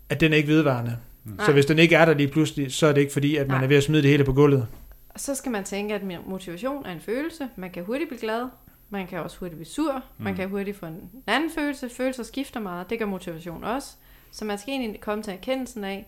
[0.09, 0.97] at den er ikke vedvarende.
[1.27, 1.39] Mm.
[1.47, 3.57] Så hvis den ikke er der lige pludselig, så er det ikke fordi, at man
[3.57, 3.65] Nej.
[3.65, 4.69] er ved at smide det hele på gulvet.
[5.09, 7.49] Og så skal man tænke, at motivation er en følelse.
[7.57, 8.49] Man kan hurtigt blive glad.
[8.91, 10.03] Man kan også hurtigt blive sur.
[10.19, 10.37] Man Mm.
[10.37, 11.89] kan hurtigt få en anden følelse.
[11.89, 12.91] Følelser skifter meget.
[12.91, 13.89] Det gør motivation også.
[14.33, 16.07] Så man skal egentlig komme til erkendelsen af,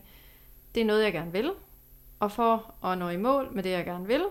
[0.75, 1.51] det er noget, jeg gerne vil.
[2.19, 4.21] Og for at nå i mål med det, jeg gerne vil,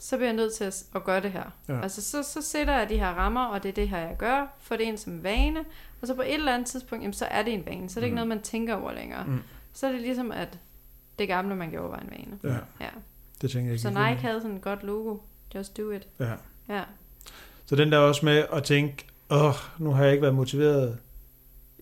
[0.00, 1.42] så bliver jeg nødt til at, at gøre det her.
[1.68, 1.80] Ja.
[1.82, 4.56] Altså, så, så sætter jeg de her rammer, og det er det her, jeg gør.
[4.60, 5.60] For det ind som vane.
[6.02, 7.88] Og så på et eller andet tidspunkt, jamen, så er det en vane.
[7.88, 8.14] Så er det ikke Mm.
[8.14, 9.24] noget, man tænker over længere.
[9.24, 9.38] Mm.
[9.78, 10.58] Så er det ligesom, at
[11.18, 12.54] det gamle, man gjorde, var en vane.
[12.54, 12.90] Ja, Ja.
[13.42, 14.00] det tænker jeg Så ikke.
[14.00, 15.16] Nike havde sådan et godt logo.
[15.54, 16.08] Just do it.
[16.20, 16.32] Ja.
[16.68, 16.82] Ja.
[17.66, 20.98] Så den der også med at tænke, åh, nu har jeg ikke været motiveret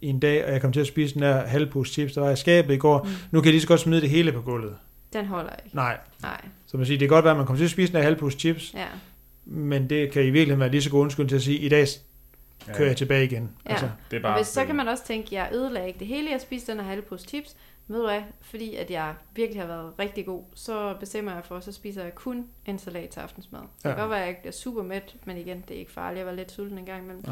[0.03, 2.31] i en dag, og jeg kom til at spise den der halvpose chips, der var
[2.31, 3.03] i skabet i går.
[3.03, 3.11] Mm.
[3.31, 4.77] Nu kan jeg lige så godt smide det hele på gulvet.
[5.13, 5.77] Den holder ikke.
[5.77, 5.99] Nej.
[6.23, 6.41] Nej.
[6.67, 8.03] Så man siger, det kan godt være, at man kommer til at spise den der
[8.03, 8.87] halvpose chips, Ja.
[9.45, 11.87] men det kan i virkeligheden være lige så god undskyld til at sige, i dag
[12.75, 13.51] kører jeg tilbage igen.
[13.67, 13.71] Ja.
[13.71, 14.37] Altså, det er Og bare...
[14.37, 16.87] hvis, så kan man også tænke, jeg ødelagde ikke det hele, jeg spiste den her
[16.89, 17.57] halve pose chips.
[17.89, 21.61] Ved du hvad, fordi at jeg virkelig har været rigtig god, så bestemmer jeg for,
[21.61, 23.61] så spiser jeg kun en salat til aftensmad.
[23.61, 23.89] Det Ja.
[23.89, 26.19] kan godt være, at jeg bliver super mæt, men igen, det er ikke farligt.
[26.19, 27.25] Jeg var lidt sulten en gang imellem.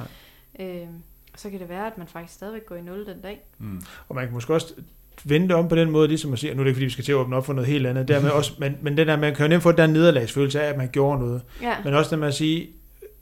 [0.61, 1.03] Øhm,
[1.37, 3.41] så kan det være, at man faktisk stadigvæk går i nul den dag.
[3.59, 3.83] Mm.
[4.09, 4.75] og man kan måske også
[5.25, 7.05] vende om på den måde, ligesom at sige, nu er det ikke, fordi vi skal
[7.05, 9.35] til at åbne op for noget helt andet, dermed også, men, men den der, man
[9.35, 11.43] kan jo nemt få den der nederlagsfølelse af, at man gjorde noget.
[11.63, 12.69] Ja, Men også det med at sige,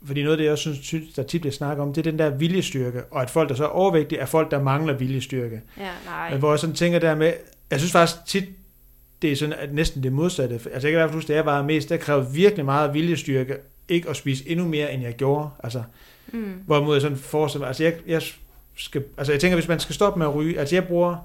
[0.06, 2.10] fordi noget af det, jeg også synes, synes, der tit bliver snakket om, det er
[2.10, 5.60] den der viljestyrke, og at folk, der så er overvægtige, er folk, der mangler viljestyrke.
[5.78, 6.30] ja nej.
[6.30, 7.32] Men hvor jeg sådan tænker der med,
[7.70, 8.44] jeg synes faktisk tit,
[9.22, 10.54] det er sådan, at næsten det modsatte.
[10.54, 12.94] Altså jeg kan i hvert fald huske, da jeg var mest, der krævede virkelig meget
[12.94, 13.56] viljestyrke,
[13.88, 15.48] ikke at spise endnu mere, end jeg gjorde.
[15.64, 15.82] Altså,
[16.32, 16.44] Mm.
[16.66, 18.22] hvorimod jeg sådan forestiller mig, altså jeg, jeg
[18.76, 21.16] skal, altså jeg tænker, hvis man skal stoppe med at ryge, altså jeg bruger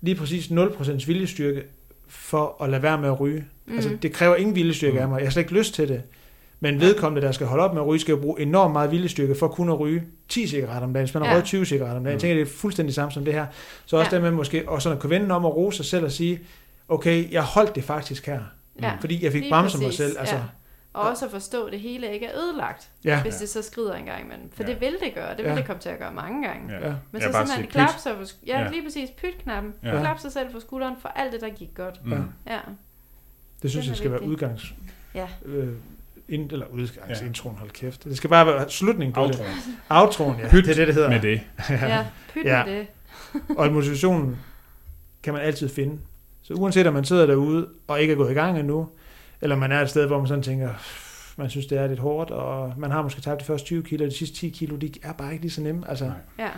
[0.00, 1.62] lige præcis 0% viljestyrke
[2.08, 3.44] for at lade være med at ryge.
[3.66, 3.74] Mm.
[3.74, 3.98] Altså Mm.
[3.98, 5.18] det kræver ingen viljestyrke af mig.
[5.18, 6.02] Jeg har slet ikke lyst til det.
[6.60, 9.34] Men vedkommende, der skal holde op med at ryge, skal jo bruge enormt meget viljestyrke
[9.34, 11.04] for kun at ryge 10 cigaretter om dagen.
[11.06, 11.34] Hvis man har Ja.
[11.34, 12.12] røget 20 cigaretter om dagen.
[12.12, 13.46] Jeg tænker, det er fuldstændig samme som det her.
[13.86, 14.16] Så også Ja.
[14.16, 16.40] der med måske, og sådan at kunne vende om og rose sig selv og sige,
[16.88, 18.40] okay, jeg holdt det faktisk her.
[18.82, 18.92] Ja.
[19.00, 20.16] Fordi jeg fik Lige bremset mig selv.
[20.18, 20.42] Altså, ja.
[20.92, 23.22] Og også at forstå, at det hele ikke er ødelagt, ja.
[23.22, 24.50] hvis det så skrider en gang imellem.
[24.52, 24.68] For Ja.
[24.68, 25.30] det vil det gøre.
[25.36, 25.56] Det vil Ja.
[25.56, 26.74] det komme til at gøre mange gange.
[26.86, 26.92] Ja.
[27.12, 28.70] Men så simpelthen klap sig sk- ja, Ja.
[28.70, 29.74] lige præcis pyt-knappen.
[29.84, 30.00] Ja.
[30.00, 32.04] Klap sig selv på skulderen for alt det, der gik godt.
[32.04, 32.12] Mm.
[32.12, 32.18] Ja.
[32.46, 32.58] Ja,
[33.62, 34.32] Det synes Den jeg skal være vigtig.
[34.32, 34.74] udgangs...
[35.14, 35.26] Ja.
[35.44, 35.68] Øh,
[36.28, 37.26] ind, eller udgangs Ja.
[37.26, 38.04] introen, hold kæft.
[38.04, 39.28] Det skal bare være slutningen på det.
[39.30, 39.50] Outroen.
[39.88, 40.48] Outroen, ja.
[40.48, 41.10] Pyt det er det, det hedder.
[41.10, 41.40] med det.
[41.70, 42.04] ja
[42.34, 42.64] pyt Ja.
[42.64, 42.86] med det.
[43.56, 44.36] Og motivationen
[45.22, 45.98] kan man altid finde.
[46.42, 48.88] Så uanset om man sidder derude og ikke er gået i gang endnu,
[49.40, 50.70] eller man er et sted, hvor man sådan tænker,
[51.36, 54.04] man synes, det er lidt hårdt, og man har måske tabt de første 20 kilo,
[54.04, 55.88] og de sidste 10 kilo, de er bare ikke lige så nemme.
[55.90, 56.14] Altså, Nej.
[56.38, 56.48] Ja.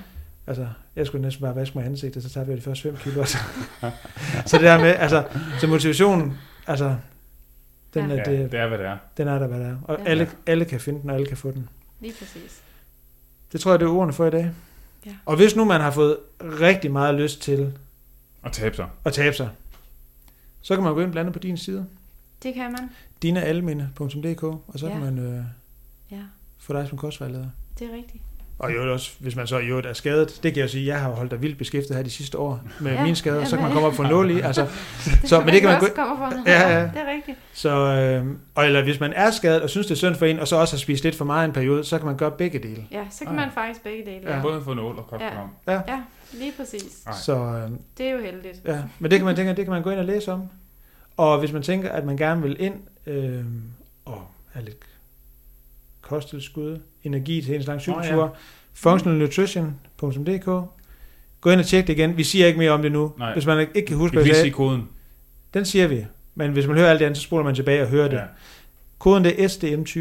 [0.46, 0.66] altså
[0.96, 3.20] jeg skulle næsten bare vaske mig i ansigtet, så tabte jeg de første 5 kilo.
[3.20, 3.38] Altså.
[4.46, 5.24] så det der med, altså,
[5.60, 6.96] så motivationen, altså,
[7.94, 8.16] den, Ja.
[8.16, 8.96] er, Ja, det, det er, hvad det er.
[9.16, 9.76] den er der, hvad det er.
[9.84, 10.04] Og Ja.
[10.04, 11.68] alle, alle kan finde den, og alle kan få den.
[12.00, 12.62] Lige præcis.
[13.52, 14.50] Det tror jeg, det er ordene for i dag.
[15.06, 15.16] Ja.
[15.26, 17.72] Og hvis nu man har fået rigtig meget lyst til
[18.42, 18.88] Og tabe sig.
[19.04, 19.48] at tabe sig,
[20.62, 21.86] så kan man gå ind og blande på din side.
[22.42, 22.90] Det kan man.
[23.22, 24.92] dinealminde.dk, og så Ja.
[24.92, 25.44] kan man øh,
[26.10, 26.22] Ja,
[26.58, 27.46] få dig som kostvejleder.
[27.78, 28.22] det er rigtigt.
[28.58, 31.00] Og jo også, hvis man så i øvrigt er skadet, det kan jeg sige, jeg
[31.00, 33.56] har holdt dig vildt beskæftiget her de sidste år med Ja, ja, mine skader, så
[33.56, 34.40] kan man komme op for nul i.
[34.48, 34.62] Altså,
[35.04, 36.42] Det Så, men det kan man også gå-.
[36.46, 36.82] Ja, ja.
[36.82, 37.38] Det er rigtigt.
[37.52, 40.38] så, øh, og eller hvis man er skadet og synes, det er synd for en,
[40.40, 42.58] og så også har spist lidt for meget en periode, så kan man gøre begge
[42.58, 42.84] dele.
[42.92, 43.34] Ja, så kan Ej.
[43.34, 44.20] man faktisk begge dele.
[44.30, 44.36] Ja.
[44.36, 45.30] Ja, Både få nål og kogt Ja.
[45.42, 45.48] om.
[45.88, 46.00] ja
[46.32, 47.02] lige præcis.
[47.06, 47.12] Ej.
[47.22, 48.60] Så øh, Det er jo heldigt.
[48.64, 50.42] ja, men det kan man tænke, det kan man gå ind og læse om.
[51.16, 52.74] Og hvis man tænker, at man gerne vil ind
[53.06, 53.44] øh,
[54.04, 54.82] og have lidt
[56.00, 56.78] kosttilskud,
[57.08, 58.38] energi til en lang cykeltur, oh, ja.
[58.74, 60.44] functionalnutrition.dk
[61.40, 62.16] Gå ind og tjek det igen.
[62.16, 63.12] Vi siger ikke mere om det nu.
[63.18, 63.32] Nej.
[63.32, 64.88] Hvis man ikke kan huske, Vi hvad lige sagde, koden.
[65.54, 66.04] den siger vi.
[66.34, 68.16] Men hvis man hører alt det andet, så spoler man tilbage og hører det.
[68.16, 68.22] Ja.
[68.98, 69.98] Koden det er SDM20.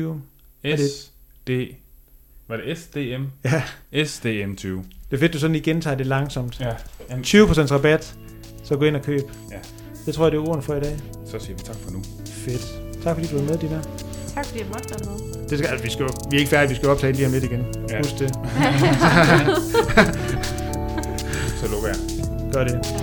[0.63, 1.11] Er det- S,
[1.47, 1.49] D,
[2.47, 3.23] var det SDM?
[3.45, 3.63] Ja.
[3.93, 4.67] SDM20.
[5.09, 6.59] Det er fedt, du sådan lige gentager det langsomt.
[6.59, 6.73] Ja.
[7.09, 8.17] Jamen, 20% rabat,
[8.63, 9.21] så gå ind og køb.
[9.51, 9.57] Ja.
[10.05, 10.97] Det tror jeg, det er ordene for i dag.
[11.25, 12.03] Så siger vi tak for nu.
[12.25, 12.81] Fedt.
[13.03, 13.81] Tak fordi du var med, Dina.
[14.37, 15.49] Tak fordi jeg måtte være med.
[15.49, 17.43] Det skal, altså, vi, skal, vi er ikke færdige, vi skal optage lige om lidt
[17.43, 17.65] igen.
[17.89, 17.97] Ja.
[17.97, 18.29] Husk det.
[21.59, 21.97] Så lukker jeg.
[22.53, 22.96] Gør det.